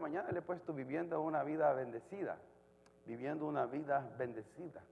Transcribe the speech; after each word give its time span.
mañana 0.00 0.30
le 0.32 0.40
he 0.40 0.42
puesto 0.42 0.72
viviendo 0.72 1.20
una 1.20 1.44
vida 1.44 1.72
bendecida, 1.72 2.36
viviendo 3.06 3.46
una 3.46 3.66
vida 3.66 4.08
bendecida. 4.18 4.82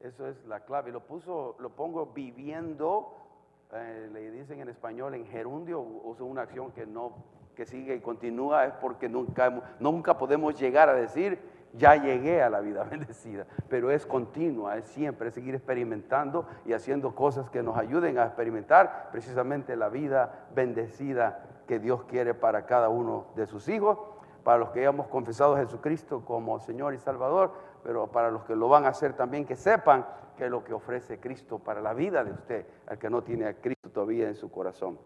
Eso 0.00 0.26
es 0.28 0.44
la 0.46 0.60
clave. 0.60 0.92
Lo 0.92 1.00
puso, 1.00 1.56
lo 1.58 1.70
pongo 1.70 2.06
viviendo, 2.06 3.14
eh, 3.72 4.08
le 4.12 4.30
dicen 4.30 4.60
en 4.60 4.68
español 4.68 5.14
en 5.14 5.26
gerundio, 5.26 5.80
uso 5.80 6.24
una 6.24 6.42
acción 6.42 6.72
que 6.72 6.86
no, 6.86 7.12
que 7.56 7.66
sigue 7.66 7.94
y 7.94 8.00
continúa, 8.00 8.66
es 8.66 8.74
porque 8.74 9.08
nunca, 9.08 9.76
nunca 9.80 10.16
podemos 10.16 10.58
llegar 10.58 10.88
a 10.88 10.94
decir, 10.94 11.38
ya 11.74 11.96
llegué 11.96 12.42
a 12.42 12.50
la 12.50 12.60
vida 12.60 12.84
bendecida, 12.90 13.46
pero 13.68 13.90
es 13.90 14.06
continua, 14.06 14.76
es 14.76 14.86
siempre, 14.86 15.28
es 15.28 15.34
seguir 15.34 15.54
experimentando 15.54 16.46
y 16.64 16.72
haciendo 16.72 17.14
cosas 17.14 17.50
que 17.50 17.62
nos 17.62 17.76
ayuden 17.76 18.18
a 18.18 18.26
experimentar 18.26 19.08
precisamente 19.10 19.76
la 19.76 19.88
vida 19.88 20.46
bendecida 20.54 21.44
que 21.66 21.78
Dios 21.78 22.04
quiere 22.04 22.34
para 22.34 22.64
cada 22.64 22.88
uno 22.88 23.26
de 23.36 23.46
sus 23.46 23.68
hijos, 23.68 23.98
para 24.44 24.58
los 24.58 24.70
que 24.70 24.84
hemos 24.84 25.08
confesado 25.08 25.54
a 25.54 25.58
Jesucristo 25.58 26.22
como 26.24 26.58
Señor 26.58 26.94
y 26.94 26.98
Salvador, 26.98 27.52
pero 27.82 28.06
para 28.06 28.30
los 28.30 28.44
que 28.44 28.56
lo 28.56 28.68
van 28.68 28.84
a 28.84 28.88
hacer 28.88 29.14
también, 29.14 29.44
que 29.44 29.56
sepan 29.56 30.06
que 30.36 30.44
es 30.44 30.50
lo 30.50 30.62
que 30.62 30.72
ofrece 30.72 31.18
Cristo 31.18 31.58
para 31.58 31.80
la 31.80 31.94
vida 31.94 32.24
de 32.24 32.32
usted, 32.32 32.66
al 32.86 32.98
que 32.98 33.10
no 33.10 33.22
tiene 33.22 33.46
a 33.46 33.54
Cristo 33.54 33.90
todavía 33.90 34.28
en 34.28 34.34
su 34.34 34.50
corazón. 34.50 34.98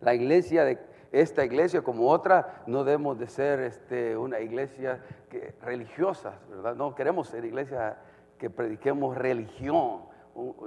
La 0.00 0.14
iglesia 0.14 0.64
de 0.64 0.78
esta 1.12 1.44
iglesia 1.44 1.82
como 1.82 2.10
otra, 2.10 2.62
no 2.66 2.84
debemos 2.84 3.18
de 3.18 3.26
ser 3.26 3.60
este, 3.60 4.16
una 4.16 4.40
iglesia 4.40 5.02
que, 5.30 5.54
religiosa, 5.62 6.34
¿verdad? 6.50 6.74
No 6.74 6.94
queremos 6.94 7.28
ser 7.28 7.44
iglesia 7.44 7.98
que 8.38 8.50
prediquemos 8.50 9.16
religión, 9.16 10.02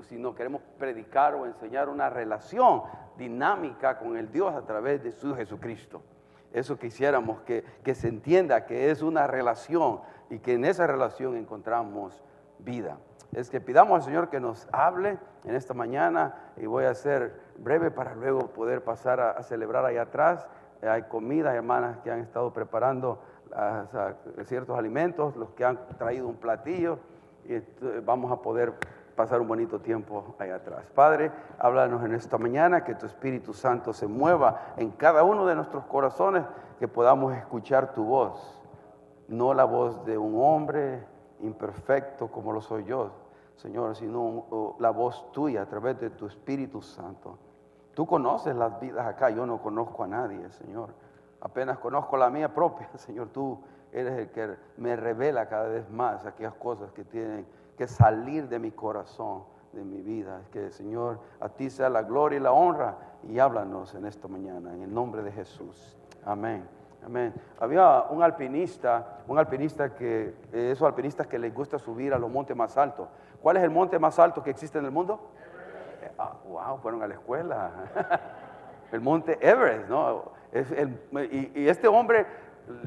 sino 0.03 0.33
queremos 0.33 0.61
predicar 0.77 1.35
o 1.35 1.45
enseñar 1.45 1.89
una 1.89 2.09
relación 2.09 2.83
dinámica 3.17 3.99
con 3.99 4.17
el 4.17 4.31
Dios 4.31 4.53
a 4.55 4.65
través 4.65 5.03
de 5.03 5.11
su 5.11 5.35
Jesucristo. 5.35 6.01
Eso 6.53 6.77
quisiéramos 6.77 7.41
que, 7.41 7.63
que 7.83 7.95
se 7.95 8.07
entienda 8.07 8.65
que 8.65 8.89
es 8.89 9.01
una 9.01 9.27
relación 9.27 9.99
y 10.29 10.39
que 10.39 10.53
en 10.53 10.65
esa 10.65 10.87
relación 10.87 11.35
encontramos 11.35 12.23
vida. 12.59 12.97
Es 13.31 13.49
que 13.49 13.61
pidamos 13.61 13.95
al 13.95 14.03
Señor 14.03 14.29
que 14.29 14.39
nos 14.39 14.67
hable 14.71 15.19
en 15.43 15.55
esta 15.55 15.73
mañana 15.73 16.51
y 16.57 16.65
voy 16.65 16.85
a 16.85 16.93
ser 16.95 17.39
breve 17.57 17.91
para 17.91 18.15
luego 18.15 18.47
poder 18.47 18.83
pasar 18.83 19.19
a, 19.19 19.43
celebrar 19.43 19.85
allá 19.85 20.03
atrás. 20.03 20.47
Hay 20.81 21.03
comida, 21.03 21.53
hermanas 21.53 21.97
que 21.99 22.11
han 22.11 22.19
estado 22.19 22.51
preparando 22.51 23.21
ciertos 24.45 24.77
alimentos, 24.77 25.35
los 25.35 25.51
que 25.51 25.65
han 25.65 25.79
traído 25.97 26.27
un 26.27 26.37
platillo 26.37 26.99
y 27.45 27.61
vamos 28.01 28.31
a 28.31 28.41
poder 28.41 28.73
pasar 29.19 29.41
un 29.41 29.49
bonito 29.49 29.81
tiempo 29.81 30.33
allá 30.39 30.55
atrás. 30.55 30.85
Padre, 30.95 31.29
háblanos 31.57 32.05
en 32.05 32.13
esta 32.13 32.37
mañana, 32.37 32.85
que 32.85 32.95
tu 32.95 33.05
Espíritu 33.05 33.53
Santo 33.53 33.91
se 33.91 34.07
mueva 34.07 34.73
en 34.77 34.91
cada 34.91 35.23
uno 35.23 35.45
de 35.45 35.55
nuestros 35.55 35.83
corazones, 35.87 36.45
que 36.79 36.87
podamos 36.87 37.35
escuchar 37.35 37.91
tu 37.91 38.05
voz, 38.05 38.63
no 39.27 39.53
la 39.53 39.65
voz 39.65 40.05
de 40.05 40.17
un 40.17 40.41
hombre 40.41 41.05
imperfecto 41.41 42.31
como 42.31 42.53
lo 42.53 42.61
soy 42.61 42.85
yo, 42.85 43.11
Señor, 43.57 43.97
sino 43.97 44.77
la 44.79 44.91
voz 44.91 45.29
tuya 45.33 45.63
a 45.63 45.65
través 45.65 45.99
de 45.99 46.11
tu 46.11 46.25
Espíritu 46.25 46.81
Santo. 46.81 47.37
Tú 47.93 48.07
conoces 48.07 48.55
las 48.55 48.79
vidas 48.79 49.05
acá, 49.05 49.31
yo 49.31 49.45
no 49.45 49.61
conozco 49.61 50.05
a 50.05 50.07
nadie, 50.07 50.49
Señor. 50.51 50.91
Apenas 51.41 51.77
conozco 51.79 52.15
la 52.15 52.29
mía 52.29 52.53
propia, 52.53 52.87
Señor. 52.95 53.27
Tú 53.33 53.59
eres 53.91 54.17
el 54.17 54.29
que 54.29 54.55
me 54.77 54.95
revela 54.95 55.49
cada 55.49 55.67
vez 55.67 55.89
más 55.89 56.25
aquellas 56.25 56.53
cosas 56.53 56.93
que 56.93 57.03
tienen 57.03 57.45
que 57.79 57.87
salir 57.87 58.49
de 58.49 58.59
mi 58.59 58.71
corazón, 58.71 59.45
de 59.71 59.85
mi 59.85 60.01
vida. 60.01 60.41
Que, 60.51 60.69
Señor, 60.69 61.17
a 61.39 61.47
ti 61.47 61.69
sea 61.69 61.87
la 61.87 62.01
gloria 62.01 62.35
y 62.35 62.41
la 62.41 62.51
honra 62.51 62.97
y 63.23 63.39
háblanos 63.39 63.95
en 63.95 64.05
esta 64.05 64.27
mañana, 64.27 64.73
en 64.73 64.81
el 64.81 64.93
nombre 64.93 65.23
de 65.23 65.31
Jesús. 65.31 65.97
Amén. 66.25 66.67
Amén. 67.05 67.33
Había 67.57 68.01
un 68.09 68.21
alpinista, 68.21 69.19
un 69.29 69.39
alpinista 69.39 69.95
que, 69.95 70.35
esos 70.51 70.85
alpinistas 70.85 71.25
que 71.27 71.39
les 71.39 71.55
gusta 71.55 71.79
subir 71.79 72.13
a 72.13 72.19
los 72.19 72.29
montes 72.29 72.53
más 72.53 72.75
altos. 72.75 73.07
¿Cuál 73.41 73.55
es 73.55 73.63
el 73.63 73.69
monte 73.69 73.97
más 73.97 74.19
alto 74.19 74.43
que 74.43 74.49
existe 74.49 74.77
en 74.77 74.83
el 74.83 74.91
mundo? 74.91 75.31
Ah, 76.17 76.33
wow, 76.49 76.79
fueron 76.79 77.01
a 77.01 77.07
la 77.07 77.13
escuela. 77.13 77.71
el 78.91 78.99
monte 78.99 79.37
Everest, 79.39 79.87
¿no? 79.87 80.33
y, 81.31 81.65
este 81.69 81.87
hombre 81.87 82.25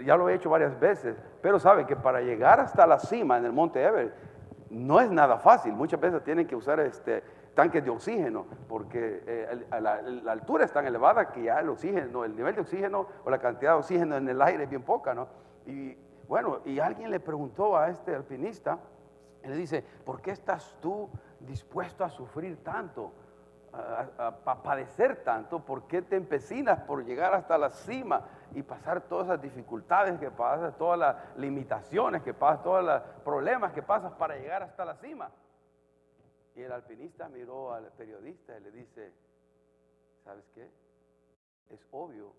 ya 0.04 0.18
lo 0.18 0.28
he 0.28 0.34
hecho 0.34 0.50
varias 0.50 0.78
veces, 0.78 1.16
pero 1.40 1.58
sabe 1.58 1.86
que 1.86 1.96
para 1.96 2.20
llegar 2.20 2.60
hasta 2.60 2.86
la 2.86 2.98
cima 2.98 3.38
en 3.38 3.46
el 3.46 3.52
monte 3.52 3.82
Everest 3.82 4.14
no 4.72 5.00
es 5.00 5.10
nada 5.10 5.38
fácil. 5.38 5.72
Muchas 5.74 6.00
veces 6.00 6.24
tienen 6.24 6.46
que 6.46 6.56
usar 6.56 6.80
este, 6.80 7.22
tanques 7.54 7.84
de 7.84 7.90
oxígeno, 7.90 8.46
porque 8.68 9.22
eh, 9.26 9.66
la, 9.80 10.32
altura 10.32 10.64
es 10.64 10.72
tan 10.72 10.86
elevada 10.86 11.30
que 11.30 11.44
ya 11.44 11.60
el 11.60 11.68
oxígeno, 11.68 12.24
el 12.24 12.34
nivel 12.34 12.54
de 12.54 12.62
oxígeno 12.62 13.06
o 13.24 13.30
la 13.30 13.38
cantidad 13.38 13.72
de 13.72 13.78
oxígeno 13.78 14.16
en 14.16 14.28
el 14.28 14.40
aire 14.40 14.64
es 14.64 14.70
bien 14.70 14.82
poca, 14.82 15.14
¿no? 15.14 15.28
Y 15.66 15.96
bueno, 16.26 16.60
y 16.64 16.80
alguien 16.80 17.10
le 17.10 17.20
preguntó 17.20 17.76
a 17.76 17.90
este 17.90 18.14
alpinista, 18.14 18.78
le 19.44 19.54
dice, 19.54 19.84
¿por 20.04 20.22
qué 20.22 20.30
estás 20.30 20.76
tú 20.80 21.10
dispuesto 21.40 22.04
a 22.04 22.08
sufrir 22.08 22.62
tanto? 22.62 23.12
A, 23.72 24.62
padecer 24.62 25.22
tanto, 25.24 25.60
¿por 25.60 25.86
qué 25.86 26.02
te 26.02 26.16
empecinas 26.16 26.80
por 26.80 27.04
llegar 27.04 27.34
hasta 27.34 27.56
la 27.56 27.70
cima 27.70 28.22
y 28.54 28.62
pasar 28.62 29.08
todas 29.08 29.28
las 29.28 29.42
dificultades 29.42 30.18
que 30.18 30.30
pasas, 30.30 30.76
todas 30.76 30.98
las 30.98 31.36
limitaciones 31.36 32.22
que 32.22 32.34
pasas, 32.34 32.62
todos 32.62 32.84
los 32.84 33.02
problemas 33.24 33.72
que 33.72 33.82
pasas 33.82 34.12
para 34.12 34.36
llegar 34.36 34.62
hasta 34.62 34.84
la 34.84 34.96
cima? 34.96 35.30
Y 36.54 36.62
el 36.62 36.72
alpinista 36.72 37.28
miró 37.28 37.72
al 37.72 37.90
periodista 37.92 38.56
y 38.58 38.60
le 38.60 38.70
dice, 38.70 39.12
¿sabes 40.24 40.44
qué? 40.54 40.68
Es 41.70 41.80
obvio 41.90 42.34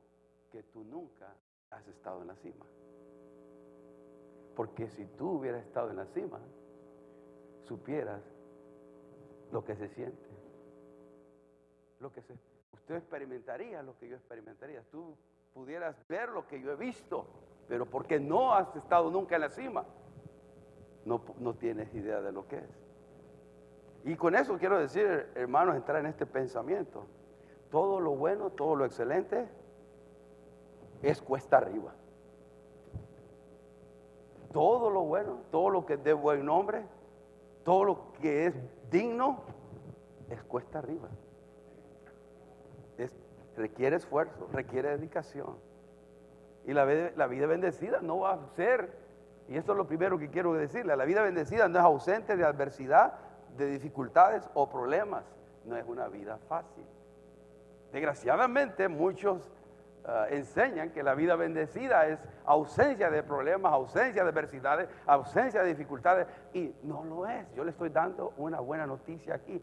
que 0.51 0.63
tú 0.63 0.83
nunca 0.83 1.33
has 1.71 1.87
estado 1.87 2.21
en 2.21 2.27
la 2.27 2.35
cima. 2.35 2.65
Porque 4.55 4.87
si 4.89 5.05
tú 5.17 5.39
hubieras 5.39 5.65
estado 5.65 5.89
en 5.89 5.97
la 5.97 6.05
cima, 6.07 6.39
supieras 7.65 8.21
lo 9.51 9.63
que 9.63 9.75
se 9.75 9.87
siente. 9.89 10.29
Lo 11.99 12.11
que 12.11 12.21
se, 12.21 12.37
usted 12.73 12.95
experimentaría 12.95 13.81
lo 13.81 13.97
que 13.97 14.07
yo 14.07 14.15
experimentaría. 14.15 14.83
Tú 14.91 15.17
pudieras 15.53 15.95
ver 16.07 16.29
lo 16.29 16.47
que 16.47 16.59
yo 16.59 16.71
he 16.71 16.75
visto, 16.75 17.27
pero 17.67 17.85
porque 17.85 18.19
no 18.19 18.53
has 18.53 18.75
estado 18.75 19.11
nunca 19.11 19.35
en 19.35 19.41
la 19.41 19.49
cima, 19.49 19.85
no, 21.05 21.21
no 21.39 21.53
tienes 21.53 21.93
idea 21.93 22.21
de 22.21 22.31
lo 22.31 22.47
que 22.47 22.57
es. 22.57 22.83
Y 24.05 24.15
con 24.15 24.35
eso 24.35 24.57
quiero 24.57 24.79
decir, 24.79 25.29
hermanos, 25.35 25.75
entrar 25.75 25.99
en 25.99 26.07
este 26.07 26.25
pensamiento. 26.25 27.05
Todo 27.69 27.99
lo 27.99 28.15
bueno, 28.15 28.49
todo 28.49 28.75
lo 28.75 28.85
excelente 28.85 29.47
es 31.01 31.21
cuesta 31.21 31.57
arriba. 31.57 31.93
Todo 34.51 34.89
lo 34.89 35.01
bueno, 35.03 35.41
todo 35.51 35.69
lo 35.69 35.85
que 35.85 35.93
es 35.93 36.03
de 36.03 36.13
buen 36.13 36.45
nombre, 36.45 36.85
todo 37.63 37.83
lo 37.83 38.13
que 38.13 38.47
es 38.47 38.55
digno, 38.91 39.39
es 40.29 40.43
cuesta 40.43 40.79
arriba. 40.79 41.09
Requiere 43.55 43.97
esfuerzo, 43.97 44.47
requiere 44.51 44.89
dedicación. 44.89 45.57
Y 46.65 46.73
la, 46.73 46.85
vida 46.85 47.45
bendecida 47.45 47.99
no 48.01 48.19
va 48.19 48.33
a 48.33 48.47
ser, 48.55 48.91
y 49.47 49.57
esto 49.57 49.73
es 49.73 49.77
lo 49.77 49.87
primero 49.87 50.17
que 50.17 50.29
quiero 50.29 50.53
decirle, 50.53 50.95
la 50.95 51.05
vida 51.05 51.21
bendecida 51.21 51.67
no 51.67 51.79
es 51.79 51.83
ausente 51.83 52.37
de 52.37 52.45
adversidad, 52.45 53.13
de 53.57 53.67
dificultades 53.67 54.49
o 54.53 54.69
problemas. 54.69 55.25
No 55.65 55.77
es 55.77 55.85
una 55.87 56.07
vida 56.07 56.37
fácil. 56.47 56.85
Desgraciadamente 57.91 58.87
muchos 58.87 59.51
ah, 60.05 60.25
enseñan 60.29 60.91
que 60.91 61.03
la 61.03 61.15
vida 61.15 61.35
bendecida 61.35 62.07
es 62.07 62.19
ausencia 62.45 63.09
de 63.09 63.23
problemas, 63.23 63.71
ausencia 63.71 64.23
de 64.23 64.29
adversidades, 64.29 64.89
ausencia 65.05 65.61
de 65.61 65.69
dificultades 65.69 66.27
y 66.53 66.73
no 66.83 67.03
lo 67.03 67.27
es. 67.27 67.45
Yo 67.55 67.63
le 67.63 67.71
estoy 67.71 67.89
dando 67.89 68.33
una 68.37 68.59
buena 68.59 68.87
noticia 68.87 69.35
aquí. 69.35 69.61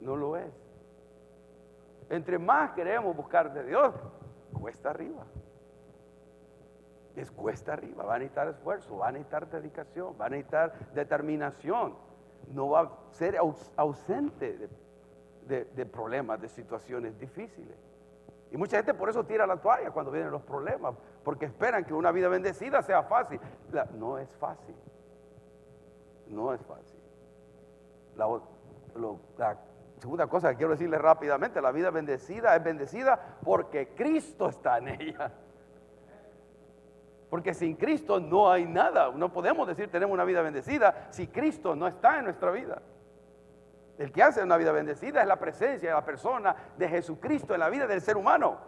No 0.00 0.16
lo 0.16 0.36
es. 0.36 0.52
Entre 2.10 2.38
más 2.38 2.72
queremos 2.72 3.14
buscar 3.16 3.52
de 3.52 3.64
Dios, 3.64 3.94
cuesta 4.52 4.90
arriba 4.90 5.24
es 7.20 7.30
cuesta 7.30 7.72
arriba, 7.72 8.04
va 8.04 8.14
a 8.14 8.18
necesitar 8.18 8.48
esfuerzo, 8.48 8.98
va 8.98 9.08
a 9.08 9.12
necesitar 9.12 9.48
dedicación, 9.50 10.14
va 10.20 10.26
a 10.26 10.28
necesitar 10.28 10.72
determinación. 10.94 11.94
No 12.52 12.70
va 12.70 12.80
a 12.80 12.90
ser 13.10 13.36
ausente 13.76 14.68
de, 15.46 15.86
problemas, 15.86 16.40
de 16.40 16.48
situaciones 16.48 17.18
difíciles. 17.18 17.76
Y 18.50 18.56
mucha 18.56 18.78
gente 18.78 18.94
por 18.94 19.10
eso 19.10 19.24
tira 19.24 19.46
la 19.46 19.56
toalla 19.56 19.90
cuando 19.90 20.10
vienen 20.10 20.30
los 20.30 20.42
problemas, 20.42 20.94
porque 21.24 21.46
esperan 21.46 21.84
que 21.84 21.92
una 21.92 22.12
vida 22.12 22.28
bendecida 22.28 22.80
sea 22.82 23.02
fácil. 23.02 23.40
no 23.94 24.18
es 24.18 24.30
fácil. 24.36 24.76
No 26.28 26.52
es 26.52 26.60
fácil. 26.62 27.00
la 28.16 28.26
segunda 30.00 30.26
cosa 30.26 30.50
que 30.50 30.56
quiero 30.56 30.72
decirles 30.72 31.00
rápidamente, 31.00 31.60
la 31.60 31.72
vida 31.72 31.90
bendecida 31.90 32.54
es 32.54 32.62
bendecida 32.62 33.38
porque 33.44 33.88
Cristo 33.94 34.48
está 34.48 34.78
en 34.78 34.88
ella. 34.88 35.32
Porque 37.30 37.52
sin 37.52 37.76
Cristo 37.76 38.20
no 38.20 38.50
hay 38.50 38.64
nada. 38.64 39.10
No 39.12 39.32
podemos 39.32 39.66
decir 39.68 39.90
tenemos 39.90 40.14
una 40.14 40.24
vida 40.24 40.42
bendecida 40.42 41.08
si 41.10 41.26
Cristo 41.26 41.76
no 41.76 41.86
está 41.86 42.18
en 42.18 42.24
nuestra 42.24 42.50
vida. 42.50 42.80
El 43.98 44.12
que 44.12 44.22
hace 44.22 44.42
una 44.42 44.56
vida 44.56 44.72
bendecida 44.72 45.20
es 45.20 45.26
la 45.26 45.38
presencia 45.38 45.88
de 45.88 45.94
la 45.94 46.04
persona 46.04 46.54
de 46.76 46.88
Jesucristo 46.88 47.52
en 47.52 47.60
la 47.60 47.68
vida 47.68 47.86
del 47.86 48.00
ser 48.00 48.16
humano. 48.16 48.58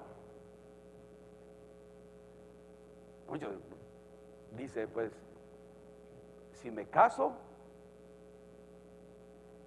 Muchos 3.29 3.55
dice, 4.56 4.88
pues, 4.88 5.12
si 6.53 6.71
me 6.71 6.87
caso, 6.87 7.33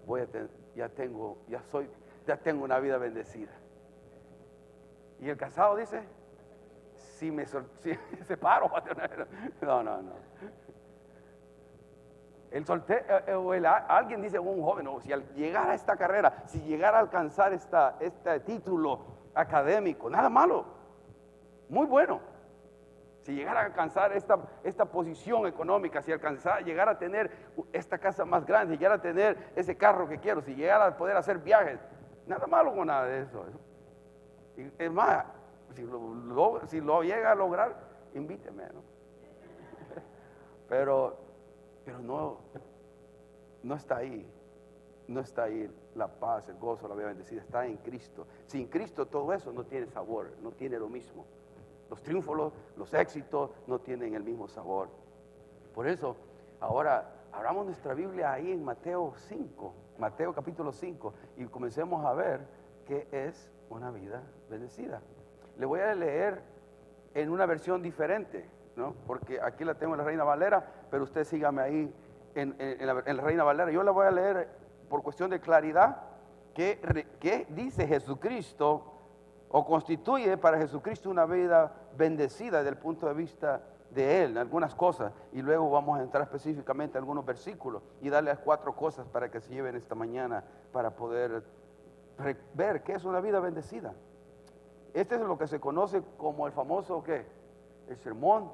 voy 0.06 0.21
a 0.21 0.27
tener, 0.27 0.50
ya 0.75 0.90
tengo, 0.90 1.38
ya 1.48 1.62
soy, 1.64 1.90
ya 2.25 2.38
tengo 2.38 2.64
una 2.64 2.80
vida 2.80 2.98
bendecida. 2.98 3.52
Y 5.20 5.30
el 5.30 5.38
casado 5.38 5.75
dice, 5.75 6.04
si 6.96 7.31
me, 7.31 7.46
si 7.80 7.96
separo, 8.28 8.72
no, 9.62 9.84
no, 9.84 10.02
no. 10.02 10.14
El 12.52 12.66
soltero, 12.66 13.18
eh, 13.18 13.24
eh, 13.28 13.34
o 13.34 13.52
alguien 13.52 14.22
dice, 14.22 14.38
un 14.38 14.62
joven, 14.62 14.88
o 14.88 15.02
si 15.02 15.12
al 15.12 15.28
llegar 15.34 15.70
a 15.70 15.74
esta 15.74 15.98
carrera, 15.98 16.44
si 16.46 16.62
llegara 16.62 16.98
a 16.98 17.02
alcanzar 17.02 17.52
esta, 17.52 17.96
este 18.00 18.40
título 18.42 19.00
académico, 19.34 20.10
nada 20.10 20.30
malo, 20.30 20.66
muy 21.69 21.88
bueno. 21.88 22.32
Si 23.24 23.34
llegara 23.34 23.62
a 23.62 23.66
alcanzar 23.66 24.12
esta, 24.12 24.38
esta 24.64 24.86
posición 24.86 25.48
económica, 25.48 26.02
si 26.02 26.12
alcanzara, 26.12 26.60
llegar 26.60 26.90
a 26.90 27.00
tener 27.00 27.31
esta 27.72 27.98
casa 27.98 28.25
más 28.25 28.46
grande, 28.46 28.74
si 28.74 28.78
llegara 28.78 28.96
a 28.96 29.02
tener 29.02 29.52
ese 29.56 29.78
carro 29.78 30.10
que 30.10 30.20
quiero, 30.20 30.42
si 30.42 30.56
llegara 30.56 30.88
a 30.88 30.98
poder 30.98 31.16
hacer 31.16 31.38
viajes, 31.38 31.80
nada 32.28 32.46
malo 32.48 32.75
con 32.75 32.88
nada 32.88 33.06
de 33.06 33.22
eso. 33.22 33.46
es 34.78 34.92
más, 34.92 35.25
si 35.74 35.84
lo, 35.84 36.62
si 36.68 36.81
lo 36.81 37.02
llega 37.02 37.31
a 37.31 37.36
lograr, 37.36 37.75
invíteme. 38.14 38.64
Pero, 40.68 41.18
pero 41.86 42.00
no, 42.00 42.40
no 43.62 43.76
está 43.76 43.98
ahí. 43.98 44.28
No 45.08 45.19
está 45.19 45.44
ahí 45.44 45.69
la 45.96 46.08
paz, 46.08 46.48
el 46.48 46.56
gozo, 46.56 46.88
la 46.88 46.96
vida 46.96 47.08
bendecida. 47.08 47.42
Está 47.42 47.66
en 47.66 47.78
Cristo. 47.78 48.26
Sin 48.48 48.68
Cristo 48.68 49.06
todo 49.06 49.34
eso 49.34 49.52
no 49.52 49.66
tiene 49.66 49.88
sabor, 49.88 50.31
no 50.42 50.52
tiene 50.52 50.80
lo 50.80 50.88
mismo. 50.88 51.26
Los 51.94 52.01
triunfos, 52.01 52.51
los, 52.75 52.92
éxitos 52.95 53.51
no 53.68 53.78
tienen 53.78 54.16
el 54.16 54.24
mismo 54.24 54.48
sabor. 54.48 54.90
Por 55.75 55.88
eso, 55.88 56.16
ahora 56.60 57.07
abramos 57.31 57.68
nuestra 57.68 57.94
Biblia 57.94 58.34
ahí 58.34 58.51
en 58.51 58.63
Mateo 58.63 59.13
5, 59.16 59.74
Mateo 60.00 60.34
capítulo 60.34 60.72
5, 60.72 61.13
y 61.38 61.45
comencemos 61.45 62.04
a 62.04 62.13
ver 62.13 62.48
qué 62.88 63.07
es 63.12 63.51
una 63.69 63.92
vida 63.92 64.24
bendecida. 64.50 65.04
Le 65.60 65.68
voy 65.68 65.81
a 65.81 65.94
leer 65.94 66.42
en 67.13 67.30
una 67.30 67.45
versión 67.45 67.84
diferente, 67.84 68.50
¿no? 68.75 68.95
porque 69.06 69.40
aquí 69.40 69.63
la 69.63 69.75
tengo 69.75 69.94
en 69.94 70.00
la 70.00 70.04
Reina 70.04 70.24
Valera, 70.24 70.66
pero 70.90 71.04
usted 71.04 71.25
sígame 71.25 71.62
ahí 71.62 71.94
en, 72.34 72.56
la, 72.80 73.01
Reina 73.22 73.44
Valera. 73.44 73.69
Yo 73.69 73.84
la 73.84 73.92
voy 73.92 74.07
a 74.07 74.12
leer 74.12 74.50
por 74.90 75.04
cuestión 75.04 75.30
de 75.30 75.40
claridad, 75.40 75.98
que, 76.56 77.06
que 77.19 77.45
dice 77.51 77.86
Jesucristo 77.86 78.93
o 79.56 79.64
constituye 79.64 80.36
para 80.36 80.58
Jesucristo 80.58 81.12
una 81.12 81.26
vida 81.28 81.72
bendecida 81.96 82.58
desde 82.58 82.72
el 82.72 82.78
punto 82.78 83.08
de 83.08 83.14
vista 83.14 83.62
de 83.92 84.24
Él, 84.24 84.36
algunas 84.40 84.74
cosas, 84.74 85.14
y 85.32 85.44
luego 85.44 85.70
vamos 85.70 86.00
a 86.00 86.02
entrar 86.02 86.24
específicamente 86.24 86.98
en 86.98 87.04
algunos 87.04 87.24
versículos 87.24 87.84
y 88.02 88.10
darles 88.10 88.40
cuatro 88.40 88.76
cosas 88.76 89.06
para 89.06 89.30
que 89.30 89.40
se 89.40 89.54
lleven 89.54 89.76
esta 89.76 89.94
mañana 89.94 90.44
para 90.72 90.96
poder 90.96 91.44
ver 92.56 92.82
qué 92.82 92.94
es 92.94 93.06
una 93.06 93.22
vida 93.22 93.40
bendecida. 93.40 93.94
Este 94.92 95.16
es 95.16 95.22
lo 95.22 95.38
que 95.38 95.46
se 95.46 95.60
conoce 95.60 96.02
como 96.18 96.48
el 96.48 96.52
famoso, 96.52 97.04
¿qué? 97.04 97.24
El 97.88 97.98
sermón 97.98 98.52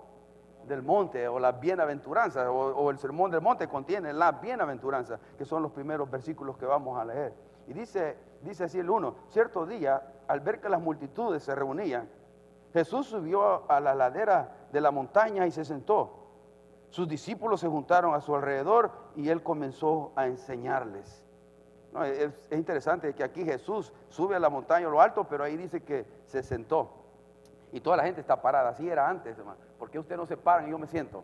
del 0.68 0.84
monte 0.84 1.30
o 1.30 1.40
la 1.40 1.54
bienaventuranza 1.54 2.51
o, 2.51 2.75
o, 2.75 2.90
el 2.90 2.98
sermón 2.98 3.31
del 3.31 3.40
monte 3.40 3.69
contiene 3.69 4.12
la 4.12 4.34
bienaventuranza, 4.34 5.18
que 5.38 5.46
son 5.46 5.63
los 5.63 5.72
primeros 5.72 6.12
versículos 6.12 6.57
que 6.57 6.66
vamos 6.66 7.00
a 7.00 7.06
leer. 7.06 7.49
Y 7.69 7.74
dice, 7.74 8.18
dice 8.42 8.63
así 8.63 8.80
el 8.80 8.89
uno, 8.89 9.13
cierto 9.27 9.68
día 9.68 10.01
al 10.27 10.39
ver 10.39 10.60
que 10.60 10.69
las 10.69 10.81
multitudes 10.81 11.44
se 11.44 11.54
reunían, 11.54 12.10
Jesús 12.74 13.06
subió 13.06 13.69
a 13.69 13.80
la 13.80 13.94
ladera 13.94 14.68
de 14.71 14.81
la 14.81 14.89
montaña 14.89 15.45
y 15.45 15.51
se 15.51 15.63
sentó. 15.63 16.16
Sus 16.89 17.07
discípulos 17.07 17.60
se 17.60 17.68
juntaron 17.68 18.16
a 18.16 18.21
su 18.21 18.36
alrededor 18.36 18.92
y 19.16 19.30
él 19.30 19.44
comenzó 19.44 20.12
a 20.16 20.25
enseñarles. 20.25 21.24
es, 22.06 22.48
interesante 22.51 23.13
que 23.13 23.24
aquí 23.24 23.45
Jesús 23.45 23.94
sube 24.07 24.36
a 24.36 24.39
la 24.39 24.50
montaña 24.50 24.88
a 24.88 24.89
lo 24.89 25.00
alto, 25.00 25.25
pero 25.30 25.44
ahí 25.44 25.56
dice 25.56 25.83
que 25.83 26.07
se 26.25 26.42
sentó. 26.42 26.89
Y 27.72 27.81
toda 27.81 27.98
la 27.98 28.04
gente 28.04 28.19
está 28.19 28.42
parada. 28.42 28.69
Así 28.69 28.89
era 28.89 29.07
antes, 29.07 29.38
hermano. 29.38 29.60
¿Por 29.77 29.92
qué 29.92 30.00
usted 30.00 30.18
no 30.18 30.25
se 30.25 30.38
para 30.38 30.68
y 30.68 30.72
yo 30.72 30.80
me 30.80 30.88
siento? 30.88 31.24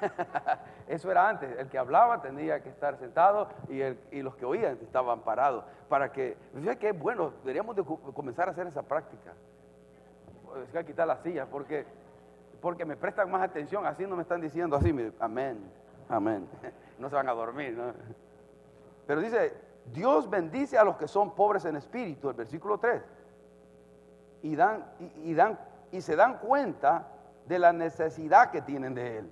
Eso 0.88 1.10
era 1.10 1.28
antes. 1.28 1.58
El 1.58 1.68
que 1.68 1.78
hablaba 1.78 2.20
tenía 2.20 2.62
que 2.62 2.68
estar 2.68 2.96
sentado 2.98 3.48
y, 3.68 4.22
los 4.22 4.36
que 4.36 4.44
oían 4.44 4.78
estaban 4.82 5.20
parados. 5.20 5.64
Para 5.88 6.12
que, 6.12 6.36
fíjate 6.54 6.78
que 6.78 6.92
bueno, 6.92 7.32
deberíamos 7.42 7.76
de 7.76 7.84
comenzar 7.84 8.48
a 8.48 8.52
hacer 8.52 8.66
esa 8.66 8.82
práctica. 8.82 9.32
Es 10.62 10.70
que 10.70 10.84
quitar 10.84 11.06
las 11.06 11.20
sillas 11.20 11.46
porque, 11.50 11.84
porque 12.60 12.84
me 12.84 12.96
prestan 12.96 13.30
más 13.30 13.42
atención. 13.42 13.86
Así 13.86 14.06
no 14.06 14.16
me 14.16 14.22
están 14.22 14.40
diciendo 14.40 14.76
así, 14.76 14.94
amén, 15.20 15.70
amén. 16.08 16.48
No 16.98 17.10
se 17.10 17.14
van 17.14 17.28
a 17.28 17.32
dormir, 17.32 17.78
Pero 19.06 19.20
dice, 19.20 19.52
Dios 19.92 20.30
bendice 20.30 20.78
a 20.78 20.84
los 20.84 20.96
que 20.96 21.06
son 21.06 21.34
pobres 21.34 21.66
en 21.66 21.76
espíritu, 21.76 22.30
el 22.30 22.34
versículo 22.34 22.78
3. 22.78 23.02
Y, 24.40 24.56
dan, 24.56 24.86
y, 25.22 25.34
dan, 25.34 25.58
y 25.92 26.00
se 26.00 26.16
dan 26.16 26.38
cuenta 26.38 27.06
de 27.46 27.58
la 27.58 27.74
necesidad 27.74 28.50
que 28.50 28.62
tienen 28.62 28.94
de 28.94 29.18
Él 29.18 29.30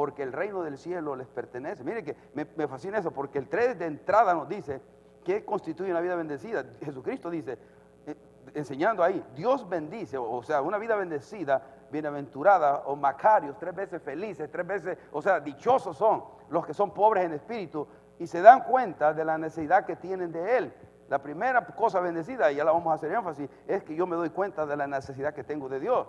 porque 0.00 0.22
el 0.22 0.32
reino 0.32 0.62
del 0.62 0.78
cielo 0.78 1.14
les 1.14 1.26
pertenece. 1.26 1.84
Mire 1.84 2.02
que 2.02 2.16
me, 2.32 2.66
fascina 2.66 2.96
eso, 2.96 3.10
porque 3.10 3.36
el 3.36 3.50
3 3.50 3.78
de 3.78 3.84
entrada 3.84 4.32
nos 4.32 4.48
dice 4.48 4.80
que 5.22 5.44
constituye 5.44 5.90
una 5.90 6.00
vida 6.00 6.14
bendecida. 6.14 6.64
Jesucristo 6.82 7.28
dice, 7.28 7.58
eh, 8.06 8.16
enseñando 8.54 9.04
ahí, 9.04 9.22
Dios 9.34 9.68
bendice, 9.68 10.16
o, 10.16 10.42
sea, 10.42 10.62
una 10.62 10.78
vida 10.78 10.96
bendecida, 10.96 11.60
bienaventurada, 11.92 12.84
o 12.86 12.96
macarios, 12.96 13.58
tres 13.58 13.74
veces 13.74 14.00
felices, 14.00 14.50
tres 14.50 14.66
veces, 14.66 14.96
o 15.12 15.20
sea, 15.20 15.38
dichosos 15.38 15.98
son 15.98 16.24
los 16.48 16.64
que 16.64 16.72
son 16.72 16.94
pobres 16.94 17.26
en 17.26 17.34
espíritu 17.34 17.86
y 18.18 18.26
se 18.26 18.40
dan 18.40 18.62
cuenta 18.62 19.12
de 19.12 19.22
la 19.22 19.36
necesidad 19.36 19.84
que 19.84 19.96
tienen 19.96 20.32
de 20.32 20.56
Él. 20.56 20.74
La 21.10 21.20
primera 21.20 21.66
cosa 21.66 22.00
bendecida, 22.00 22.50
y 22.50 22.56
ya 22.56 22.64
la 22.64 22.72
vamos 22.72 22.90
a 22.90 22.94
hacer 22.94 23.12
énfasis, 23.12 23.50
es 23.66 23.84
que 23.84 23.94
yo 23.94 24.06
me 24.06 24.16
doy 24.16 24.30
cuenta 24.30 24.64
de 24.64 24.78
la 24.78 24.86
necesidad 24.86 25.34
que 25.34 25.44
tengo 25.44 25.68
de 25.68 25.78
Dios 25.78 26.08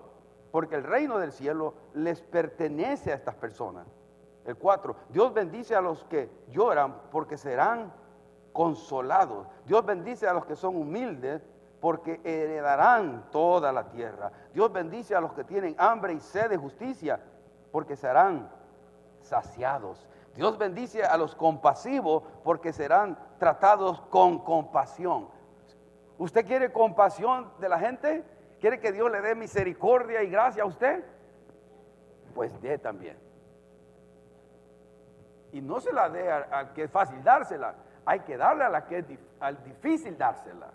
porque 0.51 0.75
el 0.75 0.83
reino 0.83 1.17
del 1.17 1.31
cielo 1.31 1.73
les 1.93 2.21
pertenece 2.21 3.11
a 3.11 3.15
estas 3.15 3.35
personas. 3.35 3.87
El 4.45 4.57
4, 4.57 4.95
Dios 5.09 5.33
bendice 5.33 5.75
a 5.75 5.81
los 5.81 6.03
que 6.05 6.29
lloran 6.49 6.95
porque 7.11 7.37
serán 7.37 7.93
consolados. 8.51 9.47
Dios 9.65 9.85
bendice 9.85 10.27
a 10.27 10.33
los 10.33 10.45
que 10.45 10.55
son 10.55 10.75
humildes 10.75 11.41
porque 11.79 12.21
heredarán 12.23 13.29
toda 13.31 13.71
la 13.71 13.89
tierra. 13.89 14.31
Dios 14.53 14.71
bendice 14.71 15.15
a 15.15 15.21
los 15.21 15.33
que 15.33 15.43
tienen 15.43 15.75
hambre 15.77 16.13
y 16.13 16.19
sed 16.19 16.49
de 16.49 16.57
justicia 16.57 17.19
porque 17.71 17.95
serán 17.95 18.51
saciados. 19.21 20.07
Dios 20.35 20.57
bendice 20.57 21.03
a 21.03 21.17
los 21.17 21.35
compasivos 21.35 22.23
porque 22.43 22.73
serán 22.73 23.17
tratados 23.37 24.01
con 24.09 24.39
compasión. 24.39 25.29
¿Usted 26.17 26.45
quiere 26.45 26.71
compasión 26.71 27.51
de 27.59 27.69
la 27.69 27.79
gente? 27.79 28.23
¿Quiere 28.61 28.79
que 28.79 28.91
Dios 28.91 29.11
le 29.11 29.21
dé 29.21 29.33
misericordia 29.33 30.21
y 30.21 30.29
gracia 30.29 30.61
a 30.61 30.67
usted? 30.67 31.03
Pues 32.35 32.61
dé 32.61 32.77
también. 32.77 33.17
Y 35.51 35.61
no 35.61 35.79
se 35.81 35.91
la 35.91 36.09
dé 36.09 36.31
al, 36.31 36.71
que 36.73 36.83
es 36.83 36.91
fácil 36.91 37.23
dársela, 37.23 37.73
hay 38.05 38.19
que 38.19 38.37
darle 38.37 38.63
a 38.63 38.69
la 38.69 38.85
que 38.85 38.99
es 38.99 39.05
al 39.39 39.63
difícil 39.63 40.15
dársela. 40.15 40.71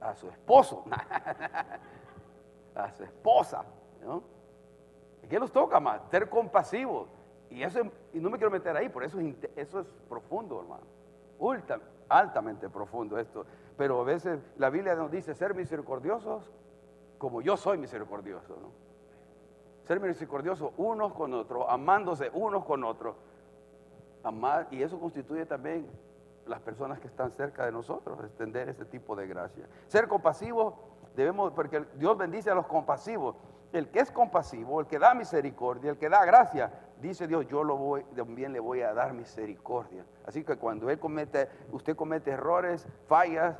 A 0.00 0.14
su 0.14 0.28
esposo, 0.28 0.84
a 2.74 2.92
su 2.92 3.02
esposa. 3.02 3.64
¿no? 4.00 4.22
¿Y 5.24 5.26
qué 5.26 5.40
nos 5.40 5.52
toca 5.52 5.80
más? 5.80 6.02
Ser 6.08 6.30
compasivos. 6.30 7.08
Y, 7.50 7.64
eso, 7.64 7.80
y 8.12 8.20
no 8.20 8.30
me 8.30 8.38
quiero 8.38 8.52
meter 8.52 8.76
ahí, 8.76 8.88
por 8.88 9.02
eso, 9.02 9.18
eso 9.56 9.80
es 9.80 9.86
profundo, 10.08 10.60
hermano. 10.60 10.84
Ultra, 11.40 11.80
altamente 12.10 12.68
profundo 12.68 13.18
esto. 13.18 13.46
Pero 13.76 14.00
a 14.00 14.04
veces 14.04 14.40
la 14.58 14.68
Biblia 14.68 14.94
nos 14.94 15.10
dice 15.10 15.34
ser 15.34 15.54
misericordiosos 15.54 16.50
como 17.16 17.40
yo 17.40 17.56
soy 17.56 17.78
misericordioso. 17.78 18.56
¿no? 18.60 18.68
Ser 19.84 20.00
misericordiosos 20.00 20.72
unos 20.76 21.12
con 21.14 21.32
otros, 21.34 21.64
amándose 21.68 22.30
unos 22.34 22.64
con 22.64 22.84
otros. 22.84 23.16
Amar, 24.22 24.68
y 24.70 24.82
eso 24.82 25.00
constituye 25.00 25.46
también 25.46 25.86
las 26.46 26.60
personas 26.60 26.98
que 26.98 27.06
están 27.06 27.30
cerca 27.32 27.64
de 27.64 27.72
nosotros, 27.72 28.18
extender 28.24 28.68
ese 28.68 28.84
tipo 28.84 29.16
de 29.16 29.26
gracia. 29.26 29.66
Ser 29.86 30.08
compasivos, 30.08 30.74
debemos, 31.16 31.52
porque 31.52 31.84
Dios 31.94 32.18
bendice 32.18 32.50
a 32.50 32.54
los 32.54 32.66
compasivos. 32.66 33.36
El 33.72 33.88
que 33.88 34.00
es 34.00 34.10
compasivo, 34.10 34.80
el 34.80 34.86
que 34.86 34.98
da 34.98 35.14
misericordia, 35.14 35.92
el 35.92 35.98
que 35.98 36.08
da 36.08 36.24
gracia, 36.24 36.72
dice 37.00 37.26
Dios, 37.26 37.46
yo 37.48 37.64
lo 37.64 37.76
voy, 37.76 38.04
también 38.16 38.52
le 38.52 38.60
voy 38.60 38.82
a 38.82 38.94
dar 38.94 39.12
misericordia. 39.12 40.04
Así 40.26 40.44
que 40.44 40.56
cuando 40.56 40.90
él 40.90 40.98
comete, 40.98 41.48
usted 41.72 41.96
comete 41.96 42.30
errores, 42.30 42.86
fallas, 43.06 43.56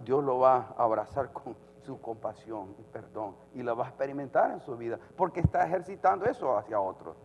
Dios 0.00 0.22
lo 0.22 0.38
va 0.38 0.74
a 0.76 0.84
abrazar 0.84 1.32
con 1.32 1.56
su 1.82 2.00
compasión 2.00 2.74
y 2.78 2.82
perdón 2.82 3.36
y 3.54 3.62
lo 3.62 3.76
va 3.76 3.86
a 3.86 3.88
experimentar 3.88 4.50
en 4.50 4.60
su 4.60 4.76
vida, 4.76 4.98
porque 5.16 5.40
está 5.40 5.66
ejercitando 5.66 6.24
eso 6.24 6.56
hacia 6.56 6.80
otros. 6.80 7.16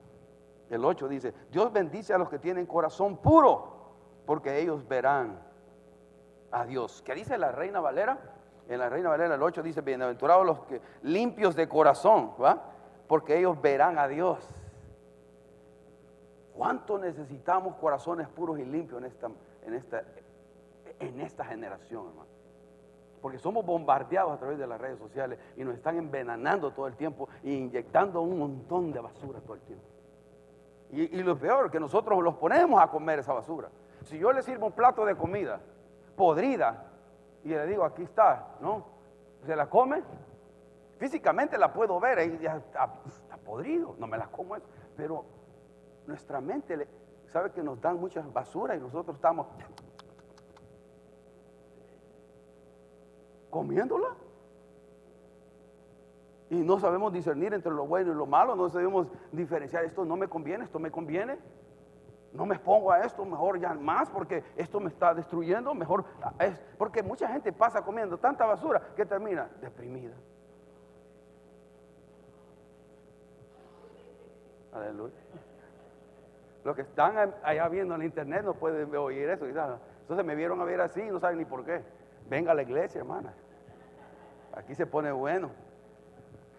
El 0.70 0.86
8 0.86 1.08
dice, 1.08 1.34
Dios 1.52 1.72
bendice 1.72 2.14
a 2.14 2.18
los 2.18 2.30
que 2.30 2.40
tienen 2.40 2.66
corazón 2.66 3.18
puro, 3.18 3.94
porque 4.26 4.60
ellos 4.60 4.88
verán 4.88 5.40
a 6.52 6.66
Dios. 6.66 7.02
¿Qué 7.04 7.16
dice 7.16 7.38
la 7.38 7.52
reina 7.52 7.80
Valera? 7.80 8.20
En 8.70 8.78
la 8.78 8.88
Reina 8.88 9.10
Valera 9.10 9.34
el 9.34 9.42
8 9.42 9.64
dice, 9.64 9.82
bienaventurados 9.82 10.46
los 10.46 10.60
limpios 11.02 11.56
de 11.56 11.68
corazón, 11.68 12.34
¿va? 12.40 12.62
Porque 13.08 13.40
ellos 13.40 13.60
verán 13.60 13.98
a 13.98 14.08
Dios. 14.08 14.48
¿Cuánto 16.60 16.98
necesitamos 16.98 17.78
corazones 17.78 18.28
puros 18.28 18.60
y 18.60 18.66
limpios 18.66 19.00
en 19.00 19.06
esta, 19.08 19.32
en 19.66 19.74
esta, 19.76 20.04
en 21.00 21.22
esta 21.22 21.46
generación, 21.46 22.08
hermano? 22.10 22.28
Porque 23.22 23.40
somos 23.40 23.66
bombardeados 23.66 24.34
a 24.34 24.38
través 24.38 24.60
de 24.60 24.68
las 24.68 24.78
redes 24.78 25.00
sociales 25.00 25.40
y 25.56 25.64
nos 25.64 25.76
están 25.76 25.96
envenenando 25.96 26.72
todo 26.72 26.88
el 26.88 26.98
tiempo 26.98 27.30
e 27.46 27.52
inyectando 27.52 28.20
un 28.20 28.40
montón 28.40 28.92
de 28.92 29.00
basura 29.00 29.40
todo 29.40 29.54
el 29.54 29.62
tiempo. 29.62 29.86
Y, 30.92 31.24
lo 31.24 31.40
peor, 31.40 31.72
que 31.72 31.80
nosotros 31.80 32.22
los 32.22 32.36
ponemos 32.36 32.84
a 32.84 32.88
comer 32.88 33.20
esa 33.20 33.32
basura. 33.32 33.70
Si 34.04 34.20
yo 34.20 34.34
le 34.34 34.42
sirvo 34.42 34.66
un 34.66 34.74
plato 34.74 35.06
de 35.06 35.16
comida 35.16 35.62
podrida 36.18 36.92
y 37.46 37.52
le 37.52 37.68
digo, 37.68 37.86
aquí 37.86 38.04
está, 38.04 38.58
¿no? 38.60 38.84
¿Se 39.46 39.56
la 39.56 39.70
come? 39.70 40.04
Físicamente 40.98 41.58
la 41.58 41.72
puedo 41.72 42.02
ver, 42.02 42.20
ahí 42.20 42.38
ya 42.42 42.58
está, 42.58 42.92
podrido, 43.46 43.96
no 43.98 44.08
me 44.08 44.18
la 44.18 44.28
como. 44.28 44.58
Pero 44.98 45.39
nuestra 46.10 46.42
mente 46.42 46.88
sabe 47.28 47.52
que 47.52 47.64
nos 47.64 47.80
dan 47.80 48.00
muchas 48.00 48.32
basuras 48.34 48.78
y 48.78 48.82
nosotros 48.82 49.16
estamos 49.16 49.48
comiéndola. 53.50 54.10
Y 56.50 56.56
no 56.56 56.80
sabemos 56.80 57.14
discernir 57.14 57.54
entre 57.54 57.72
lo 57.72 57.86
bueno 57.86 58.12
y 58.12 58.16
lo 58.16 58.26
malo, 58.26 58.56
no 58.56 58.70
sabemos 58.70 59.08
diferenciar 59.32 59.86
esto 59.86 60.04
no 60.04 60.18
me 60.18 60.28
conviene, 60.28 60.64
esto 60.64 60.80
me 60.80 60.92
conviene. 60.92 61.38
No 62.32 62.46
me 62.46 62.60
pongo 62.60 62.92
a 62.92 63.00
esto, 63.00 63.26
mejor 63.26 63.60
ya 63.60 63.74
más 63.74 64.08
porque 64.10 64.44
esto 64.56 64.80
me 64.80 64.90
está 64.90 65.16
destruyendo, 65.16 65.74
mejor 65.74 66.06
es 66.40 66.60
porque 66.78 67.02
mucha 67.02 67.28
gente 67.28 67.52
pasa 67.52 67.82
comiendo 67.82 68.20
tanta 68.20 68.46
basura 68.46 68.94
que 68.96 69.04
termina 69.04 69.50
deprimida. 69.62 70.14
Aleluya. 74.72 75.16
Los 76.70 76.76
que 76.76 76.84
están 76.84 77.34
allá 77.42 77.68
viendo 77.68 77.96
en 77.96 78.04
internet 78.04 78.44
no 78.46 78.54
pueden 78.54 78.96
oír 78.96 79.28
eso. 79.28 79.48
Entonces 79.48 80.24
me 80.24 80.36
vieron 80.36 80.62
a 80.62 80.66
ver 80.66 80.80
así 80.82 81.02
y 81.02 81.10
no 81.10 81.20
saben 81.20 81.40
ni 81.40 81.46
por 81.46 81.66
qué. 81.66 81.82
Venga 82.30 82.52
a 82.52 82.54
la 82.54 82.62
iglesia, 82.62 83.00
hermana. 83.00 83.34
Aquí 84.54 84.76
se 84.76 84.86
pone 84.86 85.12
bueno. 85.12 85.50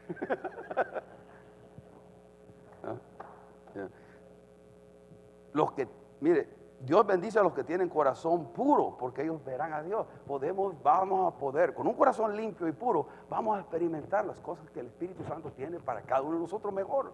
Los 5.53 5.71
que, 5.75 5.87
mire, 6.19 6.49
Dios 6.81 7.07
bendice 7.07 7.39
a 7.39 7.45
los 7.45 7.53
que 7.53 7.63
tienen 7.63 7.89
corazón 7.89 8.53
puro, 8.53 8.97
porque 8.99 9.23
ellos 9.23 9.45
verán 9.45 9.73
a 9.73 9.81
Dios. 9.81 10.09
Podemos, 10.27 10.75
vamos 10.83 11.33
a 11.33 11.39
poder, 11.39 11.73
con 11.73 11.87
un 11.87 11.95
corazón 11.95 12.37
limpio 12.37 12.67
y 12.67 12.73
puro, 12.73 13.07
vamos 13.29 13.59
a 13.59 13.61
experimentar 13.61 14.25
las 14.25 14.41
cosas 14.41 14.69
que 14.71 14.81
el 14.81 14.87
Espíritu 14.87 15.23
Santo 15.23 15.53
tiene 15.53 15.79
para 15.79 16.03
cada 16.03 16.23
uno 16.23 16.35
de 16.35 16.41
nosotros 16.41 16.75
mejor. 16.75 17.13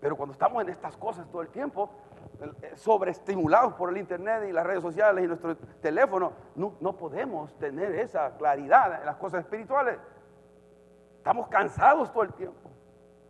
Pero 0.00 0.16
cuando 0.16 0.32
estamos 0.32 0.62
en 0.62 0.70
estas 0.70 0.96
cosas 0.96 1.28
todo 1.30 1.42
el 1.42 1.48
tiempo, 1.48 1.90
eh, 2.62 2.72
sobreestimulados 2.76 3.74
por 3.74 3.90
el 3.90 3.98
internet 3.98 4.44
y 4.48 4.52
las 4.52 4.64
redes 4.64 4.82
sociales 4.82 5.22
y 5.24 5.28
nuestro 5.28 5.56
teléfono, 5.82 6.32
no, 6.54 6.96
podemos 6.96 7.54
tener 7.58 7.94
esa 7.94 8.36
claridad 8.36 9.00
en 9.00 9.06
las 9.06 9.16
cosas 9.16 9.40
espirituales. 9.40 9.98
Estamos 11.18 11.48
cansados 11.48 12.10
todo 12.12 12.22
el 12.22 12.32
tiempo, 12.32 12.70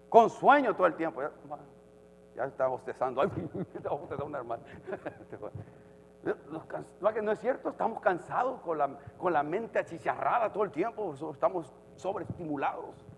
con 0.08 0.30
sueño 0.30 0.76
todo 0.76 0.86
el 0.86 0.94
tiempo. 0.94 1.22
Ya, 1.22 2.44
ay, 2.44 2.48
está 2.48 2.68
bostezando. 2.68 3.24
No 7.22 7.32
es 7.32 7.40
cierto, 7.40 7.70
estamos 7.70 8.00
cansados 8.00 8.60
con 8.60 8.78
la, 8.78 8.90
con 9.18 9.32
la 9.32 9.42
mente 9.42 9.80
achicharrada 9.80 10.52
todo 10.52 10.62
el 10.62 10.70
tiempo, 10.70 11.14
estamos 11.32 11.74
sobreestimulados. 11.96 13.09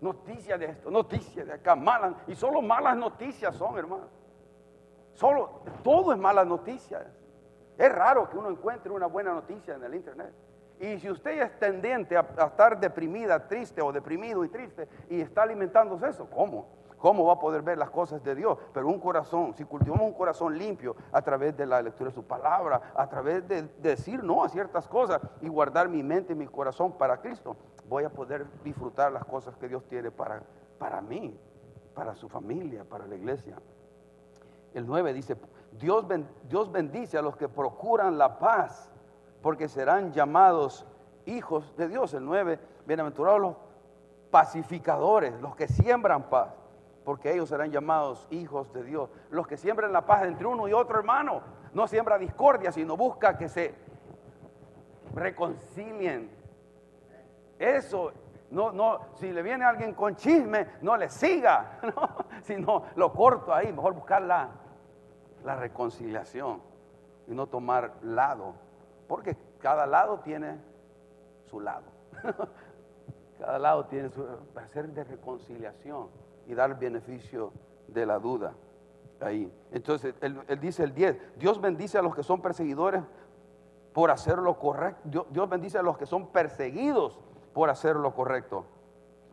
Noticias 0.00 0.58
de 0.60 0.66
esto, 0.66 0.90
noticias 0.90 1.46
de 1.46 1.52
acá, 1.54 1.74
malas, 1.74 2.14
y 2.26 2.34
solo 2.34 2.62
malas 2.62 2.96
noticias 2.96 3.56
son, 3.56 3.76
hermano. 3.76 4.08
Solo, 5.14 5.62
todo 5.82 6.12
es 6.12 6.18
malas 6.18 6.46
noticias. 6.46 7.04
Es 7.76 7.92
raro 7.92 8.28
que 8.28 8.36
uno 8.36 8.50
encuentre 8.50 8.92
una 8.92 9.06
buena 9.06 9.32
noticia 9.32 9.74
en 9.74 9.82
el 9.82 9.94
internet. 9.94 10.32
Y 10.80 10.98
si 10.98 11.10
usted 11.10 11.42
es 11.42 11.58
tendiente 11.58 12.16
a, 12.16 12.20
estar 12.20 12.78
deprimida, 12.78 13.48
triste 13.48 13.82
o 13.82 13.90
deprimido 13.90 14.44
y 14.44 14.48
triste 14.48 14.88
y 15.10 15.20
está 15.20 15.42
alimentándose 15.42 16.08
eso, 16.08 16.28
¿cómo? 16.30 16.68
¿Cómo 16.98 17.24
va 17.26 17.34
a 17.34 17.38
poder 17.38 17.62
ver 17.62 17.78
las 17.78 17.90
cosas 17.90 18.22
de 18.24 18.34
Dios? 18.34 18.58
Pero 18.74 18.88
un 18.88 18.98
corazón, 18.98 19.54
si 19.54 19.64
cultivamos 19.64 20.04
un 20.04 20.14
corazón 20.14 20.58
limpio 20.58 20.96
a 21.12 21.22
través 21.22 21.56
de 21.56 21.64
la 21.64 21.80
lectura 21.80 22.10
de 22.10 22.14
su 22.14 22.24
palabra, 22.24 22.92
a 22.94 23.08
través 23.08 23.46
de, 23.46 23.62
decir 23.78 24.22
no 24.24 24.42
a 24.42 24.48
ciertas 24.48 24.88
cosas 24.88 25.20
y 25.40 25.48
guardar 25.48 25.88
mi 25.88 26.02
mente 26.02 26.32
y 26.32 26.36
mi 26.36 26.46
corazón 26.46 26.92
para 26.92 27.20
Cristo, 27.20 27.56
voy 27.88 28.04
a 28.04 28.10
poder 28.10 28.46
disfrutar 28.64 29.12
las 29.12 29.24
cosas 29.24 29.56
que 29.56 29.68
Dios 29.68 29.84
tiene 29.84 30.10
para, 30.10 30.42
para 30.78 31.00
mí, 31.00 31.38
para 31.94 32.16
su 32.16 32.28
familia, 32.28 32.84
para 32.84 33.06
la 33.06 33.14
iglesia. 33.14 33.56
El 34.74 34.86
9 34.86 35.12
dice, 35.14 35.36
Dios, 35.72 36.04
Dios 36.48 36.72
bendice 36.72 37.16
a 37.16 37.22
los 37.22 37.36
que 37.36 37.48
procuran 37.48 38.18
la 38.18 38.38
paz, 38.38 38.90
porque 39.40 39.68
serán 39.68 40.12
llamados 40.12 40.84
hijos 41.26 41.76
de 41.76 41.88
Dios. 41.88 42.12
El 42.14 42.24
9, 42.24 42.58
bienaventurados 42.86 43.40
los 43.40 43.56
pacificadores, 44.30 45.40
los 45.40 45.56
que 45.56 45.68
siembran 45.68 46.28
paz, 46.28 46.57
porque 47.08 47.32
ellos 47.32 47.48
serán 47.48 47.70
llamados 47.70 48.26
hijos 48.28 48.70
de 48.74 48.84
Dios. 48.84 49.08
Los 49.30 49.46
que 49.46 49.56
siembran 49.56 49.94
la 49.94 50.04
paz 50.04 50.24
entre 50.24 50.46
uno 50.46 50.68
y 50.68 50.74
otro 50.74 50.98
hermano, 50.98 51.40
no 51.72 51.88
siembra 51.88 52.18
discordia, 52.18 52.70
sino 52.70 52.98
busca 52.98 53.38
que 53.38 53.48
se 53.48 53.74
reconcilien. 55.14 56.30
Eso 57.58 58.12
no, 58.50 58.72
no, 58.72 59.00
si 59.14 59.32
le 59.32 59.40
viene 59.40 59.64
alguien 59.64 59.94
con 59.94 60.16
chisme, 60.16 60.66
no 60.82 60.98
le 60.98 61.08
siga, 61.08 61.78
¿no? 61.82 62.26
sino 62.42 62.82
lo 62.94 63.10
corto 63.10 63.54
ahí, 63.54 63.72
mejor 63.72 63.94
buscar 63.94 64.20
la, 64.20 64.50
reconciliación 65.56 66.60
y 67.26 67.34
no 67.34 67.46
tomar 67.46 67.94
lado, 68.02 68.52
porque 69.08 69.34
cada 69.60 69.86
lado 69.86 70.18
tiene 70.18 70.58
su 71.46 71.58
lado. 71.58 71.86
cada 73.38 73.58
lado 73.58 73.86
tiene 73.86 74.10
su 74.10 74.26
ser 74.66 74.88
de 74.88 75.04
reconciliación 75.04 76.27
y 76.48 76.54
dar 76.54 76.78
beneficio 76.78 77.52
de 77.86 78.06
la 78.06 78.18
duda 78.18 78.54
ahí. 79.20 79.52
Entonces, 79.70 80.14
él, 80.20 80.42
dice 80.60 80.82
el 80.82 80.94
10, 80.94 81.38
Dios 81.38 81.60
bendice 81.60 81.98
a 81.98 82.02
los 82.02 82.14
que 82.14 82.22
son 82.22 82.40
perseguidores 82.40 83.02
por 83.92 84.10
hacer 84.10 84.38
lo 84.38 84.58
correcto. 84.58 85.26
Dios 85.30 85.48
bendice 85.48 85.78
a 85.78 85.82
los 85.82 85.98
que 85.98 86.06
son 86.06 86.28
perseguidos 86.28 87.18
por 87.52 87.68
hacer 87.68 87.96
lo 87.96 88.14
correcto, 88.14 88.64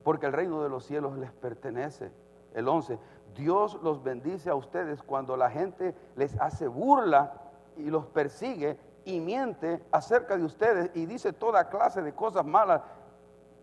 porque 0.03 0.25
el 0.25 0.34
reino 0.34 0.62
de 0.62 0.69
los 0.69 0.86
cielos 0.86 1.17
les 1.17 1.31
pertenece. 1.31 2.12
El 2.53 2.67
11, 2.67 3.00
Dios 3.34 3.79
los 3.81 4.03
bendice 4.03 4.50
a 4.50 4.55
ustedes 4.55 5.01
cuando 5.01 5.38
la 5.38 5.50
gente 5.50 5.95
les 6.15 6.39
hace 6.39 6.67
burla 6.67 7.34
y 7.77 7.89
los 7.89 8.05
persigue 8.07 8.77
y 9.05 9.22
miente 9.22 9.81
acerca 9.91 10.36
de 10.36 10.43
ustedes 10.43 10.91
y 10.95 11.05
dice 11.05 11.31
toda 11.31 11.69
clase 11.69 12.01
de 12.01 12.13
cosas 12.13 12.45
malas 12.45 12.81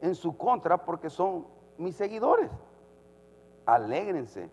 en 0.00 0.14
su 0.14 0.37
contra 0.37 0.85
porque 0.85 1.11
son 1.11 1.47
mis 1.76 1.97
seguidores. 1.97 2.50
Alégrense, 3.66 4.50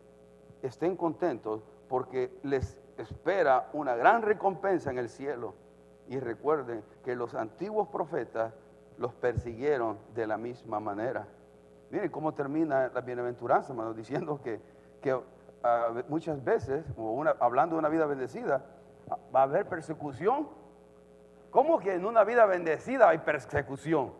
estén 0.62 0.96
contentos 0.96 1.63
porque 1.88 2.32
les 2.44 2.80
espera 2.98 3.70
una 3.74 3.96
gran 3.96 4.22
recompensa 4.22 4.92
en 4.92 4.98
el 4.98 5.10
cielo. 5.10 5.54
Y 6.08 6.20
recuerden 6.20 6.84
que 7.04 7.16
los 7.16 7.36
antiguos 7.36 7.88
profetas 7.89 8.54
los 8.98 9.13
persiguieron 9.13 9.98
de 10.16 10.28
la 10.28 10.38
misma 10.38 10.80
manera. 10.80 11.28
Miren 11.89 12.10
cómo 12.12 12.34
termina 12.34 12.89
la 12.94 13.01
bienaventuranza, 13.01 13.72
hermano, 13.72 13.94
diciendo 13.94 14.39
que, 14.44 14.62
ah, 15.63 16.04
muchas 16.08 16.44
veces, 16.44 16.86
hablando 17.39 17.75
de 17.75 17.80
una 17.80 17.89
vida 17.89 18.06
bendecida, 18.06 18.66
va 19.34 19.42
a 19.42 19.44
haber 19.44 19.68
persecución. 19.68 20.48
¿Cómo 21.50 21.80
que 21.80 21.94
en 21.94 22.06
una 22.06 22.24
vida 22.24 22.46
bendecida 22.46 23.10
hay 23.10 23.20
persecución? 23.20 24.13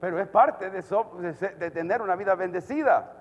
Pero 0.00 0.20
es 0.20 0.28
parte 0.28 0.70
de, 0.70 1.70
tener 1.70 2.02
una 2.02 2.16
vida 2.16 2.34
bendecida. 2.34 3.14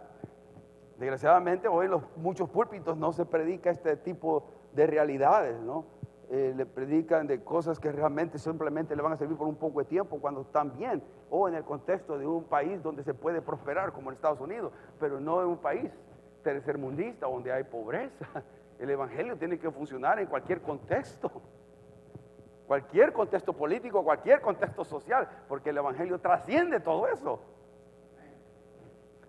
Desgraciadamente 0.98 1.68
hoy 1.68 1.86
en 1.86 1.92
los 1.92 2.04
muchos 2.18 2.50
púlpitos 2.50 2.98
no 2.98 3.12
se 3.12 3.26
predica 3.26 3.70
este 3.70 3.98
tipo 3.98 4.46
de 4.74 4.88
realidades, 4.88 5.60
¿no? 5.60 5.86
Eh, 6.30 6.54
le 6.56 6.66
predican 6.66 7.26
de 7.26 7.42
cosas 7.44 7.80
que 7.80 7.92
realmente 7.92 8.38
simplemente 8.38 8.96
le 8.96 9.02
van 9.02 9.14
a 9.14 9.18
servir 9.18 9.38
por 9.38 9.48
un 9.48 9.56
poco 9.56 9.80
de 9.80 9.86
tiempo 9.86 10.20
cuando 10.20 10.42
están 10.42 10.76
bien, 10.78 11.02
o 11.30 11.48
en 11.48 11.56
el 11.56 11.64
contexto 11.64 12.18
de 12.18 12.28
un 12.28 12.44
país 12.44 12.84
donde 12.84 13.04
se 13.04 13.14
puede 13.14 13.42
prosperar, 13.42 13.94
como 13.94 14.10
en 14.10 14.16
Estados 14.16 14.42
Unidos, 14.42 14.74
pero 15.00 15.20
no 15.20 15.42
en 15.42 15.48
un 15.48 15.58
país 15.58 15.90
tercermundista 16.44 17.28
donde 17.28 17.52
hay 17.52 17.64
pobreza. 17.64 18.26
El 18.80 18.90
Evangelio 18.90 19.38
tiene 19.38 19.58
que 19.58 19.72
funcionar 19.72 20.20
en 20.20 20.28
cualquier 20.28 20.62
contexto, 20.62 21.32
cualquier 22.68 23.14
contexto 23.14 23.54
político, 23.54 24.04
cualquier 24.04 24.42
contexto 24.42 24.84
social, 24.84 25.28
porque 25.48 25.70
el 25.70 25.78
Evangelio 25.78 26.20
trasciende 26.20 26.80
todo 26.82 27.08
eso. 27.08 27.40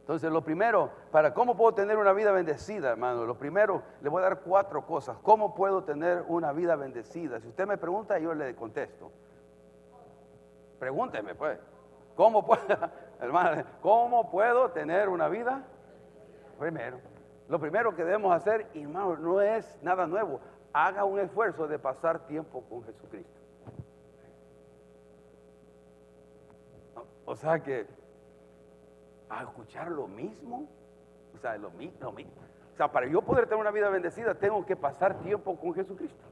Entonces, 0.01 0.33
lo 0.33 0.43
primero, 0.43 0.91
para 1.13 1.35
cómo 1.35 1.57
puedo 1.57 1.75
tener 1.75 1.99
una 1.99 2.13
vida 2.15 2.33
bendecida, 2.33 2.91
hermano, 2.91 3.25
lo 3.27 3.37
primero, 3.37 3.83
le 4.01 4.09
voy 4.09 4.21
a 4.21 4.25
dar 4.25 4.41
cuatro 4.41 4.87
cosas. 4.87 5.19
¿Cómo 5.23 5.55
puedo 5.55 5.85
tener 5.85 6.25
una 6.29 6.53
vida 6.53 6.77
bendecida? 6.77 7.41
Si 7.41 7.49
usted 7.49 7.67
me 7.67 7.77
pregunta, 7.77 8.19
yo 8.19 8.35
le 8.35 8.57
contesto. 8.57 9.13
Pregúnteme, 10.79 11.35
pues. 11.35 11.59
¿Cómo 12.17 12.45
puedo, 12.45 12.63
hermano, 13.21 13.65
cómo 13.83 14.31
puedo 14.31 14.71
tener 14.71 15.09
una 15.11 15.29
vida? 15.29 15.63
Primero, 16.59 17.01
lo 17.49 17.61
primero 17.61 17.95
que 17.95 18.03
debemos 18.03 18.35
hacer, 18.35 18.67
hermano, 18.75 19.17
no 19.17 19.41
es 19.43 19.79
nada 19.83 20.07
nuevo. 20.07 20.41
Haga 20.73 21.05
un 21.05 21.19
esfuerzo 21.19 21.67
de 21.67 21.79
pasar 21.79 22.27
tiempo 22.27 22.63
con 22.69 22.85
Jesucristo. 22.85 23.39
O 27.25 27.37
sea 27.37 27.63
que 27.63 27.87
a 29.29 29.43
escuchar 29.43 29.91
lo 29.91 30.07
mismo, 30.07 30.67
o 31.35 31.39
sea, 31.39 31.57
lo 31.59 31.71
mismo, 31.71 31.99
lo 32.01 32.13
mismo. 32.13 32.33
O 32.73 32.77
sea, 32.77 32.91
para 32.91 33.07
yo 33.07 33.23
poder 33.23 33.47
tener 33.47 33.61
una 33.61 33.71
vida 33.71 33.91
bendecida, 33.91 34.35
tengo 34.35 34.65
que 34.65 34.77
pasar 34.77 35.19
tiempo 35.21 35.59
con 35.59 35.75
Jesucristo. 35.75 36.25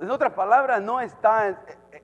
En 0.00 0.10
otras 0.10 0.32
palabras, 0.32 0.82
no 0.82 1.00
está 1.00 1.56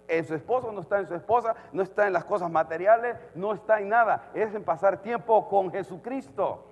en, 0.09 0.25
su 0.25 0.35
esposo, 0.35 0.73
no 0.73 0.81
está 0.81 1.01
en 1.01 1.07
su 1.07 1.15
esposa, 1.15 1.55
no 1.73 1.83
está 1.83 2.07
en 2.07 2.13
las 2.13 2.25
cosas 2.25 2.51
materiales, 2.51 3.17
no 3.35 3.53
está 3.53 3.81
en 3.81 3.89
nada. 3.89 4.31
Es 4.35 4.55
en 4.55 4.65
pasar 4.65 5.03
tiempo 5.03 5.49
con 5.49 5.71
Jesucristo. 5.71 6.65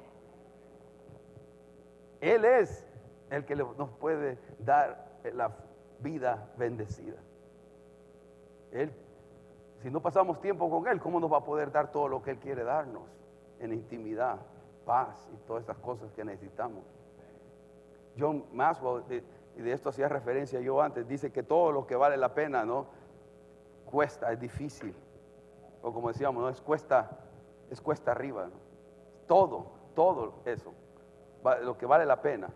Él 2.21 2.45
es 2.45 2.88
el 3.30 3.44
que 3.44 3.56
nos 3.56 3.90
puede 3.99 4.38
dar 4.58 5.20
la 5.32 5.52
vida 6.00 6.50
bendecida. 6.56 7.18
Él, 8.70 8.92
si 9.82 9.90
no 9.90 10.00
pasamos 10.00 10.40
tiempo 10.40 10.68
con 10.70 10.87
Él, 10.88 11.00
¿cómo 11.00 11.20
nos 11.20 11.32
va 11.32 11.38
a 11.38 11.44
poder 11.44 11.70
dar 11.70 11.90
todo 11.90 12.08
lo 12.08 12.23
que 12.23 12.32
Él 12.32 12.38
quiere 12.38 12.64
darnos 12.64 13.08
en 13.61 13.73
intimidad, 13.73 14.38
paz 14.85 15.28
y 15.32 15.37
todas 15.47 15.62
estas 15.62 15.78
cosas 15.78 16.12
que 16.12 16.25
necesitamos? 16.25 16.85
John 18.18 18.44
Maxwell 18.52 19.04
y 19.56 19.62
de 19.62 19.73
esto 19.73 19.88
hacía 19.88 20.08
referencia 20.08 20.61
yo 20.61 20.80
antes, 20.80 21.06
dice 21.08 21.32
que 21.32 21.42
todo 21.42 21.73
lo 21.73 21.87
que 21.87 21.97
vale 21.97 22.16
la 22.16 22.32
pena, 22.35 22.64
¿no? 22.64 22.87
Cuesta, 23.85 24.32
es 24.32 24.38
difícil. 24.38 24.94
O 25.82 25.92
como 25.92 26.08
decíamos, 26.08 26.42
¿no? 26.42 26.49
Es 26.49 26.61
cuesta, 26.61 27.11
es 27.70 27.80
cuesta 27.80 28.12
arriba. 28.12 28.49
Todo, 29.26 29.73
todo 29.94 30.35
eso, 30.44 30.73
lo 31.62 31.76
que 31.76 31.87
vale 31.87 32.06
la 32.06 32.20
pena, 32.23 32.49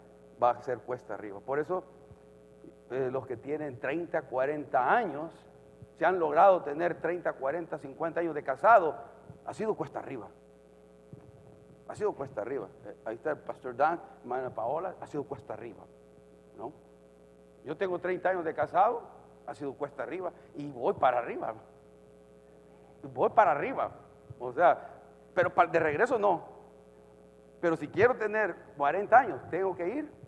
va 0.43 0.51
a 0.51 0.63
ser 0.63 0.79
cuesta 0.79 1.15
arriba. 1.15 1.41
Por 1.41 1.59
eso, 1.59 1.85
eh, 2.91 3.11
los 3.13 3.27
que 3.27 3.37
tienen 3.37 3.79
30, 3.79 4.23
40 4.23 4.95
años, 4.95 5.33
se 5.99 6.05
han 6.05 6.19
logrado 6.19 6.63
tener 6.63 7.01
30, 7.01 7.33
40, 7.35 7.79
50 7.79 8.21
años 8.21 8.35
de 8.35 8.43
casado, 8.43 8.97
ha 9.47 9.55
sido 9.55 9.75
cuesta 9.75 10.01
arriba. 10.01 10.29
Ha 11.89 11.95
sido 11.95 12.13
cuesta 12.13 12.41
arriba. 12.41 12.69
Eh, 12.87 12.97
ahí 13.05 13.17
está 13.17 13.31
el 13.31 13.39
pastor 13.39 13.77
Dan, 13.77 14.01
hermana 14.23 14.51
Paola, 14.51 14.95
ha 15.01 15.07
sido 15.07 15.25
cuesta 15.25 15.55
arriba. 15.55 15.85
¿No? 16.57 16.73
Yo 17.65 17.77
tengo 17.77 17.99
30 17.99 18.29
años 18.29 18.45
de 18.45 18.55
casado, 18.55 19.03
ha 19.47 19.55
sido 19.55 19.75
cuesta 19.75 20.03
arriba, 20.03 20.33
y 20.55 20.69
voy 20.71 20.95
para 20.95 21.19
arriba. 21.19 21.55
Voy 23.15 23.31
para 23.31 23.53
arriba. 23.53 23.91
O 24.39 24.53
sea, 24.53 24.89
pero 25.35 25.53
de 25.71 25.79
regreso 25.79 26.19
no. 26.19 26.43
Pero 27.61 27.77
si 27.77 27.87
quiero 27.89 28.17
tener 28.17 28.57
40 28.77 29.17
años, 29.19 29.41
tengo 29.51 29.77
que 29.77 29.89
ir. 29.89 30.22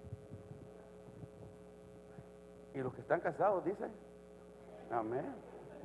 Y 2.74 2.78
los 2.78 2.92
que 2.92 3.00
están 3.00 3.20
casados 3.20 3.64
dicen, 3.64 3.90
amén. 4.90 5.34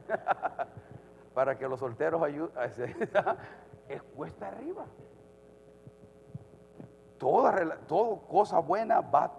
para 1.33 1.57
que 1.57 1.67
los 1.67 1.79
solteros 1.79 2.21
ayuden. 2.21 2.51
es 3.87 4.03
cuesta 4.03 4.47
arriba. 4.47 4.85
Toda, 7.17 7.77
cosa 8.27 8.59
buena 8.59 9.01
va 9.01 9.31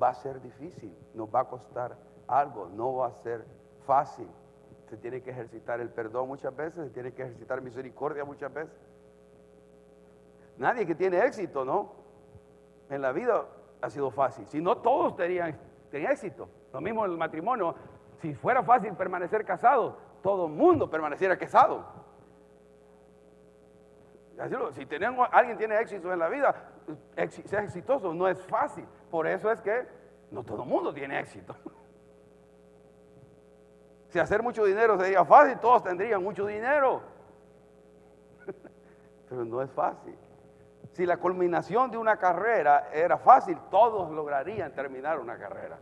va 0.00 0.10
a 0.10 0.14
ser 0.14 0.40
difícil, 0.40 0.94
nos 1.14 1.34
va 1.34 1.40
a 1.40 1.44
costar 1.48 1.96
algo, 2.26 2.68
no 2.68 2.96
va 2.96 3.08
a 3.08 3.12
ser 3.12 3.44
fácil. 3.86 4.28
Se 4.88 4.96
tiene 4.96 5.22
que 5.22 5.30
ejercitar 5.30 5.80
el 5.80 5.90
perdón 5.90 6.28
muchas 6.28 6.54
veces, 6.54 6.84
se 6.84 6.90
tiene 6.90 7.12
que 7.12 7.22
ejercitar 7.22 7.60
misericordia 7.60 8.24
muchas 8.24 8.52
veces. 8.52 8.76
Nadie 10.58 10.86
que 10.86 10.94
tiene 10.94 11.24
éxito, 11.24 11.64
¿no? 11.64 11.92
En 12.88 13.02
la 13.02 13.12
vida 13.12 13.46
ha 13.80 13.90
sido 13.90 14.10
fácil. 14.10 14.46
Si 14.46 14.60
no, 14.60 14.78
todos 14.78 15.16
tenían, 15.16 15.58
tenían 15.90 16.12
éxito. 16.12 16.48
Lo 16.72 16.80
mismo 16.80 17.04
en 17.04 17.12
el 17.12 17.18
matrimonio. 17.18 17.74
Si 18.20 18.34
fuera 18.34 18.62
fácil 18.62 18.94
permanecer 18.94 19.44
casado, 19.44 19.98
todo 20.22 20.46
el 20.46 20.52
mundo 20.52 20.88
permaneciera 20.88 21.36
casado. 21.36 21.84
Si 24.72 24.84
tenemos, 24.84 25.28
alguien 25.32 25.56
tiene 25.56 25.80
éxito 25.80 26.12
en 26.12 26.18
la 26.18 26.28
vida, 26.28 26.54
ser 27.46 27.64
exitoso 27.64 28.12
no 28.12 28.28
es 28.28 28.40
fácil. 28.46 28.86
Por 29.10 29.26
eso 29.26 29.50
es 29.50 29.60
que 29.62 29.86
no 30.30 30.44
todo 30.44 30.62
el 30.62 30.68
mundo 30.68 30.92
tiene 30.92 31.18
éxito. 31.20 31.54
Si 34.08 34.20
hacer 34.20 34.40
mucho 34.40 34.64
dinero 34.64 34.96
sería 34.96 35.24
fácil, 35.24 35.58
todos 35.58 35.82
tendrían 35.82 36.22
mucho 36.22 36.46
dinero. 36.46 37.02
Pero 39.28 39.44
no 39.44 39.60
es 39.60 39.70
fácil. 39.72 40.16
Si 40.96 41.04
la 41.04 41.18
culminación 41.18 41.90
de 41.90 41.98
una 41.98 42.16
carrera 42.16 42.88
era 42.90 43.18
fácil, 43.18 43.58
todos 43.70 44.10
lograrían 44.10 44.72
terminar 44.72 45.20
una 45.20 45.36
carrera. 45.36 45.78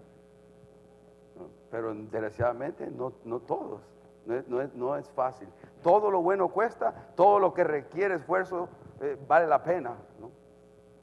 Pero 1.70 1.94
desgraciadamente 1.94 2.90
no, 2.90 3.12
todos. 3.38 3.81
No 4.27 4.96
es, 4.96 5.09
fácil. 5.11 5.48
Todo 5.85 6.11
lo 6.11 6.20
bueno 6.20 6.48
cuesta, 6.48 7.12
todo 7.14 7.38
lo 7.38 7.55
que 7.55 7.62
requiere 7.62 8.16
esfuerzo 8.16 8.68
eh, 9.00 9.16
vale 9.29 9.46
la 9.46 9.62
pena. 9.62 9.96
¿no? 10.18 10.33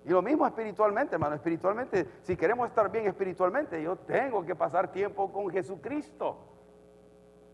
Y 0.03 0.09
lo 0.09 0.21
mismo 0.21 0.45
espiritualmente, 0.45 1.15
hermano. 1.15 1.35
Espiritualmente, 1.35 2.05
si 2.23 2.35
queremos 2.35 2.67
estar 2.67 2.91
bien 2.91 3.07
espiritualmente, 3.07 3.81
yo 3.81 3.95
tengo 3.95 4.45
que 4.45 4.55
pasar 4.55 4.91
tiempo 4.91 5.31
con 5.31 5.49
Jesucristo. 5.49 6.35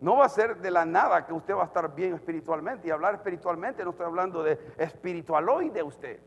No 0.02 0.18
va 0.18 0.26
a 0.26 0.30
ser 0.30 0.58
de 0.58 0.72
la 0.72 0.86
nada 0.86 1.24
que 1.24 1.34
usted 1.34 1.54
va 1.54 1.62
a 1.62 1.68
estar 1.68 1.94
bien 1.94 2.16
espiritualmente. 2.16 2.88
Y 2.88 2.90
hablar 2.90 3.14
espiritualmente 3.14 3.84
no 3.84 3.92
estoy 3.92 4.08
hablando 4.08 4.42
de 4.42 4.58
espiritualoide 4.80 5.84
usted 5.84 6.20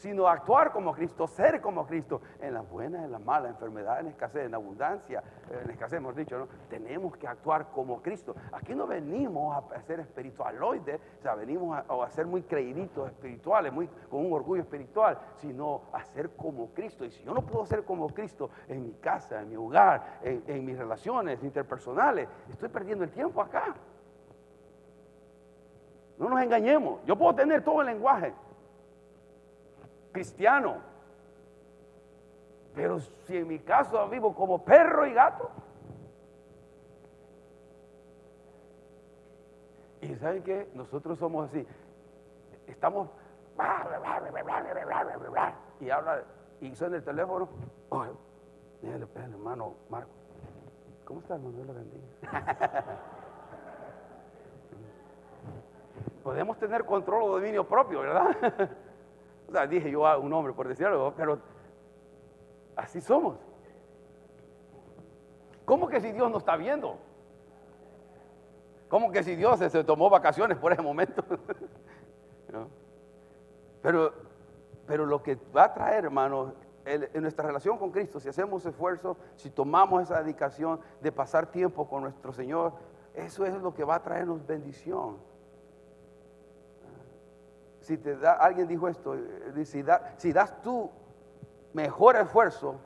sino 0.00 0.26
actuar 0.26 0.72
como 0.72 0.94
Cristo, 0.94 1.26
ser 1.26 1.60
como 1.60 1.86
Cristo, 1.86 2.22
en 2.40 2.54
las 2.54 2.68
buenas, 2.68 3.04
en 3.04 3.12
las 3.12 3.20
malas, 3.22 3.50
enfermedad, 3.50 4.00
en 4.00 4.06
escasez, 4.06 4.46
en 4.46 4.54
abundancia, 4.54 5.22
en 5.50 5.70
escasez 5.70 5.98
hemos 5.98 6.16
dicho, 6.16 6.38
¿no? 6.38 6.48
Tenemos 6.70 7.14
que 7.18 7.28
actuar 7.28 7.70
como 7.70 8.00
Cristo. 8.00 8.34
Aquí 8.52 8.74
no 8.74 8.86
venimos 8.86 9.62
a 9.70 9.82
ser 9.82 10.00
espiritualoides, 10.00 10.98
o 11.18 11.22
sea, 11.22 11.34
venimos 11.34 11.78
a, 11.86 12.10
ser 12.10 12.26
muy 12.26 12.42
creíditos 12.42 13.10
espirituales, 13.10 13.70
muy, 13.72 13.88
con 14.08 14.24
un 14.24 14.32
orgullo 14.32 14.62
espiritual, 14.62 15.18
sino 15.36 15.82
a 15.92 16.02
ser 16.02 16.30
como 16.30 16.70
Cristo. 16.70 17.04
Y 17.04 17.10
si 17.10 17.22
yo 17.22 17.34
no 17.34 17.42
puedo 17.42 17.66
ser 17.66 17.84
como 17.84 18.08
Cristo 18.08 18.48
en 18.68 18.82
mi 18.82 18.94
casa, 18.94 19.42
en 19.42 19.50
mi 19.50 19.56
hogar, 19.56 20.20
en 20.22 20.64
mis 20.64 20.78
relaciones 20.78 21.42
interpersonales, 21.42 22.26
estoy 22.48 22.70
perdiendo 22.70 23.04
el 23.04 23.10
tiempo 23.10 23.42
acá. 23.42 23.74
No 26.16 26.28
nos 26.28 26.42
engañemos. 26.42 27.00
Yo 27.06 27.16
puedo 27.16 27.34
tener 27.34 27.62
todo 27.62 27.80
el 27.80 27.86
lenguaje, 27.86 28.32
cristiano. 30.12 30.78
Pero 32.74 33.00
si 33.00 33.36
en 33.36 33.48
mi 33.48 33.58
caso 33.58 34.08
vivo 34.08 34.34
como 34.34 34.64
perro 34.64 35.06
y 35.06 35.12
gato. 35.12 35.50
Y 40.00 40.14
saben 40.16 40.42
que 40.42 40.70
nosotros 40.74 41.18
somos 41.18 41.50
así. 41.50 41.66
Estamos 42.66 43.08
y 45.80 45.90
habla 45.90 46.22
y 46.60 46.74
suena 46.74 46.96
el 46.96 47.04
teléfono. 47.04 47.48
Oh, 47.90 48.06
hermano 48.82 49.74
Marco. 49.88 50.10
¿Cómo 51.04 51.20
está, 51.20 51.34
hermano? 51.34 51.56
Dios 51.56 51.66
bendiga. 51.74 52.06
Podemos 56.22 56.58
tener 56.58 56.84
control 56.84 57.22
o 57.22 57.28
dominio 57.28 57.66
propio, 57.66 58.00
¿verdad? 58.00 58.68
dije 59.68 59.90
yo 59.90 60.06
a 60.06 60.18
un 60.18 60.32
hombre 60.32 60.52
por 60.52 60.68
decir 60.68 60.86
algo, 60.86 61.12
pero 61.16 61.38
así 62.76 63.00
somos. 63.00 63.36
¿Cómo 65.64 65.88
que 65.88 66.00
si 66.00 66.12
Dios 66.12 66.30
no 66.30 66.38
está 66.38 66.56
viendo? 66.56 66.98
¿Cómo 68.88 69.12
que 69.12 69.22
si 69.22 69.36
Dios 69.36 69.58
se, 69.58 69.84
tomó 69.84 70.10
vacaciones 70.10 70.58
por 70.58 70.72
ese 70.72 70.82
momento? 70.82 71.24
pero, 73.82 74.12
pero 74.86 75.06
lo 75.06 75.22
que 75.22 75.38
va 75.54 75.64
a 75.64 75.74
traer, 75.74 76.06
hermano, 76.06 76.54
en 76.84 77.22
nuestra 77.22 77.46
relación 77.46 77.78
con 77.78 77.92
Cristo, 77.92 78.18
si 78.18 78.28
hacemos 78.28 78.66
esfuerzo, 78.66 79.16
si 79.36 79.50
tomamos 79.50 80.02
esa 80.02 80.20
dedicación 80.22 80.80
de 81.00 81.12
pasar 81.12 81.46
tiempo 81.46 81.88
con 81.88 82.02
nuestro 82.02 82.32
Señor, 82.32 82.72
eso 83.14 83.44
es 83.46 83.54
lo 83.54 83.72
que 83.74 83.84
va 83.84 83.96
a 83.96 84.02
traernos 84.02 84.44
bendición 84.44 85.29
si 87.80 87.98
te 87.98 88.16
da, 88.16 88.32
alguien 88.32 88.68
dijo 88.68 88.88
esto, 88.88 89.14
eh, 89.14 89.64
si, 89.64 89.84
si 90.16 90.32
das 90.32 90.62
tu 90.62 90.90
mejor 91.72 92.16
esfuerzo, 92.16 92.76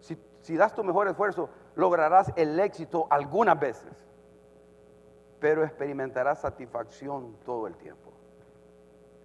si, 0.00 0.18
si 0.40 0.56
das 0.56 0.74
tu 0.74 0.84
mejor 0.84 1.08
esfuerzo, 1.08 1.48
lograrás 1.74 2.32
el 2.36 2.58
éxito 2.60 3.06
algunas 3.10 3.58
veces, 3.58 3.92
pero 5.40 5.64
experimentarás 5.64 6.40
satisfacción 6.40 7.36
todo 7.44 7.66
el 7.66 7.76
tiempo. 7.76 8.12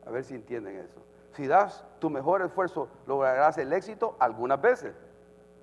A 0.06 0.12
ver 0.12 0.24
si 0.24 0.36
entienden 0.36 0.78
eso. 0.78 1.02
Si 1.34 1.48
das 1.48 1.86
tu 2.00 2.10
mejor 2.10 2.42
esfuerzo, 2.42 2.90
lograrás 3.06 3.58
el 3.58 3.72
éxito 3.74 4.16
algunas 4.20 4.60
veces, 4.60 4.96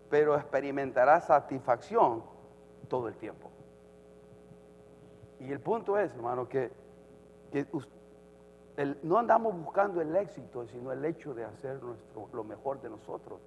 pero 0.09 0.37
experimentarás 0.37 1.27
satisfacción 1.27 2.23
todo 2.89 3.09
el 3.09 3.17
tiempo. 3.17 3.51
Y 5.41 5.53
el 5.53 5.61
punto 5.61 5.99
es, 5.99 6.15
hermano, 6.15 6.49
que, 6.49 6.71
no 9.03 9.19
andamos 9.19 9.57
buscando 9.59 10.01
el 10.01 10.15
éxito, 10.17 10.67
sino 10.67 10.93
el 10.93 11.05
hecho 11.05 11.33
de 11.35 11.45
hacer 11.45 11.83
nuestro, 11.83 12.29
lo 12.33 12.45
mejor 12.45 12.81
de 12.81 12.91
nosotros 12.91 13.41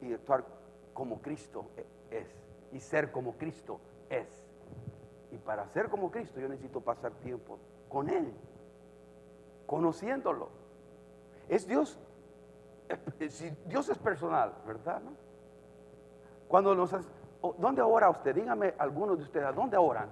y 0.00 0.12
actuar 0.12 0.44
como 0.92 1.20
Cristo 1.20 1.66
e, 1.76 1.86
es 2.10 2.28
y 2.72 2.80
ser 2.80 3.12
como 3.12 3.36
Cristo 3.36 3.80
es. 4.08 4.28
Y 5.30 5.38
para 5.38 5.68
ser 5.68 5.88
como 5.88 6.10
Cristo 6.10 6.40
yo 6.40 6.48
necesito 6.48 6.80
pasar 6.80 7.12
tiempo 7.14 7.58
con 7.88 8.08
Él, 8.08 8.32
conociéndolo. 9.66 10.48
Es 11.48 11.66
Dios, 11.66 11.98
si 13.28 13.50
Dios 13.66 13.88
es 13.88 13.98
personal, 13.98 14.54
¿verdad? 14.66 15.02
Cuando 16.48 16.74
nos, 16.74 16.94
¿dónde 17.58 17.82
ora 17.82 18.10
usted? 18.10 18.34
Dígame 18.34 18.74
algunos 18.78 19.18
de 19.18 19.24
ustedes, 19.24 19.46
¿a 19.46 19.52
dónde 19.52 19.76
oran? 19.76 20.10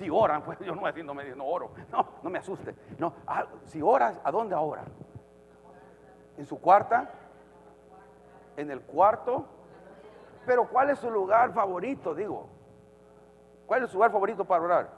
Si 0.00 0.08
oran, 0.08 0.42
pues 0.44 0.58
yo 0.60 0.74
no 0.74 0.80
voy 0.80 1.02
no, 1.02 1.12
me, 1.12 1.30
oro, 1.40 1.72
no, 1.92 2.08
no 2.22 2.30
me 2.30 2.38
asuste. 2.38 2.74
No, 2.98 3.12
ah, 3.26 3.44
si 3.66 3.82
oras, 3.82 4.18
¿a 4.24 4.30
dónde 4.30 4.54
ora? 4.54 4.82
¿En 6.38 6.46
su 6.46 6.58
cuarta? 6.58 7.10
¿En 8.56 8.70
el 8.70 8.80
cuarto? 8.80 9.44
Pero 10.46 10.66
¿cuál 10.66 10.88
es 10.88 10.98
su 10.98 11.10
lugar 11.10 11.52
favorito? 11.52 12.14
Digo, 12.14 12.48
¿cuál 13.66 13.84
es 13.84 13.90
su 13.90 13.98
lugar 13.98 14.10
favorito 14.10 14.42
para 14.46 14.64
orar? 14.64 14.90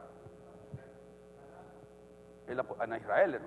En, 2.46 2.94
Israel, 2.94 3.40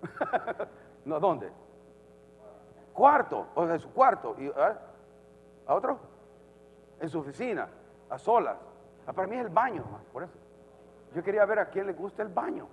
¿no? 1.04 1.14
¿No? 1.14 1.20
¿Dónde? 1.20 1.52
Cuarto, 2.94 3.48
o 3.54 3.66
sea, 3.66 3.74
en 3.74 3.80
su 3.80 3.92
cuarto. 3.92 4.34
¿Y. 4.38 4.50
¿A 4.50 5.74
otro? 5.74 5.98
En 7.00 7.08
su 7.10 7.18
oficina, 7.18 7.68
a 8.08 8.16
solas. 8.16 8.56
Ah, 9.06 9.12
para 9.12 9.28
mí 9.28 9.36
es 9.36 9.42
el 9.42 9.50
baño, 9.50 9.84
por 10.10 10.22
eso. 10.22 10.39
Yo 11.14 11.22
quería 11.22 11.44
ver 11.44 11.58
a 11.58 11.70
quién 11.70 11.86
le 11.86 11.92
gusta 11.92 12.22
el 12.22 12.28
baño. 12.28 12.68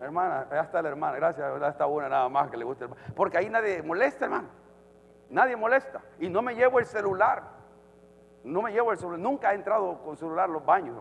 Hermana, 0.00 0.46
ya 0.50 0.60
está 0.60 0.82
la 0.82 0.90
hermana, 0.90 1.16
gracias, 1.16 1.60
ya 1.60 1.68
está 1.68 1.86
una 1.86 2.08
nada 2.08 2.28
más 2.28 2.50
que 2.50 2.56
le 2.56 2.64
gusta 2.64 2.84
el 2.84 2.90
baño. 2.90 3.02
Porque 3.14 3.38
ahí 3.38 3.48
nadie 3.48 3.82
molesta, 3.82 4.26
hermano. 4.26 4.48
Nadie 5.30 5.56
molesta. 5.56 6.00
Y 6.20 6.28
no 6.28 6.42
me 6.42 6.54
llevo 6.54 6.78
el 6.78 6.86
celular. 6.86 7.42
No 8.44 8.62
me 8.62 8.72
llevo 8.72 8.92
el 8.92 8.98
celular. 8.98 9.18
Nunca 9.18 9.52
he 9.52 9.54
entrado 9.54 9.98
con 10.04 10.16
celular 10.16 10.48
a 10.48 10.52
los 10.52 10.64
baños, 10.64 10.96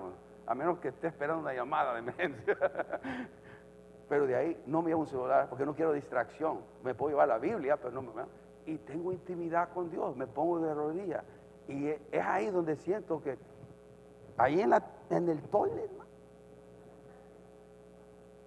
A 0.48 0.56
menos 0.56 0.80
que 0.80 0.90
esté 0.90 1.08
esperando 1.08 1.42
una 1.42 1.54
llamada 1.54 1.94
de 1.94 2.00
emergencia. 2.00 2.58
Pero 4.10 4.28
de 4.28 4.36
ahí 4.36 4.64
no 4.68 4.82
me 4.82 4.90
llevo 4.90 5.02
un 5.02 5.08
celular 5.08 5.48
porque 5.50 5.66
no 5.66 5.76
quiero 5.76 5.92
distracción. 5.92 6.60
Me 6.84 6.94
puedo 6.94 7.12
llevar 7.12 7.28
la 7.28 7.40
Biblia, 7.40 7.76
pero 7.78 7.92
no 7.92 8.04
me. 8.04 8.12
Y 8.68 8.78
tengo 8.78 9.12
intimidad 9.12 9.70
con 9.74 9.90
Dios. 9.90 10.16
Me 10.16 10.28
pongo 10.28 10.60
de 10.60 10.74
rodillas. 10.76 11.24
Y 11.68 11.88
es 11.88 12.24
ahí 12.24 12.52
donde 12.52 12.76
siento 12.76 13.22
que. 13.22 13.38
Ahí 14.38 14.62
en, 14.62 14.70
la, 14.70 14.84
en 15.10 15.30
el 15.30 15.42
toilet, 15.44 15.90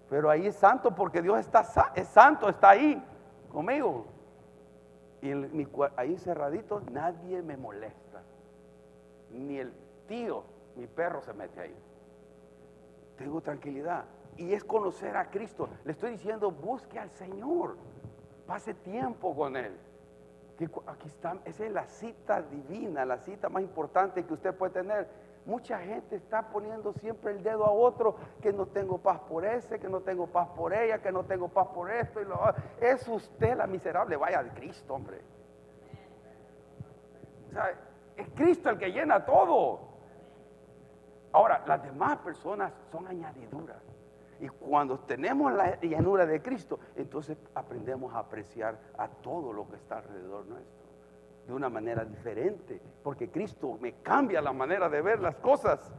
Pero 0.09 0.31
ahí 0.31 0.47
es 0.47 0.57
santo 0.57 0.95
porque 0.95 1.21
Dios 1.21 1.39
está 1.39 1.93
es 1.95 2.09
santo, 2.09 2.49
está 2.49 2.71
ahí 2.71 3.03
conmigo. 3.51 4.07
Y 5.21 5.33
ahí 5.97 6.17
cerradito 6.17 6.81
nadie 6.93 7.43
me 7.43 7.57
molesta. 7.57 8.23
Ni 9.31 9.59
el 9.59 9.73
tío, 10.07 10.45
mi 10.77 10.87
perro 10.87 11.21
se 11.21 11.33
mete 11.33 11.61
ahí. 11.61 11.77
Tengo 13.17 13.41
tranquilidad. 13.41 14.05
Y 14.37 14.53
es 14.53 14.63
conocer 14.65 15.17
a 15.17 15.29
Cristo. 15.29 15.69
Le 15.85 15.93
estoy 15.93 16.13
diciendo, 16.13 16.51
busque 16.51 16.99
al 16.99 17.11
Señor. 17.11 17.77
Pase 18.47 18.75
tiempo 18.75 19.35
con 19.35 19.57
Él. 19.57 19.77
aquí 20.87 21.09
está, 21.09 21.37
esa 21.45 21.67
es 21.67 21.73
la 21.73 21.87
cita 21.87 22.43
divina, 22.43 23.05
la 23.05 23.19
cita 23.19 23.49
más 23.49 23.63
importante 23.63 24.25
que 24.25 24.33
usted 24.33 24.55
puede 24.55 24.73
tener 24.73 25.09
Mucha 25.47 25.79
gente 25.79 26.17
está 26.17 26.51
poniendo 26.51 26.93
siempre 26.93 27.33
el 27.33 27.43
dedo 27.43 27.65
a 27.65 27.71
otro, 27.71 28.17
que 28.43 28.53
no 28.53 28.67
tengo 28.67 28.99
paz 28.99 29.21
por 29.21 29.45
ese, 29.45 29.79
que 29.79 29.89
no 29.89 30.01
tengo 30.01 30.27
paz 30.27 30.49
por 30.57 30.75
ella, 30.75 31.01
que 31.01 31.11
no 31.11 31.25
tengo 31.25 31.49
paz 31.49 31.69
por 31.69 31.91
esto. 31.91 32.21
Y 32.21 32.25
lo, 32.25 32.39
es 32.81 33.07
usted 33.09 33.57
la 33.57 33.67
miserable, 33.67 34.17
vaya 34.17 34.43
de 34.43 34.51
Cristo, 34.51 34.95
hombre. 34.95 35.21
Es 38.17 38.29
Cristo 38.35 38.71
el 38.71 38.79
que 38.79 38.93
llena 38.93 39.25
todo. 39.25 39.81
Ahora, 41.33 41.63
las 41.67 41.83
demás 41.83 42.19
personas 42.19 42.73
son 42.91 43.07
añadiduras. 43.07 43.83
Y 44.41 44.49
cuando 44.49 45.01
tenemos 45.01 45.53
la 45.53 45.81
llanura 45.81 46.25
de 46.27 46.41
Cristo, 46.41 46.79
entonces 46.95 47.37
aprendemos 47.55 48.15
a 48.15 48.21
apreciar 48.21 48.79
a 48.97 49.09
todo 49.09 49.53
lo 49.53 49.69
que 49.69 49.77
está 49.77 49.99
alrededor 49.99 50.47
nuestro 50.47 50.88
de 51.49 51.55
una 51.55 51.71
manera 51.71 52.05
diferente, 52.05 52.79
porque 53.03 53.31
Cristo 53.31 53.79
me 53.81 53.95
cambia 54.03 54.43
la 54.43 54.53
manera 54.53 54.91
de 54.91 55.01
ver 55.01 55.19
las 55.19 55.37
cosas, 55.37 55.91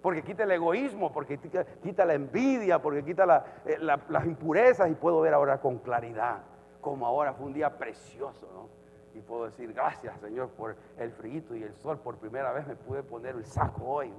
porque 0.00 0.22
quita 0.22 0.44
el 0.44 0.50
egoísmo, 0.50 1.12
porque 1.12 1.38
quita, 1.38 2.06
la 2.06 2.14
envidia, 2.14 2.80
porque 2.80 3.04
quita 3.04 3.44
eh, 3.66 3.76
las 3.78 4.24
impurezas 4.24 4.90
y 4.90 4.94
puedo 4.94 5.20
ver 5.20 5.34
ahora 5.34 5.60
con 5.60 5.78
claridad, 5.80 6.38
como 6.80 7.06
ahora 7.06 7.34
fue 7.34 7.46
un 7.46 7.52
día 7.52 7.76
precioso, 7.76 8.48
¿no? 8.54 8.68
Y 9.12 9.20
puedo 9.20 9.44
decir, 9.44 9.74
gracias 9.74 10.18
Señor 10.20 10.48
por 10.50 10.74
el 10.96 11.12
frío 11.12 11.54
y 11.54 11.62
el 11.62 11.74
sol, 11.74 11.98
por 11.98 12.16
primera 12.16 12.50
vez 12.52 12.66
me 12.66 12.74
pude 12.74 13.02
poner 13.02 13.34
el 13.34 13.44
saco 13.44 13.84
hoy, 13.84 14.10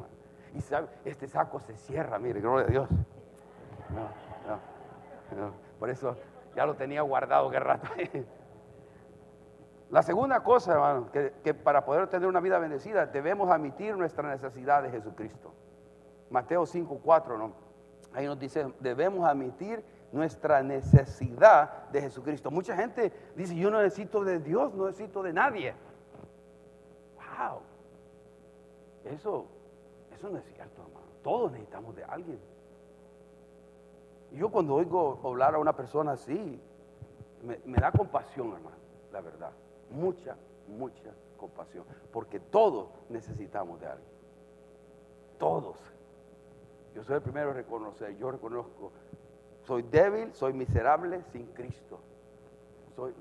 Y 0.54 0.62
sabe, 0.62 0.88
este 1.04 1.28
saco 1.28 1.60
se 1.60 1.76
cierra, 1.78 2.20
mire, 2.20 2.42
gloria 2.42 2.68
a 2.68 2.70
Dios. 2.70 2.90
Por 5.80 5.90
eso 5.90 6.16
ya 6.56 6.68
lo 6.68 6.76
tenía 6.76 7.02
guardado 7.02 7.50
que 7.50 7.60
rato. 7.60 7.90
La 9.92 10.04
segunda 10.04 10.42
cosa, 10.44 10.74
hermano, 10.74 11.12
que, 11.12 11.54
para 11.54 11.84
poder 11.84 12.08
tener 12.08 12.28
una 12.28 12.40
vida 12.40 12.60
bendecida 12.60 13.08
debemos 13.08 13.50
admitir 13.50 13.98
nuestra 13.98 14.30
necesidad 14.30 14.84
de 14.84 14.92
Jesucristo. 14.92 15.52
Mateo 16.30 16.66
5, 16.66 17.00
4, 17.04 17.38
¿no? 17.38 17.54
Ahí 18.14 18.28
nos 18.28 18.40
dice, 18.40 18.72
debemos 18.80 19.28
admitir 19.28 19.84
nuestra 20.12 20.62
necesidad 20.62 21.90
de 21.90 22.02
Jesucristo. 22.02 22.52
Mucha 22.52 22.76
gente 22.76 23.12
dice, 23.36 23.56
yo 23.56 23.72
no 23.72 23.82
necesito 23.82 24.24
de 24.24 24.40
Dios, 24.40 24.74
no 24.76 24.86
necesito 24.86 25.24
de 25.24 25.34
nadie. 25.34 25.74
Wow. 27.16 27.62
Eso, 29.06 29.48
eso 30.16 30.30
no 30.30 30.38
es 30.38 30.46
cierto, 30.54 30.84
hermano. 30.84 31.08
Todos 31.24 31.52
necesitamos 31.52 31.96
de 31.96 32.04
alguien. 32.04 32.40
yo 34.32 34.52
cuando 34.52 34.76
oigo 34.76 35.20
hablar 35.24 35.56
a 35.56 35.60
una 35.60 35.76
persona 35.76 36.12
así, 36.12 36.62
me 37.42 37.78
da 37.78 37.92
compasión, 37.92 38.54
hermano, 38.54 38.78
la 39.12 39.22
verdad 39.22 39.52
mucha, 39.92 40.36
mucha 40.68 41.14
compasión, 41.38 41.86
porque 42.12 42.40
todos 42.40 42.90
necesitamos 43.10 43.80
de 43.80 43.88
alguien. 43.88 44.10
Todos. 45.38 45.78
Yo 46.94 47.04
soy 47.04 47.16
el 47.16 47.22
primero 47.22 47.52
a 47.52 47.54
reconocer, 47.54 48.18
yo 48.18 48.32
reconozco, 48.32 48.92
soy 49.64 49.84
débil, 49.84 50.34
soy 50.34 50.54
miserable 50.54 51.24
sin 51.32 51.46
Cristo. 51.48 52.00
Soy, 52.96 53.14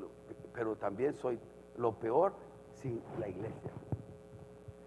pero 0.52 0.76
también 0.76 1.14
soy 1.16 1.38
lo 1.76 1.92
peor 1.92 2.32
sin 2.80 3.02
la 3.20 3.28
iglesia. 3.28 3.70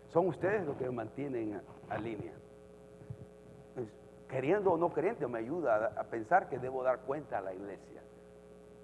Son 0.10 0.28
ustedes 0.28 0.66
los 0.66 0.76
que 0.78 0.86
me 0.86 0.92
mantienen 0.92 1.62
a, 1.90 1.98
línea. 1.98 2.34
queriendo 4.28 4.74
o 4.74 4.78
no 4.78 4.94
queriendo, 4.94 5.30
me 5.30 5.40
ayuda 5.40 5.94
a, 5.98 6.04
pensar 6.04 6.50
que 6.50 6.58
debo 6.60 6.84
dar 6.84 7.02
cuenta 7.02 7.38
a 7.38 7.42
la 7.42 7.54
iglesia. 7.54 8.02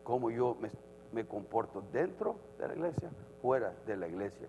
Cómo 0.03 0.29
yo 0.29 0.55
me, 0.60 0.69
me 1.12 1.26
comporto 1.26 1.84
dentro 1.91 2.36
de 2.58 2.67
la 2.67 2.74
iglesia, 2.74 3.10
fuera 3.41 3.74
de 3.86 3.98
la 3.98 4.08
iglesia. 4.08 4.48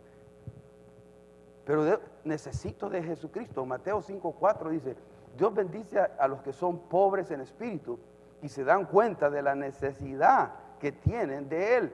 Pero 1.65 2.01
necesito 2.25 2.89
de 2.89 3.03
Jesucristo. 3.03 3.65
Mateo 3.67 4.01
5:4 4.01 4.71
dice, 4.71 4.97
Dios 5.37 5.55
bendice 5.55 5.99
a, 5.99 6.27
los 6.27 6.41
que 6.43 6.53
son 6.53 6.89
pobres 6.89 7.31
en 7.31 7.41
espíritu 7.41 7.99
y 8.43 8.49
se 8.49 8.65
dan 8.65 8.87
cuenta 8.87 9.29
de 9.31 9.43
la 9.43 9.55
necesidad 9.55 10.55
que 10.81 10.93
tienen 10.93 11.49
de 11.49 11.77
Él, 11.77 11.93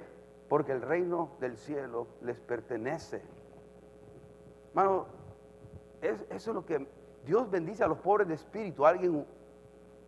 porque 0.48 0.72
el 0.72 0.80
reino 0.80 1.30
del 1.40 1.56
cielo 1.56 2.06
les 2.22 2.38
pertenece. 2.38 3.22
Hermano, 4.68 5.06
eso 6.00 6.24
es 6.30 6.46
lo 6.46 6.64
que 6.64 6.86
Dios 7.24 7.50
bendice 7.50 7.82
a 7.82 7.88
los 7.88 7.98
pobres 7.98 8.28
de 8.28 8.34
espíritu, 8.34 8.86
alguien 8.86 9.26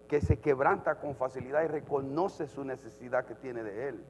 que 0.09 0.21
se 0.21 0.39
quebranta 0.39 0.97
con 1.01 1.17
facilidad 1.17 1.65
y 1.65 1.67
reconoce 1.67 2.47
su 2.47 2.65
necesidad 2.65 3.25
que 3.25 3.35
tiene 3.35 3.63
de 3.63 3.89
Él. 3.89 4.05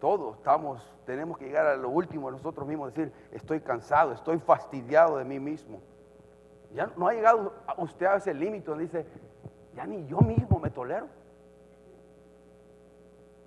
Todos 0.00 0.36
estamos, 0.36 0.80
tenemos 1.06 1.38
que 1.38 1.46
llegar 1.46 1.66
a 1.66 1.76
lo 1.76 1.88
último 1.88 2.30
nosotros 2.30 2.66
mismos, 2.68 2.94
decir, 2.94 3.12
estoy 3.32 3.60
cansado, 3.60 4.12
estoy 4.12 4.38
fastidiado 4.38 5.16
de 5.16 5.24
mí 5.24 5.40
mismo. 5.40 5.80
Ya 6.72 6.90
no 6.96 7.08
ha 7.08 7.12
llegado 7.12 7.52
usted 7.78 8.06
a 8.06 8.16
ese 8.16 8.34
límite 8.34 8.72
dice, 8.76 9.06
ya 9.74 9.86
ni 9.86 10.06
yo 10.06 10.18
mismo 10.18 10.58
me 10.60 10.70
tolero. 10.70 11.08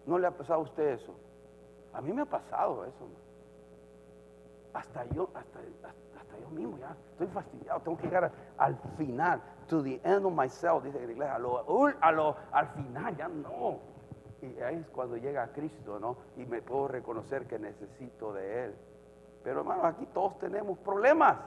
¿No 0.06 0.18
le 0.18 0.28
ha 0.28 0.32
pasado 0.32 0.60
a 0.60 0.64
usted 0.64 0.90
eso? 0.90 1.14
A 1.94 2.02
mí 2.02 2.12
me 2.12 2.24
ha 2.24 2.26
pasado 2.26 2.84
eso. 2.86 3.08
Hasta 4.74 5.06
yo, 5.10 5.30
hasta, 5.34 5.60
yo 6.42 6.50
mismo 6.50 6.78
ya 6.78 6.96
estoy 7.12 7.28
fastidiado, 7.28 7.80
tengo 7.82 7.98
que 7.98 8.08
llegar 8.08 8.32
al 8.58 8.76
final, 8.98 9.42
to 9.68 9.84
the 9.84 10.00
end 10.04 10.26
of 10.26 10.34
myself, 10.34 10.84
dice 10.84 11.06
la 11.06 11.12
iglesia, 11.12 11.36
a 11.36 12.12
lo, 12.12 12.36
al 12.52 12.68
final 12.70 13.16
ya 13.16 13.28
no. 13.28 13.80
Y 14.42 14.60
ahí 14.62 14.78
es 14.78 14.88
cuando 14.88 15.18
llega 15.18 15.52
Cristo, 15.54 16.00
¿no? 16.00 16.18
Y 16.38 16.46
me 16.46 16.62
puedo 16.62 16.88
reconocer 16.88 17.46
que 17.46 17.60
necesito 17.60 18.34
de 18.34 18.66
Él. 18.66 18.76
Pero 19.44 19.60
hermano, 19.60 19.86
aquí 19.86 20.06
todos 20.08 20.38
tenemos 20.40 20.78
problemas. 20.80 21.38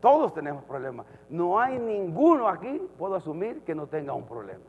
Todos 0.00 0.32
tenemos 0.34 0.62
problemas. 0.64 1.06
No 1.28 1.58
hay 1.58 1.78
ninguno 1.78 2.48
aquí, 2.48 2.88
puedo 2.98 3.14
asumir, 3.14 3.62
que 3.62 3.74
no 3.74 3.86
tenga 3.86 4.12
un 4.12 4.26
problema. 4.26 4.64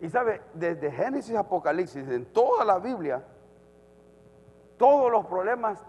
Y 0.00 0.08
sabe, 0.08 0.40
desde 0.54 0.90
Génesis 0.90 1.34
a 1.34 1.40
Apocalipsis, 1.40 2.08
en 2.08 2.26
toda 2.26 2.64
la 2.64 2.78
Biblia, 2.78 3.24
todos 4.76 5.10
los 5.10 5.26
problemas 5.26 5.84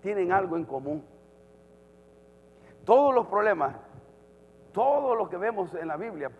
tienen 0.00 0.32
algo 0.32 0.56
en 0.56 0.64
común. 0.64 1.04
Todos 2.84 3.14
los 3.14 3.26
problemas, 3.26 3.76
todo 4.72 5.14
lo 5.14 5.28
que 5.28 5.36
vemos 5.36 5.74
en 5.74 5.88
la 5.88 5.96
Biblia, 5.96 6.30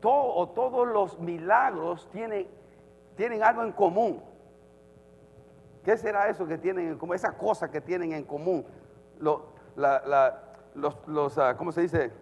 todo, 0.00 0.34
o 0.34 0.48
todos 0.50 0.86
los 0.86 1.18
milagros 1.18 2.08
tienen, 2.10 2.48
tienen 3.16 3.42
algo 3.42 3.62
en 3.62 3.72
común. 3.72 4.22
¿Qué 5.84 5.96
será 5.96 6.28
eso 6.28 6.46
que 6.46 6.58
tienen 6.58 6.88
en 6.88 6.98
común? 6.98 7.16
Esa 7.16 7.36
cosa 7.36 7.70
que 7.70 7.80
tienen 7.80 8.12
en 8.12 8.24
común. 8.24 8.64
los, 9.18 9.40
ah, 11.38 11.54
¿cómo 11.56 11.72
se 11.72 11.82
dice? 11.82 12.12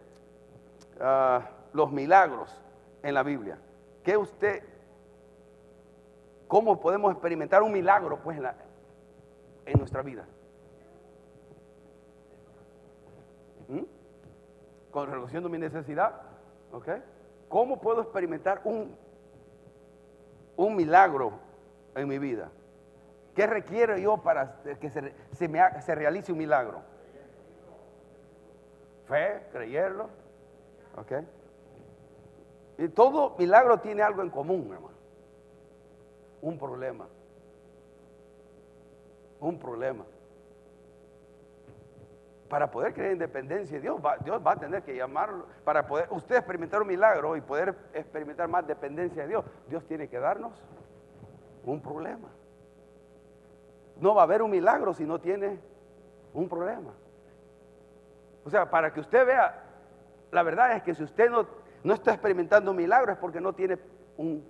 Ah, 1.01 1.43
los 1.73 1.91
milagros 1.91 2.63
en 3.03 3.15
la 3.15 3.23
Biblia. 3.23 3.59
¿Qué 4.03 4.17
usted, 4.17 4.63
cómo 6.49 6.81
podemos 6.81 7.13
experimentar 7.13 7.63
un 7.63 7.73
milagro 7.73 8.19
pues 8.23 8.39
en, 8.39 8.47
en 9.67 9.79
nuestra 9.79 10.03
vida? 10.03 10.25
¿Mm? 13.69 13.83
Con 14.93 15.11
reduciendo 15.11 15.49
mi 15.49 15.59
necesidad, 15.59 16.23
¿ok? 16.73 16.89
¿Cómo 17.49 17.81
puedo 17.81 18.03
experimentar 18.03 18.61
un, 18.65 18.97
un 20.57 20.77
milagro 20.77 21.33
en 21.95 22.09
mi 22.09 22.19
vida? 22.19 22.51
¿Qué 23.35 23.47
requiero 23.47 23.97
yo 23.99 24.19
para 24.19 24.63
que 24.81 24.91
se, 24.91 25.15
se 25.33 25.95
realice 25.95 26.33
un 26.33 26.39
milagro? 26.39 26.83
Fe, 29.07 29.47
creerlo. 29.53 30.09
¿Ok? 30.97 31.13
Y 32.79 32.89
todo 32.89 33.37
milagro 33.39 33.79
tiene 33.79 34.03
algo 34.03 34.23
en 34.23 34.31
común, 34.31 34.71
hermano. 34.73 34.97
Un 36.43 36.59
problema. 36.59 37.09
Un 39.41 39.59
problema. 39.59 40.05
Para 42.49 42.71
poder 42.71 42.95
creer 42.95 43.13
en 43.13 43.19
dependencia, 43.19 43.81
Dios 43.81 44.01
va, 44.05 44.17
Dios 44.19 44.41
va 44.45 44.53
a 44.53 44.57
tener 44.57 44.83
que 44.83 44.95
llamarlo. 44.95 45.47
Para 45.65 45.87
poder 45.87 46.07
usted 46.11 46.37
experimentar 46.37 46.81
un 46.81 46.89
milagro 46.89 47.37
y 47.37 47.41
poder 47.41 47.75
experimentar 47.93 48.49
más 48.49 48.67
dependencia 48.67 49.23
de 49.23 49.29
Dios, 49.29 49.45
Dios 49.69 49.85
tiene 49.87 50.09
que 50.09 50.19
darnos 50.19 50.53
un 51.65 51.81
problema. 51.81 52.29
No 54.01 54.15
va 54.15 54.23
a 54.23 54.25
haber 54.25 54.43
un 54.43 54.51
milagro 54.51 54.95
si 54.95 55.05
no 55.05 55.21
tiene 55.21 55.59
un 56.35 56.49
problema. 56.49 56.93
O 58.45 58.51
sea, 58.51 58.71
para 58.71 58.93
que 58.93 59.01
usted 59.01 59.27
vea, 59.27 59.65
la 60.31 60.43
verdad 60.45 60.77
es 60.77 60.83
que 60.83 60.95
si 60.95 61.03
usted 61.03 61.31
no, 61.31 61.47
no 61.83 61.95
está 61.95 62.13
experimentando 62.13 62.71
un 62.71 62.77
milagro 62.77 63.13
es 63.13 63.19
porque 63.19 63.41
no 63.41 63.55
tiene 63.55 63.79
un, 64.17 64.47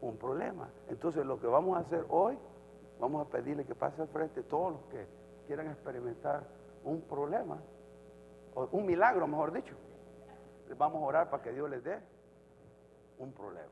un 0.00 0.16
problema. 0.16 0.68
Entonces 0.88 1.26
lo 1.26 1.40
que 1.40 1.48
vamos 1.48 1.76
a 1.76 1.80
hacer 1.80 2.04
hoy, 2.08 2.38
vamos 3.00 3.26
a 3.26 3.30
pedirle 3.30 3.64
que 3.64 3.74
pase 3.74 4.02
al 4.02 4.08
frente 4.08 4.44
todos 4.44 4.72
los 4.72 4.82
que 4.84 5.06
quieran 5.46 5.66
experimentar 5.68 6.44
un 6.84 7.02
problema, 7.02 7.60
o 8.54 8.68
un 8.72 8.86
milagro, 8.86 9.26
mejor 9.26 9.52
dicho. 9.52 9.74
Vamos 10.76 11.02
a 11.02 11.06
orar 11.06 11.30
para 11.30 11.42
que 11.42 11.52
Dios 11.52 11.68
les 11.68 11.82
dé 11.82 11.98
un 13.18 13.32
problema. 13.32 13.70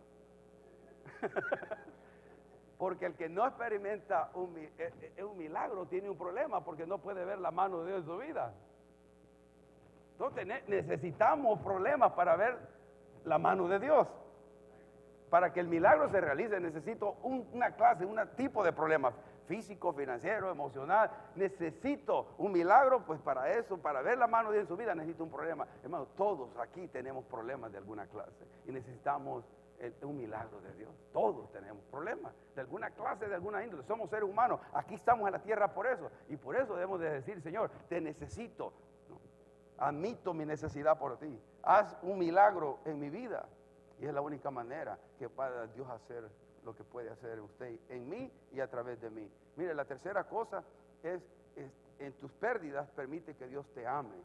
Porque 2.78 3.06
el 3.06 3.14
que 3.14 3.28
no 3.28 3.46
experimenta 3.46 4.30
un, 4.34 4.56
eh, 4.56 4.70
eh, 5.16 5.24
un, 5.24 5.36
milagro 5.36 5.86
tiene 5.86 6.08
un 6.08 6.16
problema 6.16 6.64
porque 6.64 6.86
no 6.86 6.98
puede 6.98 7.24
ver 7.24 7.40
la 7.40 7.50
mano 7.50 7.80
de 7.80 7.88
Dios 7.88 8.00
en 8.02 8.06
su 8.06 8.18
vida. 8.18 8.52
Entonces 10.12 10.46
necesitamos 10.68 11.60
problemas 11.60 12.12
para 12.12 12.36
ver 12.36 12.56
la 13.24 13.38
mano 13.38 13.66
de 13.66 13.80
Dios. 13.80 14.06
Para 15.28 15.52
que 15.52 15.58
el 15.58 15.66
milagro 15.66 16.08
se 16.10 16.20
realice 16.20 16.60
necesito 16.60 17.16
una 17.22 17.72
clase, 17.72 18.04
un 18.04 18.16
tipo 18.36 18.62
de 18.62 18.72
problemas 18.72 19.12
físico, 19.48 19.92
financiero, 19.92 20.50
emocional. 20.50 21.10
Necesito 21.34 22.34
un 22.38 22.52
milagro, 22.52 23.04
pues 23.04 23.20
para 23.20 23.52
eso, 23.52 23.78
para 23.78 24.02
ver 24.02 24.18
la 24.18 24.28
mano 24.28 24.50
de 24.50 24.58
Dios 24.58 24.64
en 24.64 24.68
su 24.68 24.76
vida 24.76 24.94
necesito 24.94 25.24
un 25.24 25.30
problema. 25.30 25.66
Hermano, 25.82 26.06
todos 26.16 26.56
aquí 26.58 26.86
tenemos 26.88 27.24
problemas 27.24 27.72
de 27.72 27.78
alguna 27.78 28.06
clase 28.06 28.46
y 28.66 28.72
necesitamos 28.72 29.44
es 29.78 29.94
un 30.02 30.16
milagro 30.16 30.60
de 30.60 30.72
Dios. 30.74 30.90
Todos 31.12 31.50
tenemos 31.52 31.84
problemas 31.84 32.34
de 32.54 32.60
alguna 32.60 32.90
clase, 32.90 33.28
de 33.28 33.34
alguna 33.34 33.64
índole. 33.64 33.84
Somos 33.84 34.10
seres 34.10 34.28
humanos. 34.28 34.60
Aquí 34.72 34.94
estamos 34.94 35.26
en 35.26 35.32
la 35.32 35.38
tierra 35.38 35.72
por 35.72 35.86
eso. 35.86 36.10
Y 36.28 36.36
por 36.36 36.56
eso 36.56 36.74
debemos 36.74 37.00
de 37.00 37.10
decir, 37.10 37.40
Señor, 37.40 37.70
te 37.88 38.00
necesito. 38.00 38.72
Admito 39.78 40.34
mi 40.34 40.44
necesidad 40.44 40.98
por 40.98 41.18
ti. 41.18 41.40
Haz 41.62 41.96
un 42.02 42.18
milagro 42.18 42.80
en 42.84 42.98
mi 42.98 43.08
vida. 43.08 43.48
Y 44.00 44.06
es 44.06 44.12
la 44.12 44.20
única 44.20 44.50
manera 44.50 44.98
que 45.18 45.28
pueda 45.28 45.66
Dios 45.68 45.88
hacer 45.88 46.28
lo 46.64 46.74
que 46.74 46.84
puede 46.84 47.10
hacer 47.10 47.40
usted 47.40 47.78
en 47.88 48.08
mí 48.08 48.30
y 48.52 48.60
a 48.60 48.68
través 48.68 49.00
de 49.00 49.10
mí. 49.10 49.30
Mire, 49.56 49.74
la 49.74 49.84
tercera 49.84 50.24
cosa 50.24 50.62
es, 51.02 51.20
en 51.98 52.12
tus 52.14 52.30
pérdidas 52.32 52.88
permite 52.90 53.34
que 53.34 53.48
Dios 53.48 53.66
te 53.74 53.86
ame. 53.86 54.16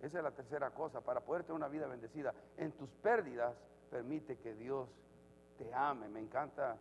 Esa 0.00 0.18
es 0.18 0.24
la 0.24 0.32
tercera 0.32 0.70
cosa, 0.70 1.00
para 1.00 1.20
poder 1.20 1.44
tener 1.44 1.56
una 1.56 1.68
vida 1.68 1.86
bendecida. 1.86 2.34
En 2.56 2.72
tus 2.72 2.88
pérdidas 3.02 3.54
permite 3.90 4.36
que 4.38 4.54
Dios 4.54 4.88
te 5.58 5.72
ame. 5.72 6.08
Me 6.08 6.20
encanta, 6.20 6.76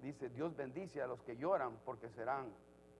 dice, 0.00 0.30
Dios 0.30 0.56
bendice 0.56 1.02
a 1.02 1.06
los 1.06 1.20
que 1.22 1.36
lloran 1.36 1.78
porque 1.84 2.08
serán 2.10 2.46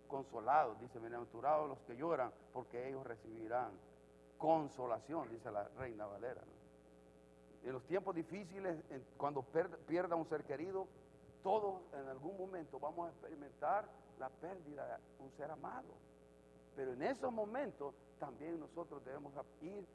consolados. 0.09 0.79
Dice, 0.81 0.99
bienaventurados 0.99 1.69
los 1.69 1.79
que 1.81 1.97
lloran 1.97 2.31
porque 2.53 2.89
ellos 2.89 3.05
recibirán 3.07 3.71
consolación, 4.37 5.31
dice 5.31 5.51
la 5.51 5.69
reina 5.79 6.05
Valera. 6.05 6.43
En 7.65 7.73
los 7.73 7.85
tiempos 7.85 8.15
difíciles, 8.15 8.77
cuando 9.17 9.43
pierda 9.87 10.17
un 10.17 10.27
ser 10.27 10.43
querido, 10.43 10.87
todos 11.43 11.83
en 11.93 12.09
algún 12.09 12.37
momento 12.37 12.79
vamos 12.79 13.09
a 13.09 13.11
experimentar 13.11 13.89
la 14.19 14.29
pérdida 14.29 14.87
de 15.19 15.25
un 15.25 15.31
ser 15.33 15.51
amado. 15.51 15.95
Pero 16.77 16.93
en 16.93 17.03
esos 17.03 17.33
momentos 17.33 17.95
también 18.19 18.59
nosotros 18.59 19.05
debemos 19.05 19.33
ir 19.61 19.87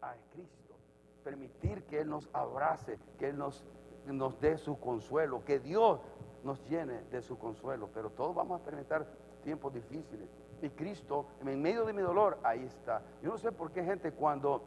a 0.00 0.14
Cristo, 0.32 0.74
permitir 1.22 1.84
que 1.84 2.00
Él 2.00 2.08
nos 2.08 2.28
abrace, 2.32 2.98
que 3.18 3.28
Él 3.28 3.38
nos 3.38 3.64
nos 4.12 4.38
dé 4.40 4.58
su 4.58 4.78
consuelo, 4.78 5.44
que 5.44 5.58
Dios 5.58 6.00
nos 6.42 6.62
llene 6.68 7.02
de 7.10 7.22
su 7.22 7.38
consuelo. 7.38 7.88
Pero 7.94 8.10
todos 8.10 8.34
vamos 8.34 8.56
a 8.56 8.56
experimentar 8.58 9.06
tiempos 9.42 9.72
difíciles. 9.72 10.28
Y 10.62 10.70
Cristo, 10.70 11.26
en 11.40 11.60
medio 11.60 11.84
de 11.84 11.92
mi 11.92 12.02
dolor, 12.02 12.38
ahí 12.42 12.64
está. 12.64 13.02
Yo 13.22 13.30
no 13.30 13.38
sé 13.38 13.52
por 13.52 13.70
qué 13.72 13.82
gente 13.82 14.12
cuando 14.12 14.62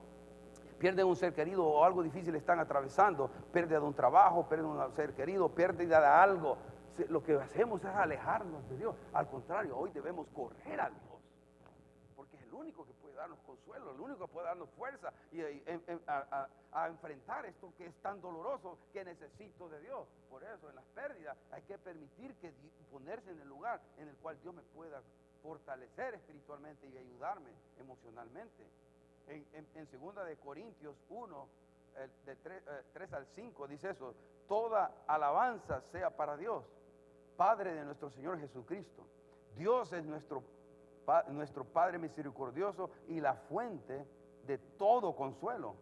pierde 0.78 1.04
un 1.04 1.16
ser 1.16 1.34
querido 1.34 1.66
o 1.66 1.84
algo 1.84 2.04
difícil 2.04 2.36
están 2.36 2.60
atravesando, 2.60 3.30
pérdida 3.52 3.80
de 3.80 3.86
un 3.86 3.94
trabajo, 3.94 4.48
pérdida 4.48 4.68
de 4.68 4.90
un 4.90 4.96
ser 4.96 5.14
querido, 5.14 5.50
pérdida 5.50 6.00
de 6.00 6.08
algo, 6.08 6.58
lo 7.10 7.24
que 7.24 7.34
hacemos 7.36 7.84
es 7.84 7.88
alejarnos 7.88 8.68
de 8.70 8.78
Dios. 8.78 8.96
Al 9.14 9.28
contrario, 9.28 9.78
hoy 9.78 9.92
debemos 9.92 10.28
correr 10.30 10.82
a 10.82 10.90
Dios. 10.90 11.02
Porque 12.16 12.36
es 12.38 12.44
el 12.44 12.54
único 12.54 12.86
que 12.86 12.94
puede 12.94 13.16
darnos 13.16 13.40
consuelo, 13.46 13.92
el 13.94 14.00
único 14.00 14.26
que 14.26 14.34
puede 14.34 14.48
darnos 14.48 14.70
fuerza 14.72 15.14
y, 15.32 15.42
a, 16.08 16.48
a 16.72 16.88
enfrentar 16.88 17.46
esto 17.46 17.72
que 17.78 17.86
es 17.86 17.96
tan 18.02 18.20
doloroso 18.22 18.78
que 18.92 19.04
necesito 19.06 19.70
de 19.70 19.80
Dios. 19.82 20.08
Por 20.30 20.44
eso 20.44 20.70
en 20.70 20.76
las 20.76 20.86
pérdidas 20.86 21.38
hay 21.52 21.62
que 21.64 21.78
permitir 21.78 22.34
que 22.36 22.52
ponerse 22.92 23.32
en 23.32 23.40
el 23.42 23.48
lugar 23.48 23.80
en 23.98 24.08
el 24.08 24.16
cual 24.18 24.40
Dios 24.42 24.56
me 24.56 24.64
pueda 24.64 25.02
fortalecer 25.44 26.16
espiritualmente 26.16 26.88
y 26.88 26.98
ayudarme 26.98 27.52
emocionalmente. 27.80 28.68
En, 29.28 29.68
en, 29.76 29.88
segunda 29.88 30.24
de 30.24 30.38
Corintios 30.38 30.96
1, 31.10 31.48
de 32.26 32.36
3, 32.36 32.64
3 32.94 33.12
eh, 33.12 33.16
al 33.16 33.26
5, 33.28 33.68
dice 33.68 33.90
eso, 33.90 34.16
toda 34.48 35.04
alabanza 35.08 35.82
sea 35.82 36.10
para 36.10 36.38
Dios, 36.38 36.64
Padre 37.36 37.74
de 37.74 37.84
nuestro 37.84 38.10
Señor 38.10 38.40
Jesucristo. 38.40 39.06
Dios 39.56 39.92
es 39.94 40.06
nuestro, 40.06 40.44
nuestro 41.30 41.66
Padre 41.66 41.98
misericordioso 41.98 42.90
y 43.08 43.20
la 43.20 43.34
fuente 43.36 44.06
de 44.46 44.58
todo 44.58 45.16
consuelo 45.16 45.76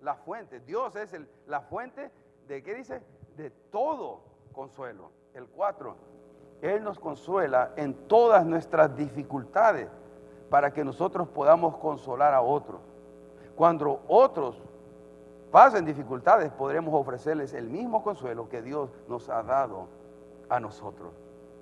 la 0.00 0.14
fuente. 0.14 0.60
Dios 0.60 0.96
es 0.96 1.12
el, 1.12 1.28
la 1.46 1.60
fuente 1.60 2.10
de, 2.46 2.62
¿qué 2.62 2.74
dice? 2.74 3.02
De 3.36 3.50
todo 3.50 4.22
consuelo. 4.52 5.10
El 5.34 5.46
4. 5.46 5.96
Él 6.62 6.84
nos 6.84 6.98
consuela 6.98 7.72
en 7.76 7.94
todas 8.08 8.44
nuestras 8.44 8.94
dificultades 8.96 9.88
para 10.50 10.72
que 10.72 10.84
nosotros 10.84 11.28
podamos 11.28 11.76
consolar 11.76 12.34
a 12.34 12.42
otros. 12.42 12.80
Cuando 13.56 14.00
otros 14.08 14.56
pasen 15.50 15.84
dificultades, 15.84 16.50
podremos 16.52 16.92
ofrecerles 16.92 17.54
el 17.54 17.70
mismo 17.70 18.02
consuelo 18.02 18.48
que 18.48 18.60
Dios 18.60 18.90
nos 19.08 19.28
ha 19.28 19.42
dado 19.42 19.86
a 20.48 20.60
nosotros. 20.60 21.12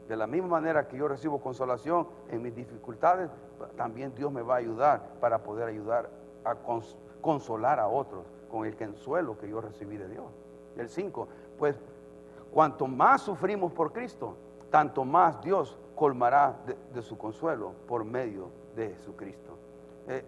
De 0.08 0.16
la 0.16 0.26
misma 0.26 0.48
manera 0.48 0.88
que 0.88 0.96
yo 0.96 1.06
recibo 1.06 1.38
consolación 1.38 2.08
en 2.30 2.42
mis 2.42 2.54
dificultades, 2.54 3.30
también 3.76 4.14
Dios 4.14 4.32
me 4.32 4.40
va 4.40 4.54
a 4.54 4.58
ayudar 4.58 5.02
para 5.20 5.42
poder 5.42 5.68
ayudar 5.68 6.08
a, 6.44 6.54
consolar 7.20 7.78
a 7.78 7.88
otros 7.88 8.24
con 8.50 8.64
el 8.64 8.74
consuelo 8.74 9.36
que 9.36 9.48
yo 9.48 9.60
recibí 9.60 9.98
de 9.98 10.08
Dios. 10.08 10.24
El 10.76 10.88
5, 10.88 11.28
pues 11.58 11.78
cuanto 12.52 12.86
más 12.86 13.20
sufrimos 13.20 13.70
por 13.72 13.92
Cristo, 13.92 14.36
tanto 14.70 15.04
más 15.04 15.42
Dios 15.42 15.76
colmará 15.94 16.56
de, 16.94 17.02
su 17.02 17.18
consuelo 17.18 17.72
por 17.86 18.04
medio 18.04 18.48
de 18.78 18.94
Jesucristo. 18.94 19.58
Eh, 20.08 20.24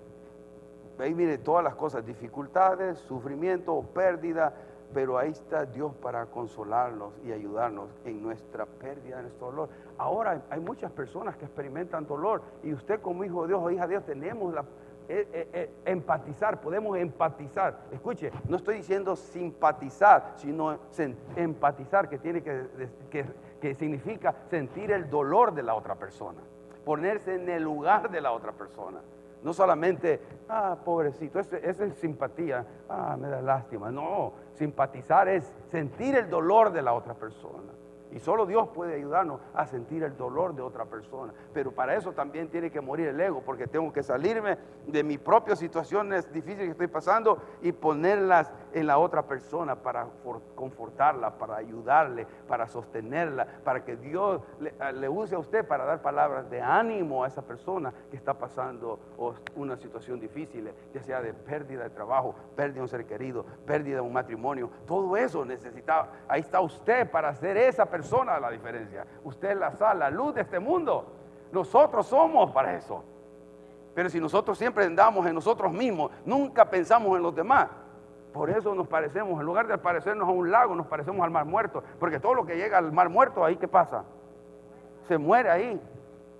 ahí 0.98 1.14
viene 1.14 1.38
todas 1.38 1.64
las 1.64 1.74
cosas, 1.74 2.04
dificultades, 2.04 2.98
sufrimiento, 2.98 3.80
pérdida, 3.94 4.52
pero 4.92 5.18
ahí 5.18 5.30
está 5.30 5.64
Dios 5.64 5.94
para 5.94 6.26
consolarnos 6.26 7.14
y 7.24 7.32
ayudarnos 7.32 7.88
en 8.04 8.22
nuestra 8.22 8.66
pérdida, 8.66 9.16
en 9.16 9.22
nuestro 9.22 9.46
dolor. 9.46 9.68
Ahora 9.96 10.42
hay 10.50 10.60
muchas 10.60 10.90
personas 10.90 11.36
que 11.36 11.44
experimentan 11.44 12.06
dolor 12.06 12.42
y 12.62 12.72
usted 12.72 13.00
como 13.00 13.24
hijo 13.24 13.42
de 13.42 13.48
Dios 13.48 13.60
o 13.62 13.70
hija 13.70 13.86
de 13.86 13.94
Dios 13.94 14.04
tenemos 14.04 14.52
la 14.52 14.64
eh, 15.12 15.26
eh, 15.32 15.48
eh, 15.52 15.70
empatizar, 15.86 16.60
podemos 16.60 16.96
empatizar. 16.96 17.80
Escuche, 17.90 18.30
no 18.48 18.56
estoy 18.56 18.76
diciendo 18.76 19.16
simpatizar, 19.16 20.34
sino 20.36 20.78
empatizar, 21.34 22.08
que 22.08 22.16
tiene 22.18 22.44
que, 22.44 22.68
que, 23.60 23.74
significa 23.74 24.32
sentir 24.48 24.92
el 24.92 25.10
dolor 25.10 25.52
de 25.52 25.64
la 25.64 25.74
otra 25.74 25.96
persona, 25.96 26.38
ponerse 26.84 27.34
en 27.34 27.48
el 27.48 27.62
lugar 27.62 28.10
de 28.10 28.20
la 28.20 28.32
otra 28.32 28.52
persona. 28.52 29.00
No 29.42 29.54
solamente, 29.54 30.20
ah, 30.48 30.76
pobrecito, 30.84 31.38
eso, 31.38 31.56
es 31.84 31.94
simpatía, 31.94 32.64
ah, 32.88 33.16
me 33.18 33.28
da 33.28 33.40
lástima. 33.40 33.90
No, 33.90 34.32
simpatizar 34.52 35.28
es 35.28 35.50
sentir 35.66 36.14
el 36.14 36.28
dolor 36.28 36.72
de 36.72 36.82
la 36.82 36.92
otra 36.92 37.14
persona. 37.14 37.72
Y 38.12 38.18
solo 38.18 38.46
Dios 38.46 38.68
puede 38.74 38.94
ayudarnos 38.94 39.40
a 39.54 39.66
sentir 39.66 40.02
el 40.02 40.16
dolor 40.16 40.54
de 40.54 40.62
otra 40.62 40.84
persona. 40.84 41.32
Pero 41.52 41.72
para 41.72 41.94
eso 41.94 42.12
también 42.12 42.48
tiene 42.48 42.70
que 42.70 42.80
morir 42.80 43.08
el 43.08 43.20
ego, 43.20 43.42
porque 43.44 43.66
tengo 43.66 43.92
que 43.92 44.02
salirme 44.02 44.58
de 44.86 45.04
mis 45.04 45.18
propias 45.18 45.58
situaciones 45.58 46.32
difíciles 46.32 46.66
que 46.66 46.72
estoy 46.72 46.86
pasando 46.88 47.38
y 47.62 47.72
ponerlas 47.72 48.52
en 48.72 48.86
la 48.86 48.98
otra 48.98 49.22
persona 49.22 49.76
para 49.76 50.06
confortarla, 50.54 51.38
para 51.38 51.56
ayudarle, 51.56 52.26
para 52.48 52.66
sostenerla, 52.66 53.46
para 53.64 53.84
que 53.84 53.96
Dios 53.96 54.42
le, 54.58 55.08
use 55.08 55.34
a 55.34 55.38
usted 55.38 55.66
para 55.66 55.84
dar 55.84 56.02
palabras 56.02 56.50
de 56.50 56.60
ánimo 56.60 57.24
a 57.24 57.28
esa 57.28 57.42
persona 57.42 57.92
que 58.10 58.16
está 58.16 58.34
pasando 58.34 58.98
una 59.54 59.76
situación 59.76 60.18
difícil, 60.18 60.70
ya 60.92 61.02
sea 61.02 61.20
de 61.20 61.32
pérdida 61.32 61.84
de 61.84 61.90
trabajo, 61.90 62.34
pérdida 62.56 62.76
de 62.76 62.82
un 62.82 62.88
ser 62.88 63.06
querido, 63.06 63.44
pérdida 63.66 63.96
de 63.96 64.02
un 64.02 64.12
matrimonio. 64.12 64.70
Todo 64.86 65.16
eso 65.16 65.44
necesita, 65.44 66.08
ahí 66.28 66.40
está 66.40 66.60
usted 66.60 67.10
para 67.10 67.28
hacer 67.28 67.56
esa 67.56 67.86
persona 67.86 67.99
persona 68.00 68.40
la 68.40 68.50
diferencia. 68.50 69.06
Usted 69.24 69.50
es 69.50 69.56
la 69.58 69.72
sal, 69.72 69.98
la 69.98 70.10
luz 70.10 70.34
de 70.34 70.40
este 70.40 70.58
mundo. 70.58 71.04
Nosotros 71.52 72.06
somos 72.06 72.50
para 72.50 72.74
eso. 72.74 73.04
Pero 73.94 74.08
si 74.08 74.18
nosotros 74.18 74.56
siempre 74.56 74.86
andamos 74.86 75.26
en 75.26 75.34
nosotros 75.34 75.70
mismos, 75.70 76.10
nunca 76.24 76.64
pensamos 76.64 77.14
en 77.14 77.22
los 77.22 77.34
demás. 77.34 77.68
Por 78.32 78.48
eso 78.48 78.74
nos 78.74 78.88
parecemos, 78.88 79.38
en 79.38 79.44
lugar 79.44 79.66
de 79.66 79.76
parecernos 79.76 80.26
a 80.26 80.32
un 80.32 80.50
lago, 80.50 80.74
nos 80.74 80.86
parecemos 80.86 81.22
al 81.22 81.30
mar 81.30 81.44
muerto. 81.44 81.82
Porque 81.98 82.18
todo 82.18 82.32
lo 82.32 82.46
que 82.46 82.56
llega 82.56 82.78
al 82.78 82.90
mar 82.90 83.10
muerto, 83.10 83.44
ahí 83.44 83.56
qué 83.56 83.68
pasa? 83.68 84.04
Se 85.06 85.18
muere 85.18 85.50
ahí. 85.50 85.78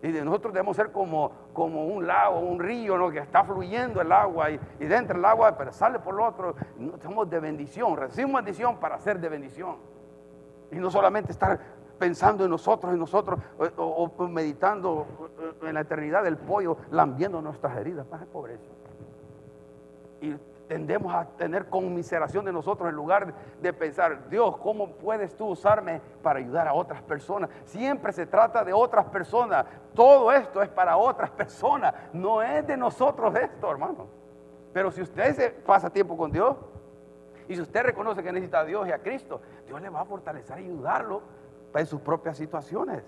Y 0.02 0.08
nosotros 0.08 0.54
debemos 0.54 0.76
ser 0.76 0.92
como, 0.92 1.30
como 1.52 1.88
un 1.88 2.06
lago, 2.06 2.38
un 2.38 2.58
río, 2.58 2.96
¿no? 2.96 3.10
que 3.10 3.18
está 3.18 3.44
fluyendo 3.44 4.00
el 4.00 4.10
agua 4.12 4.50
y, 4.50 4.58
dentro 4.78 5.16
del 5.16 5.26
agua, 5.26 5.58
pero 5.58 5.72
sale 5.72 5.98
por 5.98 6.14
lo 6.14 6.26
otro. 6.26 6.54
somos 7.02 7.28
de 7.28 7.38
bendición, 7.38 7.98
recibimos 7.98 8.36
bendición 8.36 8.78
para 8.78 8.98
ser 8.98 9.20
de 9.20 9.28
bendición. 9.28 9.99
Y 10.70 10.76
no 10.76 10.90
solamente 10.90 11.32
estar 11.32 11.58
pensando 11.98 12.44
en 12.44 12.50
nosotros, 12.50 12.92
en 12.92 12.98
nosotros, 12.98 13.38
o, 13.76 14.10
meditando 14.28 15.06
en 15.62 15.74
la 15.74 15.80
eternidad 15.80 16.24
del 16.24 16.38
pollo, 16.38 16.78
lambiendo 16.90 17.42
nuestras 17.42 17.76
heridas. 17.76 18.06
Más 18.10 18.24
pobreza. 18.26 18.64
Y 20.20 20.34
tendemos 20.70 21.12
a 21.12 21.24
tener 21.24 21.68
conmiseración 21.68 22.44
de 22.44 22.52
nosotros 22.52 22.88
en 22.88 22.94
lugar 22.94 23.34
de 23.60 23.72
pensar, 23.72 24.28
Dios, 24.30 24.56
¿cómo 24.58 24.92
puedes 24.92 25.36
tú 25.36 25.48
usarme 25.48 26.00
para 26.22 26.38
ayudar 26.38 26.68
a 26.68 26.74
otras 26.74 27.02
personas? 27.02 27.50
Siempre 27.64 28.12
se 28.12 28.24
trata 28.24 28.64
de 28.64 28.72
otras 28.72 29.06
personas. 29.06 29.66
Todo 29.94 30.30
esto 30.30 30.62
es 30.62 30.68
para 30.68 30.96
otras 30.96 31.30
personas. 31.30 31.92
No 32.12 32.40
es 32.40 32.64
de 32.66 32.76
nosotros 32.76 33.34
esto, 33.34 33.70
hermano. 33.70 34.06
Pero 34.72 34.92
si 34.92 35.02
usted 35.02 35.34
se 35.34 35.50
pasa 35.50 35.90
tiempo 35.90 36.16
con 36.16 36.30
Dios, 36.30 36.56
y 37.50 37.56
si 37.56 37.62
usted 37.62 37.82
reconoce 37.82 38.22
que 38.22 38.30
necesita 38.30 38.60
a 38.60 38.64
Dios 38.64 38.86
y 38.86 38.92
a 38.92 39.00
Cristo, 39.00 39.40
Dios 39.66 39.82
le 39.82 39.88
va 39.90 40.02
a 40.02 40.04
fortalecer 40.04 40.60
y 40.60 40.66
ayudarlo 40.66 41.20
en 41.74 41.84
sus 41.84 42.00
propias 42.00 42.36
situaciones. 42.36 43.02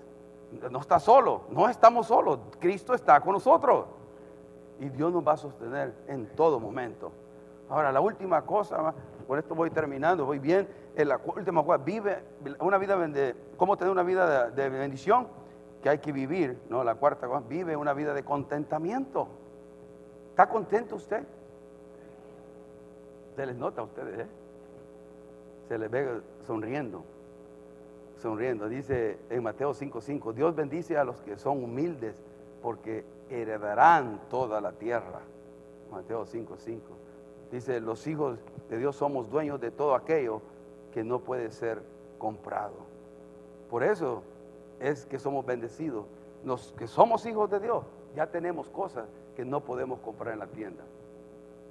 No 0.69 0.81
está 0.81 0.99
solo, 0.99 1.43
no 1.49 1.69
estamos 1.69 2.07
solos. 2.07 2.39
Cristo 2.59 2.93
está 2.93 3.21
con 3.21 3.31
nosotros. 3.31 3.85
Y 4.81 4.89
Dios 4.89 5.13
nos 5.13 5.25
va 5.25 5.31
a 5.31 5.37
sostener 5.37 5.95
en 6.07 6.27
todo 6.35 6.59
momento. 6.59 7.13
Ahora, 7.69 7.89
la 7.93 8.01
última 8.01 8.41
cosa, 8.41 8.93
por 9.25 9.39
esto 9.39 9.55
voy 9.55 9.69
terminando, 9.69 10.25
voy 10.25 10.39
bien. 10.39 10.67
En 10.93 11.07
la 11.07 11.21
última 11.23 11.63
cosa, 11.63 11.77
vive 11.77 12.21
una 12.59 12.77
vida 12.77 12.97
de, 12.97 13.37
¿cómo 13.55 13.77
tener 13.77 13.93
una 13.93 14.03
vida 14.03 14.49
de, 14.49 14.69
bendición? 14.69 15.29
Que 15.81 15.87
hay 15.87 15.99
que 15.99 16.11
vivir, 16.11 16.61
¿no? 16.67 16.83
La 16.83 16.95
cuarta 16.95 17.27
cosa, 17.27 17.45
vive 17.47 17.77
una 17.77 17.93
vida 17.93 18.13
de 18.13 18.25
contentamiento. 18.25 19.29
¿Está 20.31 20.49
contento 20.49 20.97
usted? 20.97 21.25
Se 23.35 23.45
les 23.45 23.55
nota 23.55 23.81
a 23.81 23.83
ustedes, 23.85 24.19
¿eh? 24.19 24.27
Se 25.67 25.77
les 25.77 25.89
ve 25.89 26.21
sonriendo. 26.45 27.03
Sonriendo. 28.21 28.69
Dice 28.69 29.17
en 29.29 29.43
Mateo 29.43 29.73
5:5, 29.73 30.33
Dios 30.33 30.55
bendice 30.55 30.97
a 30.97 31.03
los 31.03 31.17
que 31.21 31.37
son 31.37 31.63
humildes 31.63 32.21
porque 32.61 33.03
heredarán 33.29 34.21
toda 34.29 34.61
la 34.61 34.73
tierra. 34.73 35.21
Mateo 35.91 36.25
5:5. 36.25 36.79
Dice, 37.51 37.79
los 37.81 38.07
hijos 38.07 38.39
de 38.69 38.77
Dios 38.77 38.95
somos 38.95 39.29
dueños 39.29 39.59
de 39.59 39.71
todo 39.71 39.95
aquello 39.95 40.41
que 40.91 41.03
no 41.03 41.19
puede 41.19 41.51
ser 41.51 41.81
comprado. 42.17 42.73
Por 43.69 43.83
eso 43.83 44.23
es 44.79 45.05
que 45.05 45.19
somos 45.19 45.45
bendecidos. 45.45 46.05
Los 46.43 46.73
que 46.73 46.87
somos 46.87 47.25
hijos 47.25 47.49
de 47.49 47.59
Dios, 47.59 47.83
ya 48.15 48.27
tenemos 48.27 48.69
cosas 48.69 49.07
que 49.35 49.45
no 49.45 49.61
podemos 49.61 49.99
comprar 49.99 50.33
en 50.33 50.39
la 50.39 50.47
tienda. 50.47 50.83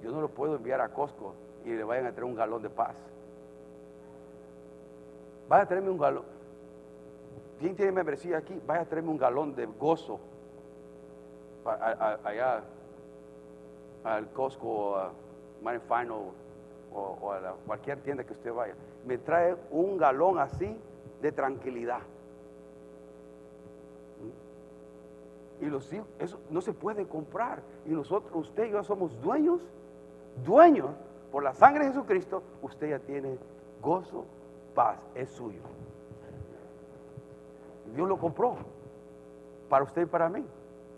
Yo 0.01 0.11
no 0.11 0.19
lo 0.19 0.29
puedo 0.29 0.55
enviar 0.55 0.81
a 0.81 0.89
Costco 0.89 1.33
y 1.65 1.69
le 1.69 1.83
vayan 1.83 2.07
a 2.07 2.11
traer 2.11 2.25
un 2.25 2.35
galón 2.35 2.61
de 2.61 2.69
paz. 2.69 2.95
Vaya 5.47 5.63
a 5.63 5.67
traerme 5.67 5.89
un 5.89 5.97
galón. 5.97 6.23
¿Quién 7.59 7.75
tiene 7.75 7.91
membresía 7.91 8.37
aquí? 8.37 8.59
Vaya 8.65 8.81
a 8.81 8.85
traerme 8.85 9.11
un 9.11 9.17
galón 9.17 9.55
de 9.55 9.65
gozo. 9.65 10.19
allá 11.65 12.63
al 14.03 14.29
Costco 14.31 14.67
o 14.67 14.97
a 14.97 15.11
Final 15.63 16.31
o, 16.93 17.31
a 17.31 17.55
cualquier 17.65 18.01
tienda 18.01 18.23
que 18.23 18.33
usted 18.33 18.53
vaya. 18.53 18.75
Me 19.05 19.17
trae 19.17 19.55
un 19.71 19.97
galón 19.97 20.39
así 20.39 20.77
de 21.21 21.31
tranquilidad. 21.31 22.01
Y 25.61 25.65
los 25.67 25.91
hijos, 25.93 26.07
eso 26.19 26.39
no 26.49 26.59
se 26.59 26.73
puede 26.73 27.07
comprar. 27.07 27.61
Y 27.85 27.89
nosotros, 27.91 28.31
usted 28.35 28.65
y 28.65 28.71
yo 28.71 28.83
somos 28.83 29.19
dueños, 29.21 29.61
dueños 30.43 30.91
por 31.33 31.43
la 31.43 31.55
sangre 31.55 31.85
de 31.85 31.93
Jesucristo, 31.93 32.43
usted 32.61 32.91
ya 32.91 32.99
tiene 32.99 33.39
gozo, 33.81 34.23
paz, 34.75 34.99
es 35.15 35.31
suyo. 35.31 35.61
Dios 37.95 38.07
lo 38.07 38.19
compró 38.19 38.55
para 39.67 39.83
usted 39.83 40.03
y 40.03 40.05
para 40.05 40.29
mí. 40.29 40.45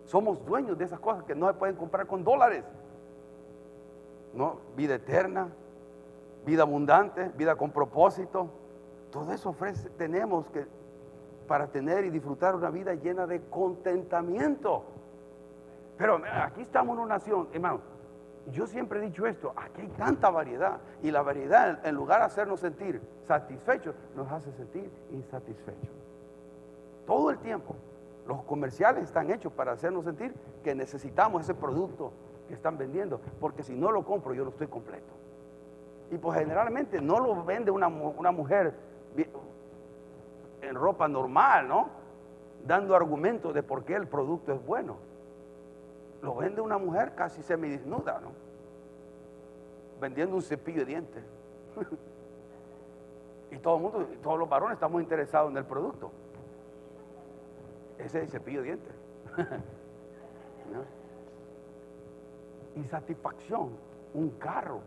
Somos 0.04 0.44
dueños 0.44 0.76
de 0.76 0.84
esas 0.84 1.00
cosas 1.00 1.24
que 1.24 1.34
no 1.34 1.48
se 1.48 1.54
pueden 1.54 1.74
comprar 1.76 2.06
con 2.06 2.22
dólares. 2.22 2.64
¿No? 4.34 4.58
Vida 4.76 4.96
eterna, 4.96 5.48
vida 6.44 6.64
abundante, 6.64 7.30
vida 7.38 7.56
con 7.56 7.70
propósito. 7.70 8.50
Todo 9.10 9.32
eso 9.32 9.48
ofrece, 9.48 9.88
tenemos 9.88 10.50
que 10.50 10.66
para 11.48 11.68
tener 11.68 12.04
y 12.04 12.10
disfrutar 12.10 12.54
una 12.54 12.68
vida 12.68 12.92
llena 12.92 13.26
de 13.26 13.40
contentamiento. 13.48 14.84
Pero 15.96 16.20
aquí 16.30 16.60
estamos 16.60 16.94
en 16.98 17.04
una 17.04 17.14
nación, 17.14 17.48
hermano, 17.54 17.95
yo 18.52 18.66
siempre 18.66 19.00
he 19.00 19.02
dicho 19.02 19.26
esto, 19.26 19.52
aquí 19.56 19.82
hay 19.82 19.88
tanta 19.88 20.30
variedad 20.30 20.78
y 21.02 21.10
la 21.10 21.22
variedad 21.22 21.84
en 21.84 21.94
lugar 21.94 22.20
de 22.20 22.26
hacernos 22.26 22.60
sentir 22.60 23.00
satisfechos, 23.24 23.94
nos 24.14 24.30
hace 24.30 24.52
sentir 24.52 24.90
insatisfechos. 25.10 25.90
Todo 27.06 27.30
el 27.30 27.38
tiempo. 27.38 27.74
Los 28.26 28.42
comerciales 28.42 29.04
están 29.04 29.30
hechos 29.30 29.52
para 29.52 29.72
hacernos 29.72 30.04
sentir 30.04 30.34
que 30.64 30.74
necesitamos 30.74 31.42
ese 31.42 31.54
producto 31.54 32.12
que 32.48 32.54
están 32.54 32.76
vendiendo, 32.76 33.20
porque 33.40 33.62
si 33.62 33.74
no 33.74 33.90
lo 33.90 34.04
compro 34.04 34.34
yo 34.34 34.44
no 34.44 34.50
estoy 34.50 34.66
completo. 34.66 35.12
Y 36.10 36.18
pues 36.18 36.38
generalmente 36.38 37.00
no 37.00 37.18
lo 37.18 37.44
vende 37.44 37.70
una, 37.70 37.88
una 37.88 38.30
mujer 38.30 38.74
en 40.62 40.74
ropa 40.74 41.08
normal, 41.08 41.68
¿no? 41.68 41.88
Dando 42.64 42.94
argumentos 42.94 43.54
de 43.54 43.62
por 43.62 43.84
qué 43.84 43.94
el 43.94 44.06
producto 44.06 44.52
es 44.52 44.64
bueno 44.64 45.05
lo 46.26 46.34
vende 46.34 46.60
una 46.60 46.76
mujer 46.76 47.14
casi 47.14 47.40
semidesnuda, 47.40 48.20
¿no? 48.20 48.32
Vendiendo 50.00 50.34
un 50.34 50.42
cepillo 50.42 50.80
de 50.80 50.84
dientes. 50.84 51.24
y 53.52 53.58
todo 53.58 53.76
el 53.76 53.82
mundo, 53.82 54.08
todos 54.24 54.36
los 54.36 54.48
varones 54.48 54.74
estamos 54.74 55.00
interesados 55.00 55.52
en 55.52 55.56
el 55.56 55.64
producto. 55.64 56.10
Ese 57.98 58.18
es 58.18 58.24
el 58.24 58.28
cepillo 58.28 58.58
de 58.58 58.64
dientes. 58.64 58.92
Insatisfacción, 62.74 63.76
un 64.12 64.30
carro. 64.30 64.80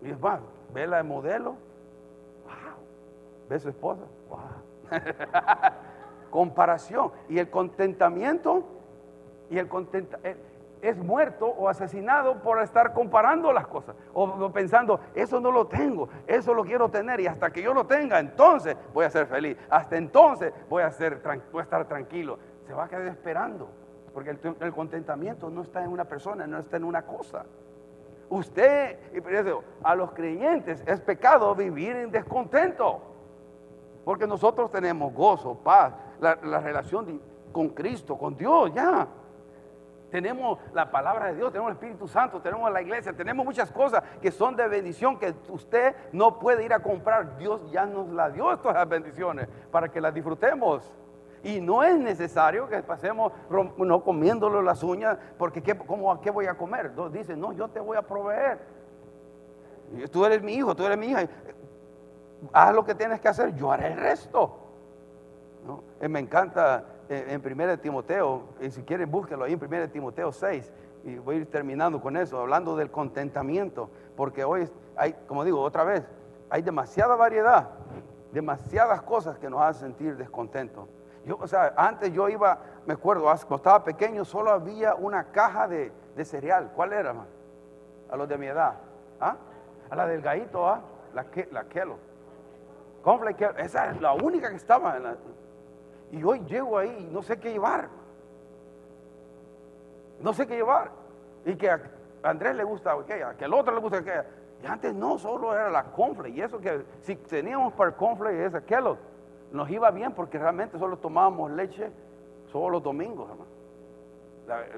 Y 0.00 0.12
es 0.12 0.18
más, 0.18 0.40
ve 0.72 0.86
la 0.86 0.96
de 0.96 1.02
modelo, 1.02 1.56
wow. 2.44 2.76
Ve 3.50 3.58
su 3.58 3.68
esposa, 3.68 4.00
wow. 4.30 4.38
Comparación. 6.30 7.12
Y 7.28 7.38
el 7.38 7.50
contentamiento 7.50 8.75
y 9.50 9.58
el 9.58 9.68
contenta, 9.68 10.18
es 10.82 10.96
muerto 10.96 11.46
o 11.46 11.68
asesinado 11.68 12.42
por 12.42 12.60
estar 12.62 12.92
comparando 12.92 13.52
las 13.52 13.66
cosas 13.66 13.96
o, 14.12 14.50
pensando, 14.52 15.00
eso 15.14 15.40
no 15.40 15.50
lo 15.50 15.66
tengo, 15.66 16.08
eso 16.26 16.54
lo 16.54 16.64
quiero 16.64 16.88
tener 16.88 17.20
y 17.20 17.26
hasta 17.26 17.50
que 17.50 17.62
yo 17.62 17.74
lo 17.74 17.86
tenga, 17.86 18.18
entonces 18.18 18.76
voy 18.92 19.04
a 19.04 19.10
ser 19.10 19.26
feliz, 19.26 19.56
hasta 19.70 19.96
entonces 19.96 20.52
voy 20.68 20.82
a, 20.82 20.90
ser, 20.90 21.20
voy 21.52 21.60
a 21.60 21.62
estar 21.62 21.86
tranquilo. 21.86 22.38
Se 22.66 22.72
va 22.72 22.84
a 22.84 22.88
quedar 22.88 23.06
esperando, 23.06 23.68
porque 24.12 24.30
el, 24.30 24.72
contentamiento 24.72 25.48
no 25.50 25.62
está 25.62 25.84
en 25.84 25.90
una 25.90 26.04
persona, 26.04 26.46
no 26.46 26.58
está 26.58 26.76
en 26.76 26.84
una 26.84 27.02
cosa. 27.02 27.44
Usted, 28.28 28.98
a 29.84 29.94
los 29.94 30.10
creyentes 30.12 30.82
es 30.84 31.00
pecado 31.00 31.54
vivir 31.54 31.94
en 31.94 32.10
descontento, 32.10 33.00
porque 34.04 34.26
nosotros 34.26 34.70
tenemos 34.70 35.14
gozo, 35.14 35.54
paz, 35.54 35.94
la 36.20 36.34
relación 36.34 37.20
con 37.52 37.68
Cristo, 37.68 38.18
con 38.18 38.36
Dios, 38.36 38.72
ya 38.74 39.06
tenemos 40.16 40.58
la 40.72 40.90
palabra 40.90 41.26
de 41.26 41.34
Dios, 41.34 41.52
tenemos 41.52 41.72
el 41.72 41.76
Espíritu 41.76 42.08
Santo, 42.08 42.40
tenemos 42.40 42.72
la 42.72 42.80
iglesia, 42.80 43.12
tenemos 43.12 43.44
muchas 43.44 43.70
cosas 43.70 44.02
que 44.22 44.30
son 44.30 44.56
de 44.56 44.66
bendición 44.66 45.18
que 45.18 45.34
usted 45.50 45.94
no 46.10 46.38
puede 46.38 46.64
ir 46.64 46.72
a 46.72 46.78
comprar. 46.78 47.36
Dios 47.36 47.70
ya 47.70 47.84
nos 47.84 48.08
la 48.08 48.30
dio 48.30 48.50
las 48.50 48.88
bendiciones 48.88 49.46
para 49.70 49.90
que 49.90 50.00
las 50.00 50.14
disfrutemos. 50.14 50.90
Y 51.44 51.60
no 51.60 51.82
es 51.82 51.98
necesario 51.98 52.66
que 52.66 52.82
pasemos 52.82 53.30
no 53.76 54.02
comiéndolo 54.02 54.62
las 54.62 54.82
uñas, 54.82 55.18
porque 55.36 55.62
¿qué, 55.62 55.76
cómo, 55.76 56.18
¿qué 56.22 56.30
voy 56.30 56.46
a 56.46 56.54
comer? 56.54 56.92
Dice, 57.12 57.36
no, 57.36 57.52
yo 57.52 57.68
te 57.68 57.78
voy 57.78 57.98
a 57.98 58.02
proveer. 58.02 58.58
Tú 60.10 60.24
eres 60.24 60.42
mi 60.42 60.54
hijo, 60.54 60.74
tú 60.74 60.86
eres 60.86 60.96
mi 60.96 61.08
hija. 61.08 61.28
Haz 62.54 62.74
lo 62.74 62.86
que 62.86 62.94
tienes 62.94 63.20
que 63.20 63.28
hacer, 63.28 63.54
yo 63.54 63.70
haré 63.70 63.88
el 63.88 63.98
resto. 63.98 64.60
Eh, 66.00 66.08
me 66.08 66.20
encanta 66.20 66.86
en 67.08 67.60
1 67.60 67.78
Timoteo, 67.78 68.44
y 68.60 68.70
si 68.70 68.82
quieren 68.82 69.10
búsquelo 69.10 69.44
ahí 69.44 69.52
en 69.52 69.62
1 69.62 69.90
Timoteo 69.90 70.32
6, 70.32 70.72
y 71.04 71.16
voy 71.18 71.36
a 71.36 71.38
ir 71.38 71.50
terminando 71.50 72.00
con 72.00 72.16
eso, 72.16 72.40
hablando 72.40 72.76
del 72.76 72.90
contentamiento, 72.90 73.90
porque 74.16 74.44
hoy 74.44 74.68
hay, 74.96 75.14
como 75.28 75.44
digo 75.44 75.60
otra 75.60 75.84
vez, 75.84 76.04
hay 76.50 76.62
demasiada 76.62 77.14
variedad, 77.14 77.68
demasiadas 78.32 79.02
cosas 79.02 79.38
que 79.38 79.48
nos 79.48 79.60
hacen 79.62 79.88
sentir 79.90 80.16
descontentos. 80.16 80.88
Yo, 81.24 81.36
o 81.40 81.46
sea, 81.46 81.74
antes 81.76 82.12
yo 82.12 82.28
iba, 82.28 82.58
me 82.86 82.94
acuerdo, 82.94 83.24
cuando 83.24 83.56
estaba 83.56 83.84
pequeño 83.84 84.24
solo 84.24 84.50
había 84.50 84.94
una 84.94 85.24
caja 85.32 85.68
de, 85.68 85.92
cereal. 86.24 86.70
¿Cuál 86.74 86.92
era, 86.92 87.12
man? 87.12 87.26
A 88.10 88.16
los 88.16 88.28
de 88.28 88.38
mi 88.38 88.46
edad. 88.46 88.74
¿Ah? 89.20 89.36
A 89.90 89.96
la 89.96 90.06
del 90.06 90.22
gallito, 90.22 90.68
¿ah? 90.68 90.80
La, 91.14 91.24
que, 91.24 91.48
la 91.50 91.64
Kelo. 91.64 91.98
Esa 93.58 93.90
es 93.90 94.00
la 94.00 94.12
única 94.12 94.50
que 94.50 94.56
estaba 94.56 94.96
en 94.96 95.04
la, 95.04 95.16
y 96.12 96.22
hoy 96.22 96.40
llego 96.46 96.78
ahí 96.78 97.08
y 97.08 97.12
no 97.12 97.22
sé 97.22 97.38
qué 97.38 97.52
llevar. 97.52 97.88
No 100.20 100.32
sé 100.32 100.46
qué 100.46 100.56
llevar. 100.56 100.90
Y 101.44 101.56
que 101.56 101.70
a 101.70 101.80
Andrés 102.22 102.56
le 102.56 102.64
gusta 102.64 102.92
aquella, 102.92 103.34
que 103.36 103.44
al 103.44 103.54
otro 103.54 103.74
le 103.74 103.80
gusta 103.80 103.98
aquella. 103.98 104.26
Y 104.62 104.66
antes 104.66 104.94
no, 104.94 105.18
solo 105.18 105.54
era 105.54 105.70
la 105.70 105.84
confle. 105.84 106.30
Y 106.30 106.40
eso 106.40 106.58
que 106.58 106.84
si 107.02 107.16
teníamos 107.16 107.72
para 107.74 107.92
confle 107.92 108.36
y 108.36 108.40
esa 108.40 108.62
Kellogg, 108.62 108.98
nos 109.52 109.70
iba 109.70 109.90
bien 109.90 110.12
porque 110.12 110.38
realmente 110.38 110.78
solo 110.78 110.96
tomábamos 110.96 111.50
leche 111.52 111.90
solo 112.46 112.70
los 112.70 112.82
domingos, 112.82 113.28
hermano. 113.30 113.50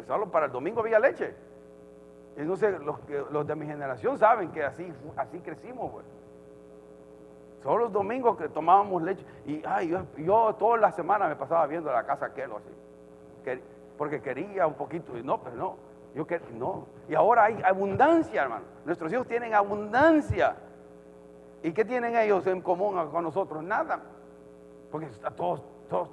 solo 0.07 0.31
para 0.31 0.47
el 0.47 0.53
domingo 0.53 0.81
había 0.81 0.99
leche. 0.99 1.35
Entonces 2.37 2.81
los, 2.81 2.97
los 3.31 3.47
de 3.47 3.55
mi 3.55 3.67
generación 3.67 4.19
saben 4.19 4.51
que 4.51 4.65
así, 4.65 4.93
así 5.17 5.41
crecimos, 5.41 5.91
pues. 5.93 6.05
Solo 7.63 7.85
los 7.85 7.93
domingos 7.93 8.37
que 8.37 8.49
tomábamos 8.49 9.03
leche. 9.03 9.25
Y 9.47 9.63
ay, 9.67 9.97
yo, 10.19 10.55
toda 10.55 10.79
la 10.79 10.93
semana 10.93 11.29
me 11.29 11.37
pasaba 11.37 11.67
viendo 11.67 11.91
la 11.91 12.05
casa 12.05 12.27
aquel 12.27 12.51
así. 12.53 13.61
porque 13.97 14.21
quería 14.21 14.67
un 14.67 14.75
poquito. 14.75 15.17
Y 15.17 15.23
no, 15.23 15.41
pero 15.43 15.57
no. 15.57 15.77
Yo 16.15 16.27
quería, 16.27 16.47
no. 16.53 16.87
Y 17.09 17.15
ahora 17.15 17.45
hay 17.45 17.61
abundancia, 17.65 18.43
hermano. 18.43 18.65
Nuestros 18.85 19.13
hijos 19.13 19.27
tienen 19.27 19.55
abundancia. 19.55 20.57
¿Y 21.63 21.73
qué 21.73 21.85
tienen 21.85 22.17
ellos 22.17 22.47
en 22.47 22.63
común 22.63 23.09
con 23.11 23.25
nosotros? 23.25 23.63
Nada. 23.63 24.01
Porque 24.91 25.09
todos, 25.37 25.63
todos 25.89 26.09